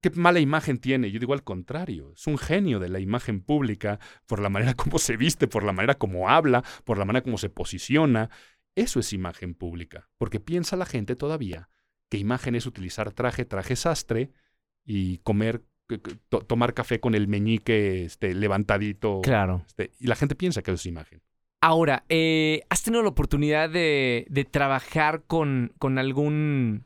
Qué 0.00 0.08
mala 0.12 0.40
imagen 0.40 0.78
tiene. 0.78 1.10
Yo 1.10 1.20
digo 1.20 1.34
al 1.34 1.44
contrario, 1.44 2.14
es 2.16 2.26
un 2.26 2.38
genio 2.38 2.78
de 2.78 2.88
la 2.88 3.00
imagen 3.00 3.42
pública 3.42 4.00
por 4.24 4.40
la 4.40 4.48
manera 4.48 4.72
como 4.76 4.98
se 4.98 5.18
viste, 5.18 5.46
por 5.46 5.62
la 5.62 5.74
manera 5.74 5.96
como 5.96 6.30
habla, 6.30 6.64
por 6.84 6.96
la 6.96 7.04
manera 7.04 7.22
como 7.22 7.36
se 7.36 7.50
posiciona. 7.50 8.30
Eso 8.76 8.98
es 8.98 9.12
imagen 9.12 9.52
pública, 9.52 10.08
porque 10.16 10.40
piensa 10.40 10.74
la 10.76 10.86
gente 10.86 11.16
todavía 11.16 11.68
que 12.08 12.16
imagen 12.16 12.54
es 12.54 12.64
utilizar 12.64 13.12
traje, 13.12 13.44
traje 13.44 13.76
sastre 13.76 14.30
y 14.86 15.18
comer, 15.18 15.66
to- 16.28 16.40
tomar 16.40 16.74
café 16.74 17.00
con 17.00 17.14
el 17.14 17.28
meñique 17.28 18.04
este, 18.04 18.34
levantadito. 18.34 19.20
Claro. 19.22 19.62
este, 19.66 19.90
y 20.00 20.06
la 20.06 20.16
gente 20.16 20.34
piensa 20.34 20.62
que 20.62 20.70
eso 20.70 20.76
es 20.80 20.86
imagen. 20.86 21.20
Ahora, 21.62 22.04
eh, 22.08 22.62
¿has 22.68 22.82
tenido 22.82 23.02
la 23.02 23.08
oportunidad 23.08 23.70
de, 23.70 24.26
de 24.28 24.44
trabajar 24.44 25.24
con, 25.26 25.72
con 25.78 25.98
algún 25.98 26.84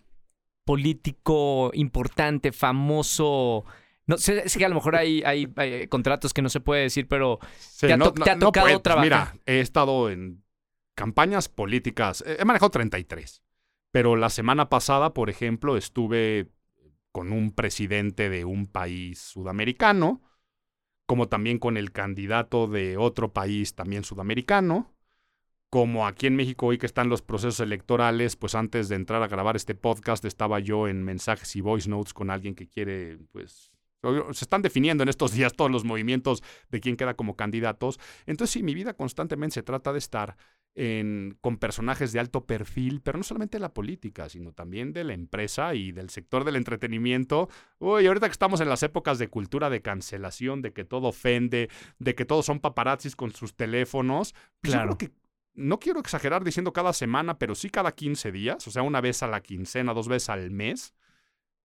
político 0.65 1.71
importante, 1.75 2.53
famoso? 2.53 3.65
No 4.07 4.17
sé, 4.19 4.43
es 4.45 4.57
que 4.57 4.65
a 4.65 4.69
lo 4.69 4.75
mejor 4.77 4.97
hay, 4.97 5.23
hay, 5.25 5.49
hay 5.57 5.87
contratos 5.89 6.33
que 6.33 6.43
no 6.43 6.49
se 6.49 6.61
puede 6.61 6.83
decir, 6.83 7.07
pero 7.09 7.39
Sí, 7.59 7.87
¿Te 7.87 7.93
ha 7.93 7.99
to- 7.99 8.13
te 8.13 8.31
ha 8.31 8.39
tocado 8.39 8.67
puedes. 8.67 8.83
trabajar? 8.83 9.05
Mira, 9.05 9.35
he 9.47 9.61
estado 9.61 10.11
en 10.11 10.43
campañas 10.95 11.49
políticas. 11.49 12.23
He 12.27 12.41
he 12.41 12.45
manejado 12.45 12.71
33. 12.71 13.43
Pero 13.93 14.15
la 14.17 14.31
semana 14.31 14.69
pasada, 14.69 15.15
por 15.15 15.31
ejemplo, 15.31 15.77
estuve 15.77 16.49
con 17.13 17.33
un 17.33 17.53
presidente 17.53 18.29
de 18.29 18.45
un 18.45 18.67
país 18.67 19.19
sudamericano, 19.19 20.23
como 21.07 21.29
también 21.29 21.59
con 21.59 21.77
el 21.77 21.93
candidato 21.93 22.67
de 22.67 22.97
otro 22.97 23.33
país 23.33 23.75
también 23.75 24.05
sudamericano. 24.05 24.95
Como 25.69 26.07
aquí 26.07 26.27
en 26.27 26.37
México 26.37 26.67
hoy 26.67 26.79
que 26.79 26.87
están 26.87 27.09
los 27.09 27.23
procesos 27.23 27.61
electorales, 27.61 28.37
pues 28.37 28.55
antes 28.55 28.89
de 28.89 28.97
entrar 28.97 29.23
a 29.23 29.29
grabar 29.29 29.57
este 29.57 29.75
podcast 29.75 30.25
estaba 30.25 30.59
yo 30.59 30.89
en 30.89 31.05
mensajes 31.05 31.55
y 31.55 31.61
voice 31.61 31.89
notes 31.89 32.13
con 32.13 32.31
alguien 32.31 32.55
que 32.55 32.69
quiere, 32.69 33.19
pues, 33.33 33.71
se 34.33 34.45
están 34.45 34.63
definiendo 34.63 35.03
en 35.03 35.09
estos 35.09 35.33
días 35.35 35.55
todos 35.55 35.71
los 35.71 35.85
movimientos 35.85 36.43
de 36.71 36.81
quién 36.81 36.97
queda 36.97 37.15
como 37.15 37.37
candidatos. 37.37 38.01
Entonces, 38.27 38.53
sí, 38.53 38.63
mi 38.63 38.75
vida 38.75 38.95
constantemente 38.95 39.55
se 39.55 39.63
trata 39.63 39.93
de 39.93 39.99
estar 39.99 40.37
en, 40.75 41.37
con 41.41 41.59
personajes 41.59 42.13
de 42.13 42.21
alto 42.21 42.47
perfil, 42.47 43.01
pero 43.03 43.19
no 43.19 43.25
solamente 43.25 43.57
de 43.59 43.63
la 43.63 43.75
política, 43.75 44.29
sino 44.29 44.53
también 44.53 44.93
de 44.93 45.05
la 45.05 45.15
empresa 45.15 45.75
y 45.75 45.93
del 45.93 46.11
sector 46.11 46.45
del 46.45 46.57
entretenimiento. 46.57 47.49
Uy, 47.79 48.07
ahorita 48.07 48.27
que 48.29 48.33
estamos 48.33 48.61
en 48.61 48.69
las 48.69 48.83
épocas 48.83 49.19
de 49.19 49.29
cultura 49.29 49.69
de 49.71 49.83
cancelación, 49.83 50.63
de 50.63 50.73
que 50.73 50.85
todo 50.85 51.09
ofende, 51.09 51.69
de 51.99 52.15
que 52.15 52.25
todos 52.25 52.47
son 52.47 52.61
paparazzis 52.61 53.17
con 53.17 53.33
sus 53.33 53.55
teléfonos, 53.57 54.33
pues 54.61 54.73
yo 54.73 54.79
Claro. 54.79 54.97
creo 54.97 55.11
que 55.11 55.17
no 55.55 55.79
quiero 55.81 56.01
exagerar 56.01 56.45
diciendo 56.45 56.73
cada 56.73 56.93
semana, 56.93 57.39
pero 57.39 57.55
sí 57.55 57.69
cada 57.71 57.93
15 57.93 58.31
días, 58.33 58.67
o 58.67 58.71
sea, 58.71 58.83
una 58.83 59.01
vez 59.01 59.23
a 59.23 59.27
la 59.27 59.43
quincena, 59.43 59.93
dos 59.93 60.09
veces 60.09 60.29
al 60.31 60.51
mes, 60.51 60.95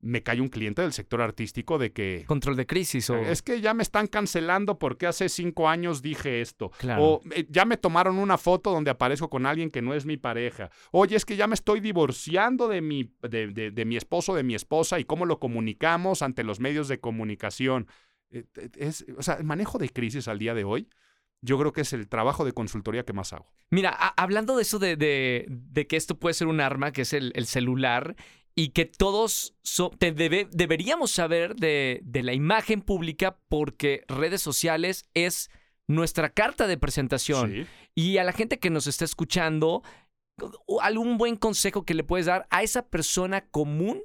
me 0.02 0.22
cae 0.22 0.40
un 0.40 0.50
cliente 0.50 0.82
del 0.84 0.94
sector 0.94 1.22
artístico 1.22 1.78
de 1.80 1.92
que 1.92 2.26
control 2.28 2.56
de 2.56 2.68
crisis 2.68 3.10
o... 3.10 3.16
es 3.18 3.42
que 3.42 3.60
ya 3.62 3.74
me 3.74 3.82
están 3.82 4.06
cancelando 4.08 4.78
porque 4.78 5.08
hace 5.08 5.30
cinco 5.30 5.68
años 5.68 6.02
dije 6.04 6.42
esto. 6.42 6.70
Claro. 6.78 7.04
O 7.04 7.22
eh, 7.32 7.48
ya 7.50 7.66
me 7.66 7.78
tomaron 7.78 8.20
una 8.20 8.38
foto 8.38 8.72
donde 8.72 8.92
aparezco 8.92 9.30
con 9.30 9.46
alguien 9.48 9.72
que 9.72 9.82
no 9.82 9.94
es 9.96 10.06
mi 10.06 10.18
pareja. 10.18 10.70
Oye, 10.92 11.16
es 11.16 11.26
que 11.26 11.38
ya 11.38 11.48
me 11.48 11.56
estoy 11.56 11.80
divorciando 11.80 12.68
de 12.68 12.82
mi, 12.82 13.12
de, 13.24 13.48
de- 13.48 13.72
de 13.72 13.86
mi 13.86 13.96
esposo, 13.98 14.36
de 14.36 14.44
mi 14.44 14.54
esposa 14.54 15.00
y 15.00 15.06
cómo 15.06 15.26
lo 15.26 15.40
comunicamos 15.40 16.22
ante 16.22 16.44
los 16.44 16.60
medios 16.60 16.88
de 16.88 17.00
comunicación. 17.00 17.88
Eh, 18.30 18.44
eh, 18.58 18.70
Es, 18.76 19.06
o 19.18 19.24
sea, 19.24 19.36
el 19.36 19.44
manejo 19.46 19.80
de 19.80 19.90
crisis 19.90 20.28
al 20.28 20.38
día 20.40 20.54
de 20.54 20.66
hoy, 20.66 20.88
yo 21.42 21.58
creo 21.58 21.74
que 21.74 21.82
es 21.82 21.94
el 21.94 22.08
trabajo 22.08 22.46
de 22.46 22.52
consultoría 22.54 23.04
que 23.06 23.14
más 23.14 23.34
hago. 23.34 23.52
Mira, 23.72 23.90
hablando 23.92 24.56
de 24.56 24.62
eso 24.62 24.78
de, 24.78 24.96
de- 24.98 25.46
de 25.50 25.88
que 25.88 25.96
esto 25.96 26.20
puede 26.20 26.34
ser 26.34 26.48
un 26.48 26.60
arma, 26.60 26.92
que 26.92 27.02
es 27.04 27.14
el, 27.14 27.32
el 27.36 27.46
celular, 27.48 28.16
y 28.56 28.70
que 28.70 28.86
todos 28.86 29.56
so- 29.64 29.92
te 29.92 30.14
debe- 30.14 30.48
deberíamos 30.52 31.12
saber 31.12 31.56
de, 31.56 32.00
de 32.04 32.24
la 32.24 32.34
imagen 32.34 32.82
pública 32.82 33.38
porque 33.50 34.06
redes 34.08 34.42
sociales 34.42 35.10
es 35.14 35.50
nuestra 35.88 36.30
carta 36.30 36.66
de 36.68 36.78
presentación. 36.78 37.52
Sí. 37.52 37.68
Y 37.96 38.18
a 38.18 38.24
la 38.24 38.32
gente 38.32 38.58
que 38.60 38.70
nos 38.70 38.88
está 38.88 39.06
escuchando, 39.06 39.84
algún 40.82 41.18
buen 41.18 41.36
consejo 41.36 41.86
que 41.86 41.94
le 41.94 42.04
puedes 42.04 42.26
dar 42.26 42.48
a 42.50 42.64
esa 42.64 42.88
persona 42.88 43.46
común, 43.50 44.02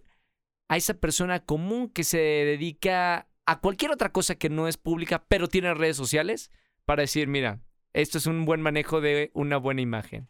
a 0.69 0.77
esa 0.77 0.95
persona 0.95 1.41
común 1.45 1.89
que 1.89 2.05
se 2.05 2.19
dedica 2.19 3.29
a 3.47 3.61
cualquier 3.61 3.91
otra 3.91 4.13
cosa 4.13 4.35
que 4.37 4.49
no 4.51 4.69
es 4.69 4.77
pública, 4.77 5.25
pero 5.27 5.49
tiene 5.49 5.75
redes 5.75 5.97
sociales, 5.97 6.51
para 6.85 7.03
decir, 7.03 7.27
mira, 7.29 7.61
esto 7.93 8.19
es 8.19 8.27
un 8.27 8.45
buen 8.45 8.61
manejo 8.61 9.01
de 9.01 9.31
una 9.35 9.57
buena 9.57 9.81
imagen. 9.81 10.29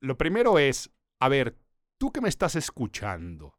Lo 0.00 0.16
primero 0.16 0.58
es, 0.58 0.90
a 1.20 1.28
ver, 1.28 1.56
tú 1.98 2.12
que 2.12 2.20
me 2.20 2.28
estás 2.28 2.56
escuchando, 2.56 3.58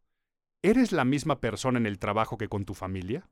¿eres 0.63 0.91
la 0.91 1.05
misma 1.05 1.39
persona 1.39 1.77
en 1.77 1.85
el 1.85 1.99
trabajo 1.99 2.37
que 2.37 2.47
con 2.47 2.65
tu 2.65 2.73
familia? 2.73 3.29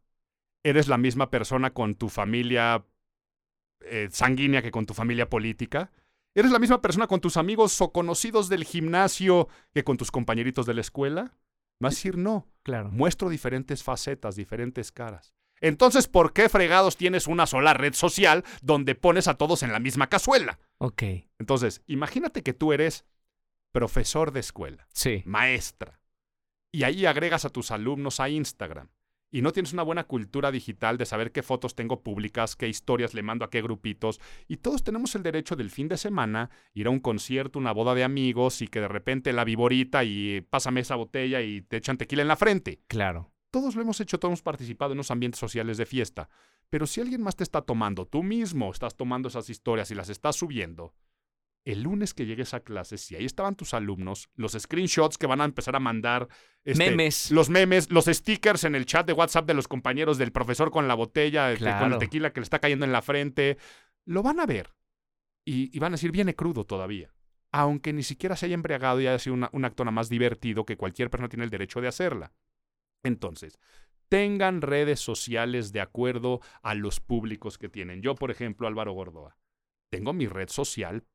¿Eres 0.64 0.88
la 0.88 0.98
misma 0.98 1.30
persona 1.30 1.74
con 1.74 1.96
tu 1.96 2.10
familia 2.10 2.86
eh, 3.82 4.10
sanguínea 4.12 4.62
que 4.62 4.72
con 4.72 4.86
tu 4.86 4.94
familia 4.94 5.30
política? 5.30 5.92
¿Eres 6.36 6.52
la 6.52 6.60
misma 6.60 6.82
persona 6.82 7.08
con 7.08 7.22
tus 7.22 7.38
amigos 7.38 7.80
o 7.82 7.92
conocidos 7.92 8.50
del 8.50 8.64
gimnasio 8.64 9.48
que 9.74 9.84
con 9.84 9.98
tus 9.98 10.12
compañeritos 10.12 10.66
de 10.66 10.74
la 10.76 10.82
escuela? 10.82 11.38
Vas 11.80 11.94
a 11.94 11.96
decir 11.96 12.18
no. 12.18 12.48
Claro. 12.64 12.92
Muestro 12.92 13.30
diferentes 13.30 13.84
facetas, 13.84 14.36
diferentes 14.36 14.92
caras. 14.92 15.34
Entonces, 15.62 16.08
¿por 16.08 16.34
qué 16.34 16.50
fregados 16.50 16.98
tienes 16.98 17.28
una 17.28 17.48
sola 17.48 17.74
red 17.74 17.94
social 17.94 18.44
donde 18.62 18.94
pones 18.94 19.28
a 19.28 19.36
todos 19.36 19.64
en 19.64 19.72
la 19.72 19.80
misma 19.80 20.08
cazuela? 20.08 20.60
Ok. 20.78 21.04
Entonces, 21.40 21.82
imagínate 21.88 22.44
que 22.44 22.54
tú 22.54 22.74
eres 22.74 23.06
profesor 23.72 24.32
de 24.32 24.40
escuela, 24.40 24.88
Sí. 24.94 25.24
maestra, 25.26 26.00
y 26.72 26.84
ahí 26.84 27.06
agregas 27.06 27.46
a 27.46 27.50
tus 27.50 27.72
alumnos 27.72 28.20
a 28.20 28.30
Instagram. 28.30 28.90
Y 29.30 29.42
no 29.42 29.52
tienes 29.52 29.74
una 29.74 29.84
buena 29.84 30.06
cultura 30.06 30.52
digital 30.52 30.98
de 30.98 31.06
saber 31.06 31.34
qué 31.34 31.44
fotos 31.44 31.76
tengo 31.76 32.02
públicas, 32.02 32.56
qué 32.56 32.70
historias 32.70 33.14
le 33.14 33.24
mando 33.24 33.44
a 33.44 33.50
qué 33.50 33.62
grupitos. 33.62 34.22
Y 34.48 34.58
todos 34.58 34.86
tenemos 34.86 35.16
el 35.16 35.24
derecho 35.24 35.58
del 35.58 35.70
fin 35.70 35.90
de 35.90 35.98
semana 35.98 36.50
ir 36.74 36.88
a 36.88 36.92
un 36.92 37.02
concierto, 37.02 37.60
una 37.60 37.74
boda 37.74 37.94
de 37.94 38.06
amigos 38.06 38.62
y 38.62 38.70
que 38.70 38.80
de 38.80 38.88
repente 38.88 39.34
la 39.34 39.44
viborita 39.44 40.06
y 40.06 40.40
pásame 40.50 40.80
esa 40.80 40.96
botella 40.96 41.42
y 41.42 41.62
te 41.62 41.76
echan 41.76 41.98
tequila 41.98 42.22
en 42.22 42.30
la 42.30 42.38
frente. 42.38 42.80
Claro. 42.88 43.34
Todos 43.52 43.76
lo 43.76 43.82
hemos 43.82 44.00
hecho, 44.00 44.18
todos 44.18 44.30
hemos 44.30 44.42
participado 44.44 44.94
en 44.94 44.98
los 44.98 45.12
ambientes 45.12 45.40
sociales 45.40 45.78
de 45.78 45.86
fiesta. 45.86 46.30
Pero 46.70 46.88
si 46.88 47.02
alguien 47.02 47.22
más 47.22 47.36
te 47.36 47.44
está 47.44 47.62
tomando, 47.62 48.06
tú 48.06 48.24
mismo 48.24 48.72
estás 48.72 48.96
tomando 48.96 49.28
esas 49.28 49.50
historias 49.50 49.92
y 49.92 49.96
las 49.96 50.08
estás 50.08 50.38
subiendo, 50.38 50.94
el 51.72 51.84
lunes 51.84 52.14
que 52.14 52.26
llegues 52.26 52.54
a 52.54 52.62
clases, 52.62 53.02
si 53.02 53.16
ahí 53.16 53.26
estaban 53.26 53.56
tus 53.56 53.74
alumnos, 53.74 54.30
los 54.36 54.54
screenshots 54.54 55.18
que 55.18 55.28
van 55.28 55.42
a 55.42 55.46
empezar 55.46 55.76
a 55.76 55.80
mandar, 55.80 56.28
este, 56.64 56.90
Memes. 56.90 57.30
los 57.32 57.50
memes, 57.50 57.92
los 57.92 58.06
stickers 58.06 58.64
en 58.64 58.76
el 58.76 58.86
chat 58.86 59.06
de 59.06 59.14
WhatsApp 59.14 59.46
de 59.46 59.54
los 59.54 59.68
compañeros 59.68 60.18
del 60.18 60.32
profesor 60.32 60.72
con 60.72 60.88
la 60.88 60.94
botella, 60.96 61.44
con 61.46 61.52
el 61.52 61.58
Claro. 61.58 61.98
tequila 61.98 62.32
que 62.32 62.40
le 62.40 62.46
está 62.46 62.60
cayendo 62.60 62.86
en 62.86 62.92
la 62.92 63.02
frente, 63.02 63.58
lo 64.06 64.24
van 64.24 64.40
a 64.40 64.46
ver. 64.46 64.74
Y, 65.46 65.76
y 65.76 65.80
van 65.80 65.94
a 65.94 65.96
decir, 65.96 66.12
viene 66.12 66.36
crudo 66.36 66.66
todavía. 66.66 67.14
Aunque 67.52 67.94
ni 67.94 68.04
siquiera 68.04 68.36
se 68.36 68.46
haya 68.46 68.56
embriagado 68.56 69.00
y 69.02 69.08
haya 69.08 69.20
sido 69.20 69.34
una- 69.34 69.50
un 69.54 69.64
acto 69.66 69.84
nada 69.84 69.92
más 69.94 70.10
divertido 70.10 70.66
que 70.66 70.78
cualquier 70.78 71.10
persona 71.10 71.30
tiene 71.30 71.46
el 71.46 71.50
derecho 71.50 71.80
de 71.82 71.88
hacerla. 71.88 72.34
Entonces, 73.04 73.58
tengan 74.10 74.62
redes 74.62 75.00
sociales 75.00 75.72
de 75.72 75.82
acuerdo 75.82 76.40
a 76.62 76.76
los 76.76 77.00
públicos 77.00 77.58
que 77.58 77.70
tienen. 77.70 78.02
Yo, 78.02 78.16
por 78.16 78.32
ejemplo, 78.32 78.68
Álvaro 78.68 78.94
Gordoa, 78.94 79.38
tengo 79.90 80.14
mi 80.14 80.28
red 80.28 80.50
social 80.50 81.06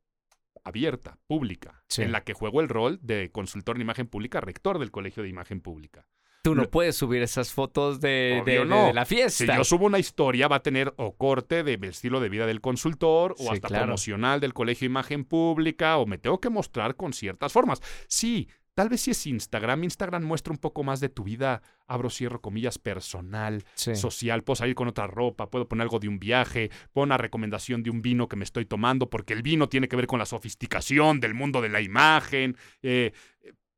abierta, 0.64 1.18
pública, 1.26 1.82
Sí. 1.88 2.02
en 2.02 2.12
la 2.12 2.22
que 2.24 2.34
juego 2.34 2.60
el 2.60 2.68
rol 2.68 2.98
de 3.02 3.30
consultor 3.32 3.76
en 3.76 3.82
imagen 3.82 4.06
pública, 4.06 4.40
rector 4.40 4.78
del 4.78 4.90
Colegio 4.90 5.22
de 5.22 5.28
Imagen 5.28 5.60
Pública. 5.60 6.06
Tú 6.44 6.56
no 6.56 6.68
puedes 6.68 6.96
subir 6.96 7.22
esas 7.22 7.52
fotos 7.52 8.00
de, 8.00 8.42
de- 8.44 8.58
de- 8.58 8.64
no. 8.64 8.86
de 8.86 8.92
la 8.94 9.04
Si 9.04 9.14
fiesta. 9.14 9.56
yo 9.56 9.62
subo 9.62 9.86
una 9.86 10.00
historia, 10.00 10.48
va 10.48 10.56
a 10.56 10.62
tener 10.62 10.92
o 10.96 11.16
corte 11.16 11.62
del 11.62 11.84
estilo 11.84 12.18
de 12.18 12.28
vida 12.28 12.46
del 12.48 12.60
consultor, 12.60 13.32
o 13.38 13.42
Sí, 13.44 13.48
hasta 13.48 13.68
claro. 13.68 13.84
promocional 13.84 14.40
del 14.40 14.52
Colegio 14.52 14.80
de 14.86 14.90
Imagen 14.90 15.24
Pública, 15.24 15.98
o 15.98 16.06
me 16.06 16.18
tengo 16.18 16.40
que 16.40 16.50
mostrar 16.50 16.96
con 16.96 17.12
ciertas 17.12 17.52
formas. 17.52 17.80
Sí, 18.08 18.48
Tal 18.74 18.88
vez 18.88 19.02
si 19.02 19.10
es 19.10 19.26
Instagram, 19.26 19.84
Instagram 19.84 20.24
muestra 20.24 20.50
un 20.50 20.58
poco 20.58 20.82
más 20.82 20.98
de 21.00 21.10
tu 21.10 21.24
vida, 21.24 21.60
abro, 21.86 22.08
cierro 22.08 22.40
comillas, 22.40 22.78
personal, 22.78 23.64
Sí. 23.74 23.94
social. 23.94 24.44
Puedo 24.44 24.56
salir 24.56 24.74
con 24.74 24.88
otra 24.88 25.06
ropa, 25.06 25.50
puedo 25.50 25.68
poner 25.68 25.82
algo 25.82 25.98
de 25.98 26.08
un 26.08 26.18
viaje, 26.18 26.70
puedo 26.92 27.04
una 27.04 27.18
recomendación 27.18 27.82
de 27.82 27.90
un 27.90 28.00
vino 28.00 28.28
que 28.28 28.36
me 28.36 28.44
estoy 28.44 28.64
tomando, 28.64 29.10
porque 29.10 29.34
el 29.34 29.42
vino 29.42 29.68
tiene 29.68 29.88
que 29.88 29.96
ver 29.96 30.06
con 30.06 30.18
la 30.18 30.24
sofisticación 30.26 31.20
del 31.20 31.34
mundo 31.34 31.60
de 31.60 31.68
la 31.68 31.80
imagen. 31.82 32.56
eh, 32.82 33.12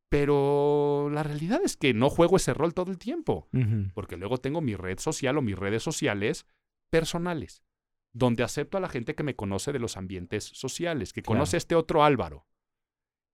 pero 0.08 1.08
la 1.10 1.24
realidad 1.24 1.60
es 1.64 1.76
que 1.76 1.92
no 1.92 2.08
juego 2.08 2.36
ese 2.36 2.54
rol 2.54 2.72
todo 2.72 2.92
el 2.92 2.98
tiempo, 2.98 3.48
porque 3.94 4.16
luego 4.16 4.38
tengo 4.38 4.60
mi 4.60 4.76
red 4.76 5.00
social 5.00 5.36
o 5.38 5.42
mis 5.42 5.58
redes 5.58 5.82
sociales 5.82 6.46
personales, 6.88 7.64
donde 8.12 8.44
acepto 8.44 8.78
a 8.78 8.80
la 8.80 8.88
gente 8.88 9.16
que 9.16 9.24
me 9.24 9.34
conoce 9.34 9.72
de 9.72 9.80
los 9.80 9.96
ambientes 9.96 10.44
sociales, 10.44 11.12
que 11.12 11.22
Claro. 11.22 11.38
conoce 11.38 11.56
a 11.56 11.58
este 11.58 11.74
otro 11.74 12.04
Álvaro. 12.04 12.46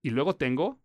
Y 0.01 0.09
luego 0.09 0.35
tengo 0.35 0.79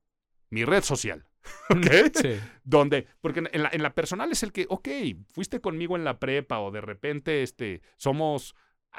mi 0.50 0.64
red 0.64 0.82
social. 0.82 1.26
¿Ok? 1.70 1.86
Sí. 2.14 2.40
donde, 2.64 3.06
porque 3.20 3.38
en 3.52 3.62
la, 3.62 3.70
en 3.72 3.82
la 3.82 3.94
personal 3.94 4.32
es 4.32 4.42
el 4.42 4.52
que, 4.52 4.66
ok, 4.68 4.88
fuiste 5.32 5.60
conmigo 5.60 5.94
en 5.96 6.02
la 6.04 6.18
prepa 6.18 6.58
o 6.58 6.70
de 6.72 6.80
repente 6.80 7.42
este, 7.44 7.82
somos 7.96 8.54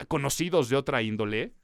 conocidos 0.08 0.70
de 0.70 0.76
otra 0.78 1.02
índole, 1.02 1.56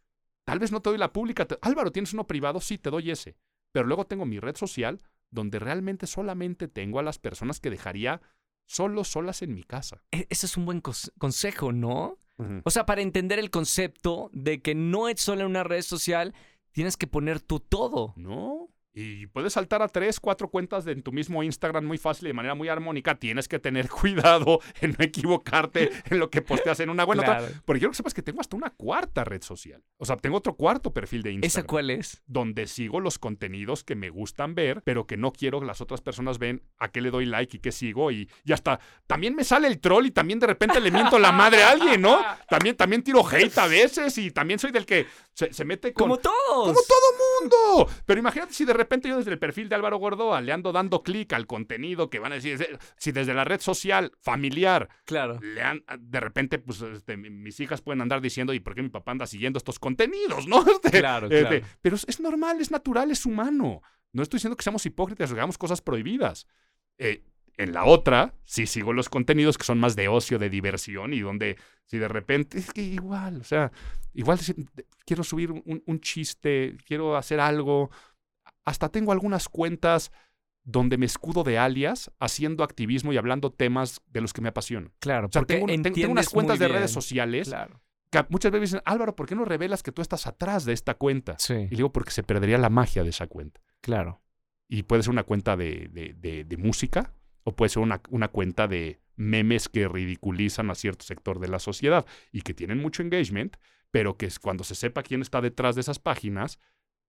tal 0.43 0.59
vez 0.59 0.71
no 0.71 0.81
te 0.81 0.89
doy 0.89 0.97
la 0.99 1.13
pública. 1.13 1.45
te- 1.45 1.57
Álvaro, 1.61 1.91
¿tienes 1.91 2.13
uno 2.13 2.27
privado? 2.27 2.59
Sí, 2.59 2.77
te 2.77 2.89
doy 2.89 3.11
ese. 3.11 3.37
Pero 3.71 3.85
luego 3.87 4.05
tengo 4.05 4.25
mi 4.25 4.39
red 4.39 4.55
social 4.55 5.01
donde 5.29 5.57
realmente 5.59 6.05
solamente 6.05 6.67
tengo 6.67 6.99
a 6.99 7.03
las 7.03 7.17
personas 7.17 7.59
que 7.59 7.69
dejaría 7.71 8.21
solos, 8.65 9.07
solas 9.07 9.41
en 9.41 9.53
mi 9.53 9.63
casa. 9.63 10.03
E- 10.11 10.27
Ese 10.29 10.45
es 10.47 10.57
un 10.57 10.65
buen 10.65 10.81
consejo, 10.81 11.71
¿no? 11.71 12.17
O 12.65 12.69
sea, 12.71 12.85
para 12.85 13.01
entender 13.01 13.39
el 13.39 13.49
concepto 13.51 14.29
de 14.33 14.61
que 14.61 14.75
no 14.75 15.07
es 15.07 15.21
solo 15.21 15.45
una 15.45 15.63
red 15.63 15.81
social, 15.81 16.33
tienes 16.71 16.97
que 16.97 17.07
poner 17.07 17.39
tu 17.39 17.59
todo. 17.61 18.13
No. 18.17 18.67
Y 18.95 19.25
puedes 19.27 19.53
saltar 19.53 19.81
a 19.81 19.87
tres, 19.87 20.19
cuatro 20.19 20.49
cuentas 20.49 20.85
de, 20.85 20.91
en 20.91 21.01
tu 21.01 21.11
mismo 21.11 21.41
Instagram 21.41 21.83
muy 21.83 21.97
fácil 21.97 22.27
y 22.27 22.29
de 22.29 22.33
manera 22.35 22.53
muy 22.53 22.69
armónica. 22.69 23.15
Tienes 23.15 23.47
que 23.47 23.57
tener 23.57 23.89
cuidado 23.89 24.59
en 24.81 24.91
no 24.91 25.03
equivocarte 25.03 25.89
en 26.11 26.19
lo 26.19 26.29
que 26.29 26.43
posteas 26.43 26.79
en 26.79 26.91
una 26.91 27.03
buena 27.03 27.23
otra. 27.23 27.39
Claro. 27.39 27.53
Porque 27.65 27.79
quiero 27.79 27.91
que 27.91 27.97
sepas 27.97 28.13
que 28.13 28.21
tengo 28.21 28.39
hasta 28.39 28.55
una 28.55 28.69
cuarta 28.69 29.23
red 29.23 29.41
social. 29.41 29.83
O 29.97 30.05
sea, 30.05 30.17
tengo 30.17 30.37
otro 30.37 30.53
cuarto 30.55 30.93
perfil 30.93 31.23
de 31.23 31.31
¿Esa 31.31 31.37
Instagram. 31.45 31.67
cuál 31.67 31.89
es? 31.89 32.21
Donde 32.27 32.67
sigo 32.67 32.99
los 32.99 33.17
contenidos 33.17 33.83
que 33.83 33.95
me 33.95 34.11
gustan 34.11 34.53
ver, 34.53 34.83
pero 34.83 35.07
que 35.07 35.17
no 35.17 35.31
quiero 35.31 35.59
que 35.59 35.65
las 35.65 35.81
otras 35.81 36.01
personas 36.01 36.37
ven 36.37 36.61
a 36.77 36.91
qué 36.91 37.01
le 37.01 37.09
doy 37.09 37.25
like 37.25 37.57
y 37.57 37.59
qué 37.59 37.71
sigo. 37.71 38.11
Y, 38.11 38.29
y 38.43 38.53
hasta 38.53 38.79
también 39.07 39.35
me 39.35 39.43
sale 39.43 39.67
el 39.67 39.79
troll 39.79 40.05
y 40.05 40.11
también 40.11 40.39
de 40.39 40.45
repente 40.45 40.79
le 40.79 40.91
miento 40.91 41.17
la 41.17 41.31
madre 41.31 41.63
a 41.63 41.71
alguien, 41.71 42.01
¿no? 42.01 42.19
También, 42.49 42.75
también 42.75 43.01
tiro 43.01 43.27
hate 43.27 43.57
a 43.57 43.65
veces 43.67 44.15
y 44.19 44.29
también 44.29 44.59
soy 44.59 44.71
del 44.71 44.85
que 44.85 45.07
se, 45.33 45.51
se 45.51 45.65
mete 45.65 45.91
con. 45.91 46.03
Como 46.03 46.17
todos. 46.17 46.33
¡Como 46.67 46.73
todo 46.73 47.41
mundo! 47.41 47.91
Pero 48.05 48.19
imagínate 48.19 48.53
si 48.53 48.63
de 48.63 48.73
repente 48.73 48.82
yo 49.03 49.17
desde 49.17 49.31
el 49.31 49.39
perfil 49.39 49.69
de 49.69 49.75
Álvaro 49.75 49.97
Gordoa 49.97 50.41
le 50.41 50.51
ando 50.51 50.71
dando 50.71 51.03
clic 51.03 51.33
al 51.33 51.47
contenido 51.47 52.09
que 52.09 52.19
van 52.19 52.31
a 52.31 52.35
decir. 52.35 52.79
Si 52.97 53.11
desde 53.11 53.33
la 53.33 53.43
red 53.43 53.59
social 53.61 54.11
familiar 54.21 54.89
Claro. 55.05 55.39
le 55.41 55.61
han, 55.61 55.83
de 55.99 56.19
repente, 56.19 56.59
pues 56.59 56.81
este, 56.81 57.17
mi- 57.17 57.29
mis 57.29 57.59
hijas 57.59 57.81
pueden 57.81 58.01
andar 58.01 58.21
diciendo, 58.21 58.53
¿y 58.53 58.59
por 58.59 58.75
qué 58.75 58.81
mi 58.81 58.89
papá 58.89 59.11
anda 59.11 59.25
siguiendo 59.27 59.57
estos 59.57 59.79
contenidos? 59.79 60.47
¿No? 60.47 60.63
Este, 60.83 60.99
Claro, 60.99 61.27
este, 61.27 61.59
claro. 61.59 61.65
pero 61.81 61.95
es, 61.95 62.19
normal, 62.19 62.59
es 62.61 62.71
natural, 62.71 63.11
es 63.11 63.25
humano. 63.25 63.81
No 64.11 64.21
estoy 64.23 64.37
diciendo 64.37 64.55
que 64.57 64.63
seamos 64.63 64.85
hipócritas 64.85 65.29
que 65.29 65.35
hagamos 65.35 65.57
cosas 65.57 65.81
prohibidas. 65.81 66.47
Eh, 66.97 67.23
en 67.57 67.71
la 67.73 67.85
otra, 67.85 68.33
sí 68.45 68.65
sigo 68.65 68.93
los 68.93 69.09
contenidos 69.09 69.57
que 69.57 69.63
son 69.63 69.79
más 69.79 69.95
de 69.95 70.07
ocio, 70.07 70.39
de 70.39 70.49
diversión, 70.49 71.13
y 71.13 71.19
donde 71.19 71.57
si 71.85 71.97
de 71.99 72.07
repente, 72.07 72.57
es 72.57 72.71
que 72.73 72.81
igual, 72.81 73.41
o 73.41 73.43
sea, 73.43 73.71
igual 74.13 74.39
quiero 75.05 75.23
subir 75.23 75.51
un, 75.51 75.83
un 75.85 75.99
chiste, 75.99 76.75
quiero 76.87 77.15
hacer 77.15 77.39
algo. 77.39 77.91
Hasta 78.65 78.89
tengo 78.89 79.11
algunas 79.11 79.49
cuentas 79.49 80.11
donde 80.63 80.97
me 80.97 81.05
escudo 81.05 81.43
de 81.43 81.57
alias 81.57 82.09
haciendo 82.19 82.63
activismo 82.63 83.11
y 83.11 83.17
hablando 83.17 83.51
temas 83.51 84.01
de 84.07 84.21
los 84.21 84.31
que 84.31 84.41
me 84.41 84.49
apasionan. 84.49 84.93
Claro. 84.99 85.27
O 85.27 85.31
sea, 85.31 85.41
porque 85.41 85.55
tengo, 85.81 86.11
unas 86.11 86.29
cuentas 86.29 86.57
de 86.59 86.67
redes 86.69 86.91
sociales 86.91 87.49
Claro. 87.49 87.81
que 88.09 88.25
muchas 88.29 88.51
veces 88.51 88.69
dicen, 88.71 88.81
Álvaro, 88.85 89.15
¿por 89.15 89.27
qué 89.27 89.35
no 89.35 89.43
revelas 89.43 89.83
que 89.83 89.91
tú 89.91 90.01
estás 90.01 90.25
atrás 90.25 90.63
de 90.63 90.71
esta 90.73 90.93
cuenta? 90.93 91.35
Sí, 91.37 91.67
Y 91.69 91.75
digo, 91.75 91.91
porque 91.91 92.11
se 92.11 92.23
perdería 92.23 92.57
la 92.57 92.69
magia 92.69 93.03
de 93.03 93.09
esa 93.09 93.27
cuenta. 93.27 93.61
claro. 93.81 94.21
Y 94.69 94.83
puede 94.83 95.03
ser 95.03 95.11
una 95.11 95.23
cuenta 95.23 95.55
de, 95.57 95.89
de- 95.91 96.15
de- 96.17 96.45
de 96.45 96.57
música 96.57 97.13
o 97.43 97.53
puede 97.55 97.69
ser 97.69 97.83
una, 97.83 98.01
una 98.09 98.29
cuenta 98.29 98.67
de 98.67 99.01
memes 99.17 99.67
que 99.69 99.87
ridiculizan 99.89 100.71
a 100.71 100.75
cierto 100.75 101.03
sector 101.05 101.39
de 101.39 101.49
la 101.49 101.59
sociedad 101.59 102.05
y 102.31 102.41
que 102.41 102.53
tienen 102.55 102.79
mucho 102.79 103.03
engagement, 103.03 103.57
pero 103.91 104.17
que 104.17 104.29
cuando 104.41 104.63
se 104.63 104.73
sepa 104.73 105.03
quién 105.03 105.21
está 105.21 105.41
detrás 105.41 105.75
de 105.75 105.81
esas 105.81 105.99
páginas, 105.99 106.57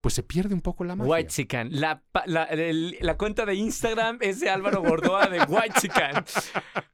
pues 0.05 0.13
se 0.13 0.23
pierde 0.23 0.55
un 0.55 0.61
poco 0.61 0.85
la 0.85 0.97
magia. 0.97 1.11
Whitezican. 1.11 1.69
La, 1.73 2.03
pa- 2.13 2.25
la, 2.27 2.45
el- 2.45 2.99
la 3.01 3.17
cuenta 3.17 3.47
de 3.47 3.55
Instagram 3.55 4.19
es 4.21 4.39
de 4.39 4.51
Álvaro 4.51 4.83
Gordoa 4.83 5.29
de 5.29 5.39
Whitezican. 5.45 6.27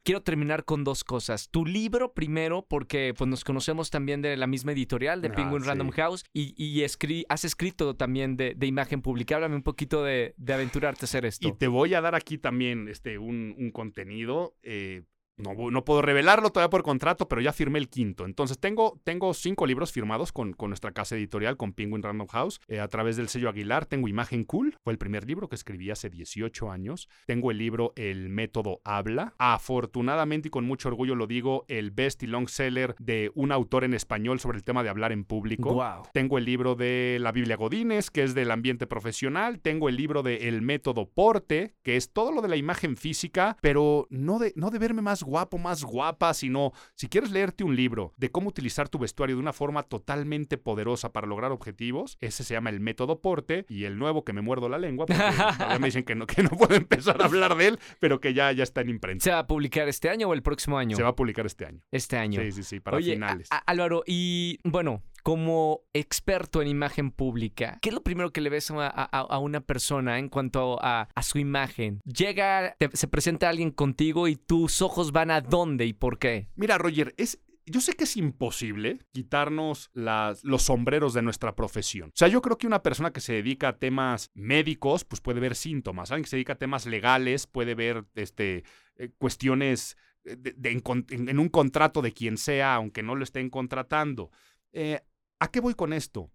Quiero 0.04 0.22
terminar 0.22 0.64
con 0.64 0.84
dos 0.84 1.02
cosas. 1.02 1.48
Tu 1.50 1.66
libro 1.66 2.12
primero, 2.12 2.64
porque 2.68 3.12
pues, 3.18 3.28
nos 3.28 3.42
conocemos 3.42 3.90
también 3.90 4.22
de 4.22 4.36
la 4.36 4.46
misma 4.46 4.70
editorial 4.70 5.22
de 5.22 5.28
Ah, 5.28 5.32
Penguin 5.32 5.62
sí. 5.62 5.66
Random 5.68 5.90
House 5.90 6.22
y, 6.32 6.54
y 6.56 6.82
escri- 6.84 7.24
has 7.28 7.44
escrito 7.44 7.96
también 7.96 8.36
de, 8.36 8.54
de 8.56 8.66
imagen 8.68 9.02
pública. 9.02 9.34
Háblame 9.34 9.56
un 9.56 9.64
poquito 9.64 10.04
de, 10.04 10.34
de 10.36 10.52
aventurarte 10.54 11.00
a 11.02 11.06
hacer 11.06 11.24
esto. 11.26 11.48
Y 11.48 11.52
te 11.52 11.66
voy 11.66 11.94
a 11.94 12.00
dar 12.00 12.14
aquí 12.14 12.38
también 12.38 12.86
este, 12.86 13.18
un, 13.18 13.56
un 13.58 13.72
contenido. 13.72 14.54
eh, 14.62 15.02
no, 15.41 15.70
no 15.70 15.84
puedo 15.84 16.03
revelarlo 16.03 16.51
todavía 16.51 16.70
por 16.70 16.82
contrato, 16.82 17.28
pero 17.28 17.41
ya 17.41 17.53
firmé 17.53 17.78
el 17.78 17.88
quinto. 17.88 18.24
Entonces, 18.24 18.59
tengo, 18.59 19.01
tengo 19.05 19.34
cinco 19.34 19.66
libros 19.66 19.93
firmados 19.93 20.32
con, 20.32 20.53
con 20.53 20.70
nuestra 20.70 20.93
casa 20.93 21.16
editorial, 21.16 21.57
con 21.57 21.72
Penguin 21.72 22.03
Random 22.03 22.28
House. 22.28 22.61
eh, 22.68 22.80
a 22.80 22.88
través 22.88 23.16
del 23.16 23.28
sello 23.28 23.49
Aguilar, 23.49 23.86
tengo 23.86 24.09
Imagen 24.09 24.45
Cool, 24.45 24.76
fue 24.82 24.93
el 24.93 24.99
primer 24.99 25.26
libro 25.26 25.49
que 25.49 25.57
escribí 25.57 25.91
hace 25.91 26.11
18 26.11 26.70
años. 26.70 27.09
Tengo 27.26 27.51
el 27.51 27.59
libro 27.59 27.93
El 27.97 28.28
Método 28.28 28.80
Habla. 28.84 29.34
Afortunadamente 29.38 30.49
y 30.49 30.51
con 30.51 30.64
mucho 30.64 30.88
orgullo 30.88 31.14
lo 31.14 31.26
digo, 31.26 31.64
el 31.68 31.91
best 31.91 32.22
y 32.22 32.26
long 32.26 32.49
seller 32.49 32.95
de 32.99 33.30
un 33.34 33.53
autor 33.53 33.84
en 33.84 33.95
español 33.95 34.41
sobre 34.41 34.59
el 34.59 34.64
tema 34.64 34.82
de 34.82 34.88
hablar 34.88 35.12
en 35.12 35.24
público. 35.24 35.74
Wow. 35.74 36.03
Tengo 36.12 36.38
el 36.38 36.45
libro 36.45 36.74
de 36.74 37.18
la 37.20 37.32
Biblia 37.32 37.57
Godínez, 37.57 38.11
que 38.11 38.22
es 38.22 38.34
del 38.34 38.51
ambiente 38.51 38.86
profesional. 38.86 39.61
Tengo 39.61 39.88
el 39.88 39.97
libro 39.97 40.22
de 40.22 40.49
El 40.49 40.62
Método 40.62 41.09
Porte, 41.09 41.74
que 41.82 41.97
es 41.97 42.12
todo 42.12 42.32
lo 42.32 42.43
de 42.43 42.49
la 42.49 42.57
imagen 42.57 42.97
física, 42.97 43.57
pero 43.61 44.07
no 44.11 44.38
de, 44.38 44.53
no 44.57 44.70
de 44.70 44.78
verme 44.78 45.03
más 45.03 45.22
guapo, 45.30 45.56
más 45.58 45.84
guapa, 45.84 46.34
sino 46.34 46.72
si 46.94 47.08
quieres 47.08 47.30
leerte 47.30 47.64
un 47.64 47.76
libro 47.76 48.12
de 48.16 48.30
cómo 48.30 48.48
utilizar 48.48 48.88
tu 48.88 48.98
vestuario 48.98 49.36
de 49.36 49.40
una 49.42 49.52
forma 49.52 49.84
totalmente 49.84 50.58
poderosa 50.58 51.12
para 51.12 51.26
lograr 51.26 51.52
objetivos, 51.52 52.18
ese 52.20 52.42
se 52.44 52.54
llama 52.54 52.70
El 52.70 52.80
Método 52.80 53.20
Porte. 53.20 53.64
Y 53.68 53.84
el 53.84 53.96
nuevo 53.98 54.24
que 54.24 54.32
me 54.32 54.40
muerdo 54.42 54.68
la 54.68 54.78
lengua, 54.78 55.06
porque 55.06 55.22
me 55.80 55.86
dicen 55.86 56.02
que 56.04 56.14
no, 56.14 56.26
que 56.26 56.42
no 56.42 56.50
puedo 56.50 56.74
empezar 56.74 57.22
a 57.22 57.26
hablar 57.26 57.56
de 57.56 57.68
él, 57.68 57.78
pero 58.00 58.20
que 58.20 58.34
ya, 58.34 58.50
ya 58.52 58.64
está 58.64 58.80
en 58.80 58.88
imprenta. 58.90 59.22
¿Se 59.24 59.30
va 59.30 59.38
a 59.40 59.46
publicar 59.46 59.88
este 59.88 60.08
año 60.10 60.28
o 60.28 60.34
el 60.34 60.42
próximo 60.42 60.76
año? 60.78 60.96
Se 60.96 61.02
va 61.02 61.10
a 61.10 61.16
publicar 61.16 61.46
este 61.46 61.64
año. 61.66 61.80
Este 61.92 62.16
año. 62.16 62.40
Sí, 62.42 62.52
sí, 62.52 62.62
sí, 62.64 62.80
para 62.80 62.96
Oye, 62.96 63.12
finales. 63.14 63.48
a- 63.50 63.56
a- 63.58 63.62
Álvaro, 63.66 64.02
y 64.06 64.58
bueno, 64.64 65.02
como 65.22 65.82
experto 65.92 66.62
en 66.62 66.68
imagen 66.68 67.10
pública, 67.10 67.78
¿qué 67.82 67.90
es 67.90 67.94
lo 67.94 68.02
primero 68.02 68.32
que 68.32 68.40
le 68.40 68.50
ves 68.50 68.70
a, 68.70 69.38
una 69.38 69.60
persona 69.60 70.18
en 70.18 70.28
cuanto 70.28 70.78
a, 70.80 71.08
su 71.22 71.38
imagen? 71.38 72.00
Llega, 72.04 72.76
se 72.92 73.08
presenta 73.08 73.48
alguien 73.48 73.70
contigo 73.70 74.28
y 74.28 74.36
tus 74.36 74.82
ojos 74.82 75.12
van 75.12 75.30
a 75.30 75.40
dónde 75.40 75.86
y 75.86 75.92
por 75.92 76.18
qué. 76.18 76.48
Mira, 76.56 76.78
Roger, 76.78 77.14
es, 77.16 77.40
yo 77.66 77.80
sé 77.80 77.94
que 77.94 78.04
es 78.04 78.16
imposible 78.16 78.98
quitarnos 79.12 79.90
los 79.94 80.62
sombreros 80.62 81.14
de 81.14 81.22
nuestra 81.22 81.54
profesión. 81.54 82.10
O 82.10 82.16
sea, 82.16 82.28
yo 82.28 82.42
creo 82.42 82.58
que 82.58 82.66
una 82.66 82.82
persona 82.82 83.12
que 83.12 83.20
se 83.20 83.34
dedica 83.34 83.68
a 83.68 83.78
temas 83.78 84.30
médicos, 84.34 85.04
pues 85.04 85.20
puede 85.20 85.40
ver 85.40 85.54
síntomas. 85.54 86.10
Alguien 86.10 86.24
que 86.24 86.30
se 86.30 86.36
dedica 86.36 86.54
a 86.54 86.58
temas 86.58 86.86
legales 86.86 87.46
puede 87.46 87.74
ver 87.74 88.04
este, 88.14 88.64
eh, 88.96 89.10
cuestiones 89.18 89.96
en 90.24 91.38
un 91.38 91.48
contrato 91.48 92.02
de 92.02 92.12
quien 92.12 92.36
sea, 92.36 92.74
aunque 92.74 93.02
no 93.02 93.14
lo 93.14 93.24
estén 93.24 93.50
contratando. 93.50 94.30
Eh, 94.72 95.00
¿A 95.41 95.51
qué 95.51 95.61
voy 95.61 95.74
con 95.74 95.95
esto? 95.95 96.30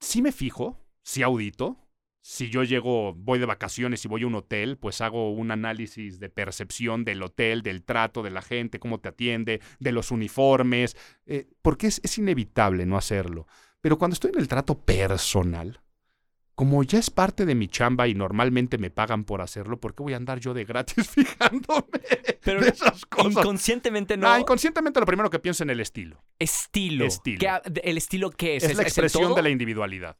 Si 0.00 0.22
me 0.22 0.32
fijo, 0.32 0.82
si 1.02 1.22
audito, 1.22 1.76
si 2.22 2.48
yo 2.48 2.64
llego, 2.64 3.12
voy 3.12 3.38
de 3.38 3.44
vacaciones 3.44 4.04
y 4.04 4.08
voy 4.08 4.22
a 4.22 4.26
un 4.26 4.34
hotel, 4.34 4.78
pues 4.78 5.02
hago 5.02 5.32
un 5.32 5.50
análisis 5.50 6.18
de 6.18 6.30
percepción 6.30 7.04
del 7.04 7.22
hotel, 7.22 7.62
del 7.62 7.84
trato 7.84 8.22
de 8.22 8.30
la 8.30 8.40
gente, 8.40 8.80
cómo 8.80 9.00
te 9.00 9.10
atiende, 9.10 9.60
de 9.80 9.92
los 9.92 10.10
uniformes, 10.10 10.96
eh, 11.26 11.46
porque 11.60 11.88
es, 11.88 12.00
es 12.02 12.16
inevitable 12.16 12.86
no 12.86 12.96
hacerlo. 12.96 13.46
Pero 13.82 13.98
cuando 13.98 14.14
estoy 14.14 14.30
en 14.32 14.40
el 14.40 14.48
trato 14.48 14.80
personal, 14.80 15.82
como 16.58 16.82
ya 16.82 16.98
es 16.98 17.08
parte 17.08 17.46
de 17.46 17.54
mi 17.54 17.68
chamba 17.68 18.08
y 18.08 18.14
normalmente 18.14 18.78
me 18.78 18.90
pagan 18.90 19.22
por 19.22 19.40
hacerlo, 19.42 19.78
¿por 19.78 19.94
qué 19.94 20.02
voy 20.02 20.14
a 20.14 20.16
andar 20.16 20.40
yo 20.40 20.54
de 20.54 20.64
gratis 20.64 21.08
fijándome 21.08 21.84
Pero 22.42 22.62
de 22.62 22.70
esas 22.70 23.06
cosas? 23.06 23.30
Inconscientemente 23.30 24.16
no. 24.16 24.26
Ah, 24.28 24.40
inconscientemente 24.40 24.98
lo 24.98 25.06
primero 25.06 25.30
que 25.30 25.38
pienso 25.38 25.62
en 25.62 25.70
el 25.70 25.78
estilo. 25.78 26.20
estilo. 26.36 27.04
Estilo. 27.04 27.38
¿Qué 27.38 27.48
ha- 27.48 27.62
de- 27.64 27.80
¿El 27.84 27.96
estilo 27.96 28.30
qué 28.30 28.56
es? 28.56 28.64
Es, 28.64 28.76
la 28.76 28.82
expresión 28.82 29.36
de 29.36 29.42
la 29.42 29.50
individualidad. 29.50 30.16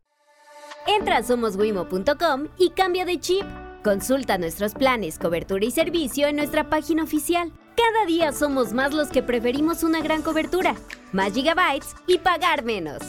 Entra 0.87 1.17
a 1.17 1.23
somoswimo.com 1.25 2.47
y 2.57 2.71
cambia 2.71 3.05
de 3.05 3.19
chip. 3.19 3.45
Consulta 3.83 4.39
nuestros 4.39 4.75
planes, 4.75 5.19
cobertura 5.19 5.65
y 5.65 5.73
servicio 5.73 6.29
en 6.29 6.37
nuestra 6.37 6.71
página 6.71 7.03
oficial. 7.03 7.53
Cada 7.77 8.07
día 8.07 8.31
somos 8.33 8.73
más 8.73 8.95
los 8.95 9.09
que 9.09 9.25
preferimos 9.25 9.83
una 9.83 10.01
gran 10.03 10.23
cobertura, 10.23 10.77
más 11.13 11.33
gigabytes 11.33 11.97
y 12.07 12.19
pagar 12.19 12.63
menos. 12.65 13.01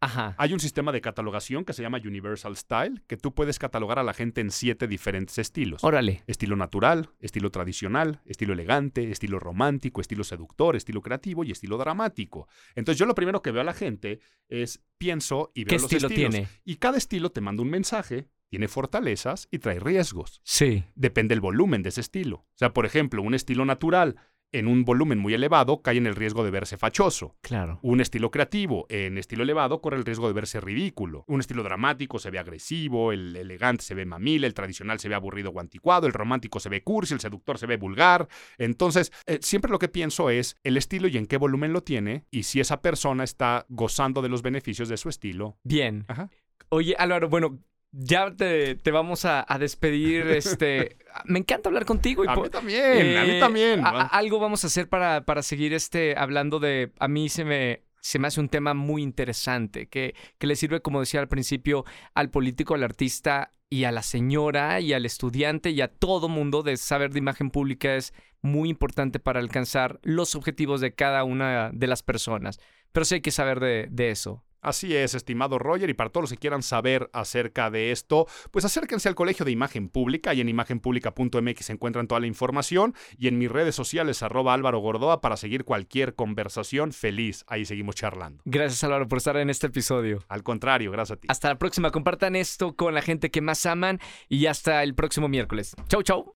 Ajá. 0.00 0.34
Hay 0.38 0.52
un 0.54 0.60
sistema 0.60 0.92
de 0.92 1.00
catalogación 1.00 1.64
que 1.64 1.72
se 1.74 1.82
llama 1.82 1.98
Universal 2.02 2.56
Style, 2.56 3.02
que 3.06 3.16
tú 3.16 3.34
puedes 3.34 3.58
catalogar 3.58 3.98
a 3.98 4.02
la 4.02 4.14
gente 4.14 4.40
en 4.40 4.50
siete 4.50 4.88
diferentes 4.88 5.38
estilos. 5.38 5.84
Órale. 5.84 6.22
Estilo 6.26 6.56
natural, 6.56 7.10
estilo 7.20 7.50
tradicional, 7.50 8.22
estilo 8.24 8.54
elegante, 8.54 9.10
estilo 9.10 9.38
romántico, 9.38 10.00
estilo 10.00 10.24
seductor, 10.24 10.74
estilo 10.74 11.02
creativo 11.02 11.44
y 11.44 11.50
estilo 11.50 11.76
dramático. 11.76 12.48
Entonces 12.74 12.98
yo 12.98 13.04
lo 13.04 13.14
primero 13.14 13.42
que 13.42 13.50
veo 13.50 13.60
a 13.60 13.64
la 13.64 13.74
gente 13.74 14.20
es 14.48 14.82
pienso 14.96 15.52
y 15.54 15.64
veo 15.64 15.68
¿Qué 15.68 15.74
los 15.76 15.84
estilo 15.84 16.08
estilos. 16.08 16.30
tiene? 16.30 16.48
Y 16.64 16.76
cada 16.76 16.96
estilo 16.96 17.30
te 17.30 17.42
manda 17.42 17.62
un 17.62 17.70
mensaje, 17.70 18.26
tiene 18.48 18.68
fortalezas 18.68 19.48
y 19.50 19.58
trae 19.58 19.80
riesgos. 19.80 20.40
Sí. 20.44 20.84
Depende 20.94 21.34
del 21.34 21.40
volumen 21.40 21.82
de 21.82 21.90
ese 21.90 22.00
estilo. 22.00 22.36
O 22.36 22.56
sea, 22.56 22.72
por 22.72 22.86
ejemplo, 22.86 23.22
un 23.22 23.34
estilo 23.34 23.64
natural 23.66 24.16
en 24.52 24.66
un 24.66 24.84
volumen 24.84 25.18
muy 25.18 25.34
elevado 25.34 25.82
cae 25.82 25.96
en 25.96 26.06
el 26.06 26.16
riesgo 26.16 26.44
de 26.44 26.50
verse 26.50 26.76
fachoso. 26.76 27.36
Claro. 27.40 27.78
Un 27.82 28.00
estilo 28.00 28.30
creativo 28.30 28.86
en 28.88 29.18
estilo 29.18 29.42
elevado 29.42 29.80
corre 29.80 29.96
el 29.96 30.04
riesgo 30.04 30.26
de 30.26 30.32
verse 30.32 30.60
ridículo. 30.60 31.24
Un 31.26 31.40
estilo 31.40 31.62
dramático 31.62 32.18
se 32.18 32.30
ve 32.30 32.38
agresivo, 32.38 33.12
el 33.12 33.36
elegante 33.36 33.84
se 33.84 33.94
ve 33.94 34.06
mamil, 34.06 34.44
el 34.44 34.54
tradicional 34.54 34.98
se 34.98 35.08
ve 35.08 35.14
aburrido 35.14 35.50
o 35.50 35.60
anticuado, 35.60 36.06
el 36.06 36.12
romántico 36.12 36.60
se 36.60 36.68
ve 36.68 36.82
cursi, 36.82 37.14
el 37.14 37.20
seductor 37.20 37.58
se 37.58 37.66
ve 37.66 37.76
vulgar. 37.76 38.28
Entonces, 38.58 39.12
eh, 39.26 39.38
siempre 39.42 39.70
lo 39.70 39.78
que 39.78 39.88
pienso 39.88 40.30
es 40.30 40.56
el 40.62 40.76
estilo 40.76 41.08
y 41.08 41.16
en 41.16 41.26
qué 41.26 41.36
volumen 41.36 41.72
lo 41.72 41.82
tiene 41.82 42.24
y 42.30 42.44
si 42.44 42.60
esa 42.60 42.80
persona 42.80 43.24
está 43.24 43.66
gozando 43.68 44.22
de 44.22 44.28
los 44.28 44.42
beneficios 44.42 44.88
de 44.88 44.96
su 44.96 45.08
estilo. 45.08 45.58
Bien. 45.64 46.04
Ajá. 46.08 46.30
Oye, 46.68 46.94
Álvaro, 46.98 47.28
bueno, 47.28 47.58
ya 47.92 48.30
te, 48.34 48.74
te 48.76 48.90
vamos 48.90 49.24
a, 49.24 49.44
a 49.46 49.58
despedir. 49.58 50.26
Este, 50.30 50.96
me 51.24 51.38
encanta 51.40 51.68
hablar 51.68 51.84
contigo. 51.84 52.24
Y 52.24 52.28
A 52.28 52.36
mí 52.36 52.48
también, 52.50 53.16
a 53.16 53.24
mí 53.24 53.30
eh, 53.32 53.40
también. 53.40 53.80
a- 53.84 54.06
algo 54.06 54.38
vamos 54.38 54.64
a 54.64 54.68
hacer 54.68 54.88
para, 54.88 55.24
para 55.24 55.42
seguir 55.42 55.72
este, 55.74 56.14
hablando 56.16 56.58
de. 56.60 56.92
A 56.98 57.08
mí 57.08 57.28
se 57.28 57.44
me, 57.44 57.82
se 58.00 58.18
me 58.18 58.28
hace 58.28 58.40
un 58.40 58.48
tema 58.48 58.74
muy 58.74 59.02
interesante 59.02 59.88
que, 59.88 60.14
que 60.38 60.46
le 60.46 60.56
sirve, 60.56 60.80
como 60.82 61.00
decía 61.00 61.20
al 61.20 61.28
principio, 61.28 61.84
al 62.14 62.30
político, 62.30 62.74
al 62.74 62.84
artista 62.84 63.52
y 63.68 63.84
a 63.84 63.92
la 63.92 64.02
señora 64.02 64.80
y 64.80 64.92
al 64.94 65.06
estudiante 65.06 65.70
y 65.70 65.80
a 65.80 65.88
todo 65.88 66.28
mundo 66.28 66.62
de 66.64 66.76
saber 66.76 67.12
de 67.12 67.20
imagen 67.20 67.50
pública 67.50 67.94
es 67.94 68.12
muy 68.42 68.68
importante 68.68 69.20
para 69.20 69.38
alcanzar 69.38 70.00
los 70.02 70.34
objetivos 70.34 70.80
de 70.80 70.94
cada 70.94 71.22
una 71.24 71.70
de 71.72 71.86
las 71.86 72.02
personas. 72.02 72.58
Pero 72.92 73.04
sí 73.04 73.16
hay 73.16 73.20
que 73.20 73.30
saber 73.30 73.60
de, 73.60 73.86
de 73.90 74.10
eso. 74.10 74.42
Así 74.60 74.94
es, 74.94 75.14
estimado 75.14 75.58
Roger, 75.58 75.90
y 75.90 75.94
para 75.94 76.10
todos 76.10 76.24
los 76.24 76.30
que 76.30 76.36
quieran 76.36 76.62
saber 76.62 77.10
acerca 77.12 77.70
de 77.70 77.92
esto, 77.92 78.26
pues 78.50 78.64
acérquense 78.64 79.08
al 79.08 79.14
Colegio 79.14 79.44
de 79.44 79.52
Imagen 79.52 79.88
Pública 79.88 80.34
y 80.34 80.40
en 80.40 80.48
imagenpublica.mx 80.48 81.64
se 81.64 81.72
encuentran 81.72 82.06
toda 82.06 82.20
la 82.20 82.26
información 82.26 82.94
y 83.18 83.28
en 83.28 83.38
mis 83.38 83.50
redes 83.50 83.74
sociales 83.74 84.22
arroba 84.22 84.54
Álvaro 84.54 84.78
Gordoa 84.78 85.20
para 85.20 85.36
seguir 85.36 85.64
cualquier 85.64 86.14
conversación 86.14 86.92
feliz. 86.92 87.44
Ahí 87.46 87.64
seguimos 87.64 87.94
charlando. 87.94 88.42
Gracias 88.44 88.84
Álvaro 88.84 89.08
por 89.08 89.18
estar 89.18 89.36
en 89.36 89.50
este 89.50 89.68
episodio. 89.68 90.18
Al 90.28 90.42
contrario, 90.42 90.90
gracias 90.90 91.18
a 91.18 91.20
ti. 91.20 91.28
Hasta 91.30 91.48
la 91.48 91.58
próxima, 91.58 91.90
compartan 91.90 92.36
esto 92.36 92.74
con 92.74 92.94
la 92.94 93.02
gente 93.02 93.30
que 93.30 93.40
más 93.40 93.64
aman 93.66 94.00
y 94.28 94.46
hasta 94.46 94.82
el 94.82 94.94
próximo 94.94 95.28
miércoles. 95.28 95.74
Chau, 95.88 96.02
chau. 96.02 96.39